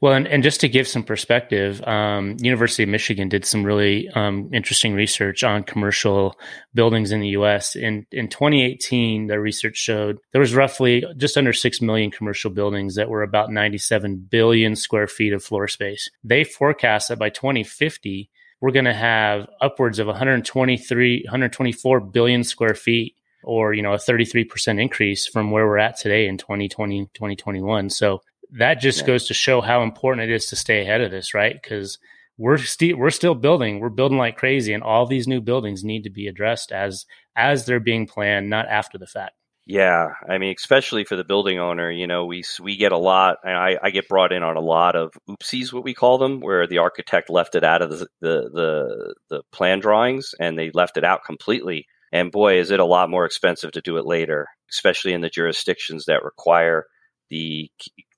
Well, 0.02 0.14
and, 0.14 0.28
and 0.28 0.44
just 0.44 0.60
to 0.62 0.68
give 0.68 0.88
some 0.88 1.04
perspective, 1.04 1.82
um, 1.88 2.36
University 2.40 2.84
of 2.84 2.90
Michigan 2.90 3.30
did 3.30 3.46
some 3.46 3.64
really 3.64 4.10
um, 4.10 4.50
interesting 4.54 4.94
research 4.94 5.44
on 5.46 5.64
commercial 5.64 6.38
buildings 6.74 7.12
in 7.12 7.22
the 7.22 7.30
U.S. 7.30 7.76
In 7.76 8.06
in 8.12 8.28
2018, 8.28 9.28
their 9.28 9.42
research 9.42 9.78
showed 9.78 10.20
there 10.34 10.42
was 10.42 10.54
roughly 10.54 11.06
just 11.18 11.38
under 11.38 11.54
six 11.54 11.82
million 11.82 12.12
commercial 12.12 12.52
buildings 12.52 12.96
that 12.96 13.10
were 13.10 13.24
about 13.24 13.52
97 13.52 14.28
billion 14.30 14.76
square 14.76 15.08
feet 15.08 15.34
of 15.34 15.44
floor 15.44 15.68
space. 15.68 16.10
They 16.24 16.44
forecast 16.44 17.08
that 17.08 17.18
by 17.18 17.30
2050, 17.30 18.30
we're 18.62 18.72
going 18.72 18.86
to 18.86 18.94
have 18.94 19.48
upwards 19.62 20.00
of 20.00 20.08
123, 20.08 21.24
124 21.24 22.00
billion 22.02 22.44
square 22.44 22.76
feet 22.76 23.16
or 23.44 23.74
you 23.74 23.82
know 23.82 23.94
a 23.94 23.98
33% 23.98 24.82
increase 24.82 25.28
from 25.28 25.52
where 25.52 25.66
we're 25.66 25.78
at 25.78 25.98
today 25.98 26.28
in 26.28 26.38
2020 26.38 27.06
2021 27.14 27.90
so 27.90 28.22
that 28.54 28.80
just 28.80 29.02
yeah. 29.02 29.08
goes 29.08 29.28
to 29.28 29.34
show 29.34 29.62
how 29.62 29.84
important 29.84 30.30
it 30.30 30.34
is 30.34 30.46
to 30.48 30.56
stay 30.56 30.82
ahead 30.82 31.02
of 31.02 31.12
this, 31.12 31.34
right? 31.34 31.60
Because 31.62 31.98
we're 32.38 32.58
still 32.58 32.98
we're 32.98 33.10
still 33.10 33.36
building, 33.36 33.80
we're 33.80 33.90
building 33.90 34.18
like 34.18 34.38
crazy, 34.38 34.74
and 34.74 34.84
all 34.84 35.06
these 35.06 35.28
new 35.28 35.42
buildings 35.42 35.84
need 35.84 36.04
to 36.04 36.10
be 36.10 36.28
addressed 36.28 36.72
as 36.72 37.06
as 37.36 37.66
they're 37.66 37.80
being 37.80 38.08
planned, 38.08 38.50
not 38.50 38.68
after 38.68 38.98
the 38.98 39.08
fact. 39.08 39.34
Yeah, 39.66 40.10
I 40.30 40.40
mean, 40.40 40.54
especially 40.58 41.06
for 41.06 41.16
the 41.16 41.24
building 41.24 41.58
owner, 41.58 41.90
you 41.90 42.06
know, 42.06 42.26
we 42.26 42.44
we 42.62 42.76
get 42.76 42.92
a 42.92 42.98
lot, 42.98 43.38
and 43.44 43.58
I, 43.58 43.78
I 43.82 43.92
get 43.92 44.10
brought 44.10 44.34
in 44.34 44.44
on 44.44 44.58
a 44.58 44.62
lot 44.62 44.96
of 44.96 45.14
oopsies, 45.30 45.72
what 45.72 45.86
we 45.86 45.94
call 45.94 46.18
them, 46.18 46.42
where 46.42 46.68
the 46.68 46.80
architect 46.80 47.30
left 47.30 47.56
it 47.56 47.64
out 47.64 47.82
of 47.82 47.90
the, 47.90 48.08
the 48.20 48.50
the 48.54 49.16
the 49.30 49.42
plan 49.52 49.80
drawings 49.80 50.36
and 50.40 50.58
they 50.58 50.70
left 50.74 50.98
it 50.98 51.06
out 51.06 51.24
completely. 51.26 51.88
And 52.14 52.32
boy, 52.32 52.60
is 52.60 52.70
it 52.70 52.80
a 52.80 52.86
lot 52.86 53.10
more 53.10 53.26
expensive 53.26 53.72
to 53.72 53.82
do 53.82 53.98
it 53.98 54.06
later, 54.06 54.48
especially 54.70 55.14
in 55.14 55.22
the 55.22 55.30
jurisdictions 55.30 56.06
that 56.06 56.24
require 56.24 56.86
the 57.30 57.70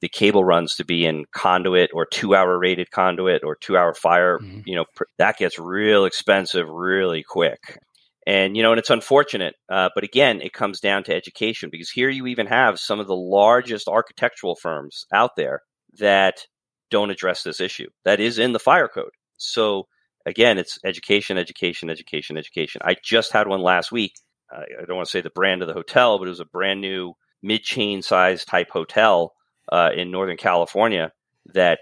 the 0.02 0.10
cable 0.10 0.44
runs 0.44 0.76
to 0.76 0.84
be 0.84 1.06
in 1.06 1.24
conduit 1.34 1.92
or 1.94 2.06
two 2.06 2.36
hour 2.36 2.60
rated 2.60 2.92
conduit 2.92 3.44
or 3.44 3.56
two 3.56 3.78
hour 3.78 3.94
fire. 3.94 4.38
Mm-hmm. 4.40 4.60
You 4.66 4.76
know, 4.76 4.86
pr- 4.94 5.06
that 5.18 5.38
gets 5.38 5.58
real 5.58 6.04
expensive 6.04 6.68
really 6.70 7.24
quick. 7.24 7.80
And, 8.28 8.58
you 8.58 8.64
know, 8.64 8.72
and 8.72 8.80
it's 8.80 8.90
unfortunate. 8.90 9.56
Uh, 9.70 9.90
but 9.96 10.04
again, 10.04 10.42
it 10.42 10.52
comes 10.52 10.80
down 10.80 11.04
to 11.04 11.16
education 11.16 11.70
because 11.72 11.90
here 11.90 12.10
you 12.10 12.26
even 12.28 12.48
have 12.48 12.80
some 12.80 13.00
of 13.00 13.08
the 13.08 13.16
largest 13.16 13.88
architectural 13.88 14.56
firms 14.56 15.06
out 15.14 15.36
there 15.38 15.62
that 16.00 16.46
don't 16.90 17.12
address 17.12 17.44
this 17.44 17.62
issue 17.62 17.88
that 18.04 18.20
is 18.20 18.40
in 18.40 18.52
the 18.52 18.60
fire 18.60 18.88
code. 18.88 19.12
So 19.38 19.88
again, 20.26 20.58
it's 20.58 20.80
education, 20.84 21.38
education, 21.38 21.90
education, 21.90 22.38
education. 22.38 22.82
I 22.84 22.96
just 23.04 23.32
had 23.32 23.48
one 23.48 23.62
last 23.62 23.92
week. 23.92 24.14
Uh, 24.54 24.62
I 24.82 24.86
don't 24.86 24.98
want 24.98 25.08
to 25.08 25.12
say 25.12 25.22
the 25.22 25.30
brand 25.30 25.62
of 25.62 25.68
the 25.68 25.74
hotel, 25.74 26.18
but 26.18 26.28
it 26.28 26.30
was 26.30 26.40
a 26.40 26.46
brand 26.46 26.82
new 26.82 27.14
mid 27.42 27.64
chain 27.64 28.02
size 28.02 28.46
type 28.46 28.70
hotel 28.72 29.34
uh, 29.72 29.90
in 29.96 30.12
Northern 30.12 30.38
California 30.38 31.12
that 31.54 31.80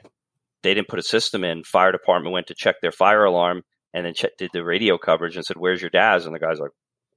they 0.62 0.74
didn't 0.74 0.88
put 0.88 1.00
a 1.00 1.04
system 1.04 1.44
in. 1.44 1.64
Fire 1.64 1.92
department 1.92 2.34
went 2.34 2.48
to 2.48 2.56
check 2.56 2.76
their 2.82 2.92
fire 2.92 3.26
alarm 3.26 3.64
and 3.94 4.06
then 4.06 4.14
did 4.38 4.50
the 4.54 4.64
radio 4.64 4.98
coverage 4.98 5.36
and 5.36 5.46
said, 5.46 5.58
"Where's 5.58 5.82
your 5.82 5.90
DAS?" 5.90 6.26
And 6.26 6.34
the 6.34 6.40
guy's 6.40 6.60
like, 6.60 6.72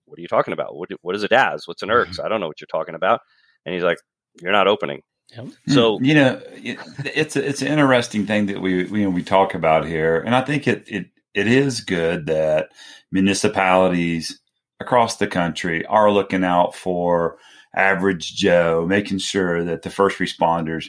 "What 0.04 0.18
are 0.18 0.22
you 0.22 0.28
talking 0.28 0.52
about? 0.52 0.76
What, 0.76 0.90
what 1.02 1.14
is 1.14 1.22
a 1.22 1.28
DAS? 1.28 1.66
What's 1.66 1.82
an 1.82 1.88
IRCS? 1.88 2.06
Mm-hmm. 2.06 2.26
I 2.26 2.28
don't 2.28 2.40
know 2.40 2.48
what 2.48 2.60
you're 2.60 2.66
talking 2.66 2.94
about." 2.94 3.20
And 3.64 3.74
he's 3.74 3.84
like, 3.84 3.98
"You're 4.40 4.52
not 4.52 4.68
opening." 4.68 5.02
Yep. 5.34 5.48
So 5.68 5.98
you 6.00 6.14
know, 6.14 6.40
it's 6.54 7.34
a, 7.34 7.48
it's 7.48 7.62
an 7.62 7.68
interesting 7.68 8.26
thing 8.26 8.46
that 8.46 8.60
we 8.60 8.84
we, 8.84 9.00
you 9.00 9.04
know, 9.06 9.10
we 9.10 9.22
talk 9.22 9.54
about 9.54 9.86
here, 9.86 10.20
and 10.20 10.34
I 10.34 10.42
think 10.42 10.68
it 10.68 10.84
it 10.86 11.06
it 11.36 11.46
is 11.46 11.82
good 11.82 12.26
that 12.26 12.70
municipalities 13.12 14.40
across 14.80 15.16
the 15.16 15.26
country 15.26 15.84
are 15.86 16.10
looking 16.10 16.42
out 16.42 16.74
for 16.74 17.36
average 17.74 18.34
Joe, 18.34 18.86
making 18.88 19.18
sure 19.18 19.62
that 19.62 19.82
the 19.82 19.90
first 19.90 20.18
responders 20.18 20.88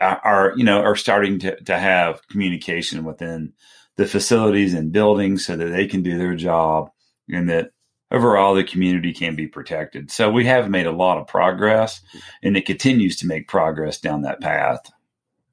are, 0.00 0.20
are 0.24 0.52
you 0.56 0.64
know 0.64 0.80
are 0.82 0.96
starting 0.96 1.38
to 1.38 1.56
to 1.62 1.78
have 1.78 2.26
communication 2.28 3.04
within 3.04 3.52
the 3.96 4.04
facilities 4.04 4.74
and 4.74 4.92
buildings 4.92 5.46
so 5.46 5.56
that 5.56 5.70
they 5.70 5.86
can 5.86 6.02
do 6.02 6.18
their 6.18 6.34
job 6.34 6.90
and 7.30 7.48
that 7.48 7.70
overall 8.10 8.54
the 8.54 8.64
community 8.64 9.12
can 9.12 9.36
be 9.36 9.46
protected. 9.46 10.10
So 10.10 10.30
we 10.30 10.44
have 10.46 10.68
made 10.68 10.86
a 10.86 10.92
lot 10.92 11.18
of 11.18 11.28
progress 11.28 12.00
and 12.42 12.56
it 12.56 12.66
continues 12.66 13.16
to 13.18 13.28
make 13.28 13.46
progress 13.46 14.00
down 14.00 14.22
that 14.22 14.40
path. 14.40 14.90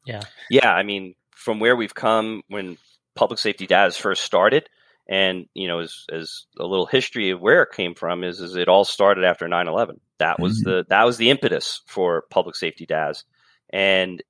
Yeah. 0.08 0.24
Yeah. 0.50 0.74
I 0.74 0.82
mean, 0.82 1.14
from 1.36 1.60
where 1.60 1.76
we've 1.76 1.94
come 1.94 2.42
when 2.48 2.80
public 3.16 3.40
safety 3.40 3.68
DAS 3.68 3.98
first 3.98 4.24
started, 4.24 4.70
and 5.08 5.46
you 5.54 5.68
know, 5.68 5.80
as, 5.80 6.06
as 6.12 6.46
a 6.60 6.66
little 6.66 6.86
history 6.86 7.32
of 7.32 7.42
where 7.42 7.64
it 7.64 7.74
came 7.74 7.96
from 7.96 8.24
is, 8.24 8.40
is 8.40 8.56
it 8.56 8.68
all 8.68 8.86
started 8.86 9.24
after 9.24 9.48
9-11. 9.48 10.00
That 10.20 10.40
was 10.40 10.62
mm-hmm. 10.62 10.70
the 10.70 10.86
that 10.90 11.04
was 11.04 11.18
the 11.18 11.30
impetus 11.30 11.82
for 11.88 12.26
public 12.30 12.56
safety 12.56 12.86
DAS. 12.86 13.24
And 13.72 14.22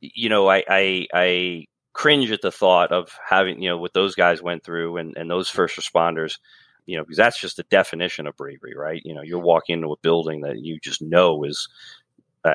you 0.00 0.28
know, 0.28 0.48
I 0.48 0.64
I, 0.68 1.06
I 1.12 1.66
cringe 1.96 2.30
at 2.30 2.42
the 2.42 2.52
thought 2.52 2.92
of 2.92 3.18
having, 3.26 3.62
you 3.62 3.70
know, 3.70 3.78
what 3.78 3.94
those 3.94 4.14
guys 4.14 4.42
went 4.42 4.62
through 4.62 4.98
and, 4.98 5.16
and 5.16 5.30
those 5.30 5.48
first 5.48 5.76
responders, 5.76 6.38
you 6.84 6.96
know, 6.96 7.02
because 7.02 7.16
that's 7.16 7.40
just 7.40 7.56
the 7.56 7.62
definition 7.64 8.26
of 8.26 8.36
bravery, 8.36 8.74
right? 8.76 9.00
You 9.02 9.14
know, 9.14 9.22
you're 9.22 9.38
walking 9.38 9.74
into 9.74 9.92
a 9.92 9.98
building 10.02 10.42
that 10.42 10.58
you 10.58 10.78
just 10.78 11.00
know 11.00 11.44
is, 11.44 11.68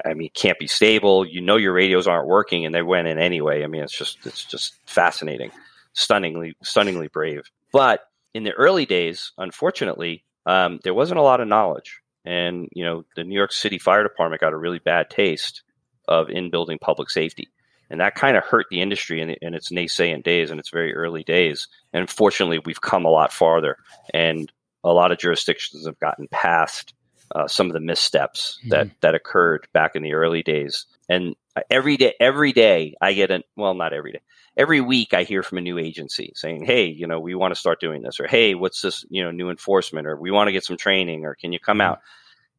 I 0.06 0.14
mean, 0.14 0.30
can't 0.34 0.60
be 0.60 0.68
stable. 0.68 1.26
You 1.26 1.42
know, 1.42 1.58
your 1.58 1.74
radios 1.74 2.08
aren't 2.08 2.28
working 2.28 2.66
and 2.66 2.74
they 2.74 2.82
went 2.82 3.08
in 3.08 3.18
anyway. 3.18 3.64
I 3.64 3.68
mean, 3.68 3.84
it's 3.84 3.98
just, 3.98 4.26
it's 4.26 4.46
just 4.46 4.76
fascinating, 4.86 5.52
stunningly, 5.94 6.56
stunningly 6.64 7.08
brave. 7.08 7.44
But 7.72 8.02
in 8.34 8.44
the 8.44 8.54
early 8.54 8.86
days, 8.86 9.32
unfortunately, 9.38 10.24
um, 10.46 10.80
there 10.84 10.94
wasn't 10.94 11.20
a 11.20 11.24
lot 11.24 11.42
of 11.42 11.48
knowledge. 11.48 12.02
And, 12.26 12.70
you 12.72 12.84
know, 12.84 13.04
the 13.16 13.24
New 13.24 13.36
York 13.36 13.52
City 13.52 13.80
Fire 13.80 14.04
Department 14.04 14.42
got 14.42 14.54
a 14.54 14.58
really 14.58 14.80
bad 14.80 15.10
taste 15.10 15.64
of 16.08 16.30
in 16.30 16.50
building 16.50 16.78
public 16.80 17.10
safety 17.10 17.50
and 17.92 18.00
that 18.00 18.16
kind 18.16 18.38
of 18.38 18.46
hurt 18.46 18.68
the 18.72 18.82
industry 18.82 19.20
in, 19.20 19.32
in 19.42 19.54
its 19.54 19.70
nascent 19.70 20.24
days 20.24 20.50
and 20.50 20.62
its 20.62 20.70
very 20.70 20.96
early 20.96 21.24
days. 21.26 21.68
And 21.92 22.10
fortunately, 22.10 22.60
we've 22.66 22.80
come 22.80 23.04
a 23.04 23.10
lot 23.10 23.34
farther, 23.34 23.76
and 24.14 24.50
a 24.82 24.94
lot 24.94 25.12
of 25.12 25.18
jurisdictions 25.18 25.86
have 25.86 26.00
gotten 26.00 26.30
past 26.32 26.94
uh, 27.36 27.48
some 27.48 27.68
of 27.68 27.74
the 27.74 27.80
missteps 27.80 28.60
mm-hmm. 28.60 28.70
that 28.70 28.90
that 29.02 29.16
occurred 29.16 29.68
back 29.74 29.96
in 29.96 30.04
the 30.04 30.14
early 30.14 30.44
days. 30.44 30.86
And 31.10 31.36
every 31.70 31.98
day, 31.98 32.14
every 32.20 32.54
day, 32.54 32.96
I 33.02 33.14
get 33.14 33.32
a 33.32 33.44
well, 33.56 33.74
not 33.74 33.94
every 33.94 34.14
day. 34.14 34.22
Every 34.58 34.82
week, 34.82 35.14
I 35.14 35.24
hear 35.24 35.44
from 35.44 35.60
a 35.60 35.62
new 35.62 35.78
agency 35.78 36.34
saying, 36.36 36.66
"Hey, 36.66 36.86
you 36.86 37.08
know, 37.08 37.20
we 37.20 37.36
want 37.36 37.54
to 37.54 37.60
start 37.60 37.80
doing 37.80 38.02
this," 38.02 38.20
or 38.20 38.28
"Hey, 38.28 38.54
what's 38.54 38.82
this? 38.82 39.06
You 39.10 39.24
know, 39.24 39.32
new 39.32 39.50
enforcement," 39.50 40.08
or 40.08 40.16
"We 40.16 40.32
want 40.32 40.48
to 40.50 40.52
get 40.52 40.66
some 40.66 40.78
training," 40.78 41.26
or 41.26 41.36
"Can 41.36 41.54
you 41.54 41.60
come 41.60 41.82
out?" 41.82 42.00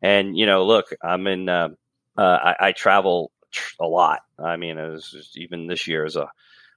And 0.01 0.37
you 0.37 0.47
know, 0.47 0.65
look, 0.65 0.87
I'm 1.03 1.27
in. 1.27 1.49
Uh, 1.49 1.71
uh, 2.17 2.55
I, 2.61 2.69
I, 2.69 2.73
travel 2.73 3.33
a 3.81 3.87
lot. 3.87 4.21
I 4.39 4.57
mean, 4.57 4.77
it 4.77 4.91
was 4.91 5.33
even 5.35 5.67
this 5.67 5.87
year 5.87 6.05
is 6.05 6.17
a 6.17 6.25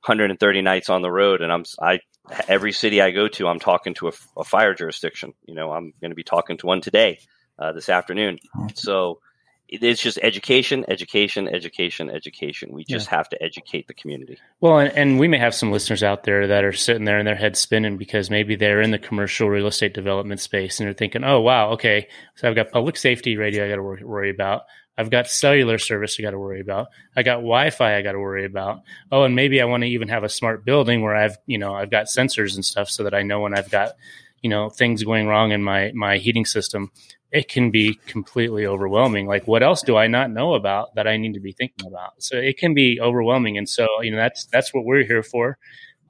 130 0.05 0.61
nights 0.61 0.89
on 0.89 1.01
the 1.01 1.11
road, 1.11 1.41
and 1.41 1.51
I'm 1.51 1.65
I 1.81 1.99
every 2.47 2.71
city 2.71 3.01
I 3.01 3.11
go 3.11 3.27
to, 3.27 3.47
I'm 3.47 3.59
talking 3.59 3.93
to 3.95 4.09
a, 4.09 4.11
a 4.37 4.43
fire 4.43 4.73
jurisdiction. 4.73 5.33
You 5.45 5.55
know, 5.55 5.71
I'm 5.71 5.93
going 6.01 6.11
to 6.11 6.15
be 6.15 6.23
talking 6.23 6.57
to 6.57 6.67
one 6.67 6.81
today, 6.81 7.19
uh, 7.59 7.71
this 7.71 7.89
afternoon. 7.89 8.39
So 8.73 9.19
it's 9.67 10.01
just 10.01 10.19
education, 10.21 10.85
education, 10.87 11.47
education, 11.47 12.09
education. 12.09 12.71
We 12.71 12.83
just 12.83 13.07
yeah. 13.07 13.17
have 13.17 13.29
to 13.29 13.41
educate 13.41 13.87
the 13.87 13.93
community. 13.93 14.37
Well, 14.61 14.77
and, 14.77 14.91
and, 14.93 15.19
we 15.19 15.27
may 15.27 15.39
have 15.39 15.55
some 15.55 15.71
listeners 15.71 16.03
out 16.03 16.23
there 16.23 16.47
that 16.47 16.63
are 16.63 16.73
sitting 16.73 17.05
there 17.05 17.17
and 17.17 17.27
their 17.27 17.35
head 17.35 17.57
spinning 17.57 17.97
because 17.97 18.29
maybe 18.29 18.55
they're 18.55 18.81
in 18.81 18.91
the 18.91 18.99
commercial 18.99 19.49
real 19.49 19.67
estate 19.67 19.93
development 19.93 20.39
space 20.39 20.79
and 20.79 20.85
they're 20.85 20.93
thinking, 20.93 21.23
"Oh, 21.23 21.41
wow, 21.41 21.71
okay, 21.71 22.07
so 22.35 22.47
I've 22.47 22.55
got 22.55 22.71
public 22.71 22.97
safety 22.97 23.37
radio 23.37 23.65
I 23.65 23.69
got 23.69 23.75
to 23.75 24.05
worry 24.05 24.29
about. 24.29 24.63
I've 24.97 25.09
got 25.09 25.27
cellular 25.27 25.77
service 25.77 26.15
I 26.19 26.23
got 26.23 26.31
to 26.31 26.39
worry 26.39 26.61
about. 26.61 26.87
I 27.15 27.23
got 27.23 27.37
Wi-Fi 27.37 27.97
I 27.97 28.01
got 28.01 28.13
to 28.13 28.19
worry 28.19 28.45
about. 28.45 28.81
Oh, 29.11 29.23
and 29.23 29.35
maybe 29.35 29.61
I 29.61 29.65
want 29.65 29.83
to 29.83 29.89
even 29.89 30.07
have 30.07 30.23
a 30.23 30.29
smart 30.29 30.63
building 30.63 31.01
where 31.01 31.15
I've, 31.15 31.37
you 31.47 31.57
know, 31.57 31.73
I've 31.73 31.91
got 31.91 32.05
sensors 32.05 32.55
and 32.55 32.63
stuff 32.63 32.89
so 32.89 33.03
that 33.03 33.13
I 33.13 33.23
know 33.23 33.41
when 33.41 33.57
I've 33.57 33.69
got, 33.69 33.95
you 34.41 34.49
know, 34.49 34.69
things 34.69 35.03
going 35.03 35.27
wrong 35.27 35.51
in 35.51 35.63
my 35.63 35.91
my 35.93 36.17
heating 36.17 36.45
system. 36.45 36.91
It 37.35 37.49
can 37.49 37.69
be 37.69 37.95
completely 38.07 38.65
overwhelming. 38.65 39.27
Like, 39.27 39.47
what 39.47 39.61
else 39.61 39.81
do 39.81 39.97
I 39.97 40.07
not 40.07 40.31
know 40.31 40.53
about 40.53 40.95
that 40.95 41.07
I 41.07 41.17
need 41.17 41.33
to 41.33 41.39
be 41.39 41.51
thinking 41.51 41.87
about? 41.87 42.23
So 42.23 42.37
it 42.37 42.57
can 42.57 42.73
be 42.73 42.99
overwhelming, 43.01 43.57
and 43.57 43.67
so 43.67 43.87
you 44.01 44.11
know 44.11 44.17
that's 44.17 44.45
that's 44.45 44.73
what 44.73 44.85
we're 44.85 45.03
here 45.03 45.23
for. 45.23 45.57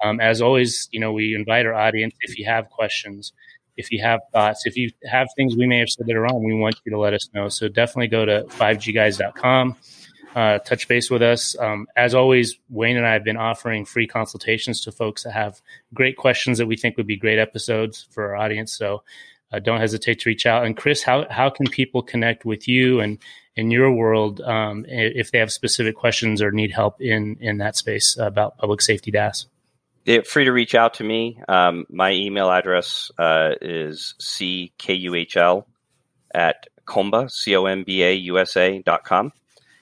Um, 0.03 0.19
as 0.19 0.41
always, 0.41 0.89
you 0.91 0.99
know, 0.99 1.13
we 1.13 1.33
invite 1.33 1.65
our 1.65 1.73
audience 1.73 2.13
if 2.21 2.38
you 2.38 2.45
have 2.45 2.69
questions 2.69 3.33
if 3.77 3.91
you 3.91 4.01
have 4.01 4.21
thoughts, 4.31 4.65
if 4.65 4.77
you 4.77 4.91
have 5.03 5.27
things 5.35 5.55
we 5.55 5.67
may 5.67 5.79
have 5.79 5.89
said 5.89 6.07
that 6.07 6.15
are 6.15 6.21
wrong, 6.21 6.43
we 6.43 6.53
want 6.53 6.79
you 6.85 6.91
to 6.91 6.97
let 6.97 7.13
us 7.13 7.29
know. 7.33 7.49
So 7.49 7.67
definitely 7.67 8.07
go 8.07 8.25
to 8.25 8.43
5gguys.com, 8.49 9.75
uh, 10.35 10.59
touch 10.59 10.88
base 10.88 11.09
with 11.09 11.21
us. 11.21 11.57
Um, 11.59 11.88
as 11.95 12.13
always, 12.13 12.57
Wayne 12.69 12.97
and 12.97 13.05
I 13.05 13.13
have 13.13 13.23
been 13.23 13.38
offering 13.38 13.85
free 13.85 14.07
consultations 14.07 14.81
to 14.81 14.91
folks 14.91 15.23
that 15.23 15.33
have 15.33 15.61
great 15.93 16.17
questions 16.17 16.57
that 16.57 16.67
we 16.67 16.77
think 16.77 16.97
would 16.97 17.07
be 17.07 17.17
great 17.17 17.39
episodes 17.39 18.07
for 18.11 18.29
our 18.29 18.35
audience. 18.35 18.77
So 18.77 19.03
uh, 19.51 19.60
don't 19.60 19.79
hesitate 19.79 20.19
to 20.19 20.29
reach 20.29 20.45
out. 20.45 20.65
And 20.65 20.75
Chris, 20.75 21.03
how, 21.03 21.25
how 21.29 21.49
can 21.49 21.67
people 21.67 22.01
connect 22.01 22.45
with 22.45 22.67
you 22.67 22.99
and 22.99 23.19
in 23.55 23.71
your 23.71 23.91
world 23.91 24.41
um, 24.41 24.86
if 24.88 25.31
they 25.31 25.39
have 25.39 25.51
specific 25.51 25.95
questions 25.95 26.41
or 26.41 26.51
need 26.51 26.71
help 26.71 27.01
in, 27.01 27.38
in 27.39 27.58
that 27.60 27.75
space 27.75 28.17
about 28.17 28.58
public 28.58 28.81
safety 28.81 29.12
DAS? 29.12 29.47
Free 30.25 30.43
to 30.45 30.51
reach 30.51 30.75
out 30.75 30.95
to 30.95 31.03
me. 31.03 31.41
Um, 31.47 31.86
my 31.89 32.12
email 32.12 32.51
address 32.51 33.12
uh, 33.17 33.53
is 33.62 34.13
ckuhl 34.19 35.65
at 36.34 36.67
comba, 36.86 37.31
C-O-M-B-A, 37.31 38.13
USA 38.13 38.81
dot 38.81 39.03
com. 39.03 39.31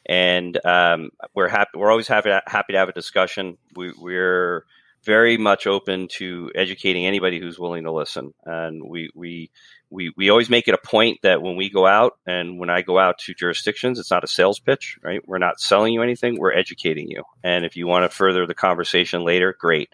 And 0.06 0.64
um, 0.66 1.10
we're 1.34 1.50
happy. 1.50 1.72
We're 1.76 1.92
always 1.92 2.08
happy 2.08 2.30
to, 2.30 2.42
happy 2.46 2.74
to 2.74 2.80
have 2.80 2.90
a 2.90 2.94
discussion. 2.94 3.58
We, 3.76 3.92
we're 3.98 4.66
very 5.04 5.38
much 5.38 5.68
open 5.68 6.08
to 6.08 6.52
educating 6.56 7.06
anybody 7.06 7.40
who's 7.40 7.60
willing 7.60 7.84
to 7.84 7.92
listen. 7.92 8.34
And 8.46 8.84
we, 8.88 9.10
we, 9.14 9.52
we, 9.90 10.14
we 10.16 10.30
always 10.30 10.50
make 10.50 10.68
it 10.68 10.74
a 10.74 10.88
point 10.88 11.20
that 11.24 11.42
when 11.42 11.56
we 11.56 11.70
go 11.70 11.86
out 11.86 12.18
and 12.26 12.60
when 12.60 12.70
I 12.70 12.82
go 12.82 12.98
out 12.98 13.20
to 13.20 13.34
jurisdictions, 13.34 14.00
it's 14.00 14.12
not 14.12 14.24
a 14.24 14.28
sales 14.28 14.60
pitch, 14.60 14.98
right? 15.04 15.22
We're 15.28 15.38
not 15.38 15.60
selling 15.60 15.94
you 15.94 16.02
anything. 16.02 16.40
We're 16.40 16.54
educating 16.54 17.10
you. 17.10 17.24
And 17.44 17.66
if 17.66 17.76
you 17.76 17.86
want 17.86 18.10
to 18.10 18.16
further 18.16 18.48
the 18.48 18.56
conversation 18.56 19.24
later, 19.24 19.56
great. 19.58 19.90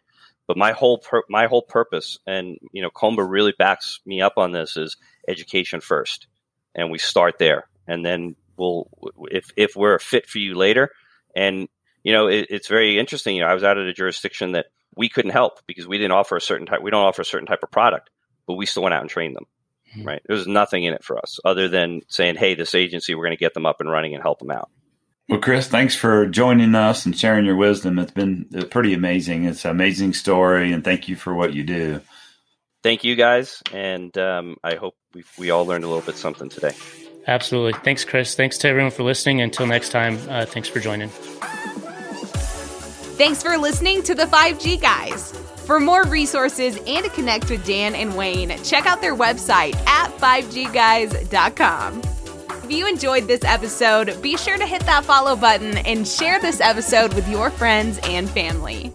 But 0.49 0.57
my 0.57 0.71
whole 0.71 0.97
pur- 0.97 1.25
my 1.29 1.45
whole 1.45 1.61
purpose, 1.61 2.17
and 2.25 2.57
you 2.71 2.81
know, 2.81 2.89
Comba 2.89 3.23
really 3.29 3.53
backs 3.55 3.99
me 4.03 4.19
up 4.19 4.33
on 4.37 4.51
this, 4.51 4.77
is 4.77 4.97
education 5.27 5.79
first, 5.79 6.25
and 6.73 6.89
we 6.89 6.97
start 6.97 7.37
there, 7.37 7.69
and 7.87 8.03
then 8.03 8.35
we'll 8.57 8.89
if 9.29 9.51
if 9.55 9.75
we're 9.75 9.93
a 9.93 9.99
fit 9.99 10.27
for 10.27 10.39
you 10.39 10.55
later, 10.55 10.89
and 11.35 11.67
you 12.01 12.13
know, 12.13 12.29
it, 12.29 12.47
it's 12.49 12.67
very 12.67 12.97
interesting. 12.97 13.35
You 13.35 13.43
know, 13.43 13.47
I 13.47 13.53
was 13.53 13.63
out 13.63 13.77
at 13.77 13.85
a 13.85 13.93
jurisdiction 13.93 14.53
that 14.53 14.65
we 14.95 15.09
couldn't 15.09 15.31
help 15.31 15.59
because 15.67 15.87
we 15.87 15.97
didn't 15.97 16.11
offer 16.11 16.35
a 16.35 16.41
certain 16.41 16.65
type. 16.65 16.81
We 16.81 16.91
don't 16.91 17.05
offer 17.05 17.21
a 17.21 17.25
certain 17.25 17.47
type 17.47 17.63
of 17.63 17.71
product, 17.71 18.09
but 18.47 18.55
we 18.55 18.65
still 18.65 18.83
went 18.83 18.93
out 18.93 19.01
and 19.01 19.09
trained 19.09 19.35
them. 19.35 19.45
Mm-hmm. 19.95 20.07
Right. 20.07 20.21
There 20.25 20.35
was 20.35 20.47
nothing 20.47 20.83
in 20.83 20.93
it 20.93 21.03
for 21.03 21.17
us 21.17 21.39
other 21.43 21.67
than 21.67 22.01
saying, 22.07 22.35
"Hey, 22.35 22.55
this 22.55 22.75
agency, 22.75 23.15
we're 23.15 23.25
going 23.25 23.35
to 23.35 23.39
get 23.39 23.53
them 23.53 23.65
up 23.65 23.79
and 23.79 23.89
running 23.89 24.13
and 24.13 24.21
help 24.21 24.39
them 24.39 24.51
out." 24.51 24.69
Well, 25.27 25.39
Chris, 25.39 25.67
thanks 25.67 25.95
for 25.95 26.25
joining 26.25 26.73
us 26.73 27.05
and 27.05 27.17
sharing 27.17 27.45
your 27.45 27.55
wisdom. 27.55 27.99
It's 27.99 28.11
been 28.11 28.47
uh, 28.55 28.65
pretty 28.65 28.93
amazing. 28.93 29.45
It's 29.45 29.65
an 29.65 29.71
amazing 29.71 30.13
story, 30.13 30.71
and 30.71 30.83
thank 30.83 31.07
you 31.07 31.15
for 31.15 31.33
what 31.33 31.53
you 31.53 31.63
do. 31.63 32.01
Thank 32.81 33.03
you, 33.03 33.15
guys, 33.15 33.61
and 33.73 34.15
um, 34.17 34.57
I 34.63 34.75
hope 34.75 34.95
we 35.13 35.23
we 35.37 35.49
all 35.49 35.65
learned 35.65 35.83
a 35.83 35.87
little 35.87 36.03
bit 36.03 36.15
something 36.15 36.49
today. 36.49 36.73
Absolutely. 37.27 37.79
Thanks, 37.83 38.05
Chris. 38.05 38.35
Thanks 38.35 38.57
to 38.59 38.69
everyone 38.69 38.91
for 38.91 39.03
listening. 39.03 39.41
Until 39.41 39.67
next 39.67 39.89
time, 39.89 40.17
uh, 40.29 40.45
thanks 40.45 40.67
for 40.67 40.79
joining. 40.79 41.11
Thanks 43.19 43.43
for 43.43 43.57
listening 43.57 44.01
to 44.03 44.15
the 44.15 44.23
5G 44.23 44.79
Guys. 44.79 45.33
For 45.65 45.77
more 45.77 46.05
resources 46.05 46.77
and 46.87 47.03
to 47.03 47.11
connect 47.11 47.49
with 47.49 47.65
Dan 47.65 47.93
and 47.93 48.15
Wayne, 48.15 48.57
check 48.63 48.85
out 48.85 49.01
their 49.01 49.13
website 49.13 49.75
at 49.87 50.09
5gguys.com. 50.19 52.01
If 52.63 52.71
you 52.71 52.87
enjoyed 52.87 53.27
this 53.27 53.43
episode, 53.43 54.21
be 54.21 54.37
sure 54.37 54.57
to 54.57 54.65
hit 54.65 54.83
that 54.85 55.03
follow 55.03 55.35
button 55.35 55.79
and 55.79 56.07
share 56.07 56.39
this 56.39 56.61
episode 56.61 57.13
with 57.13 57.27
your 57.27 57.49
friends 57.49 57.99
and 58.03 58.29
family. 58.29 58.93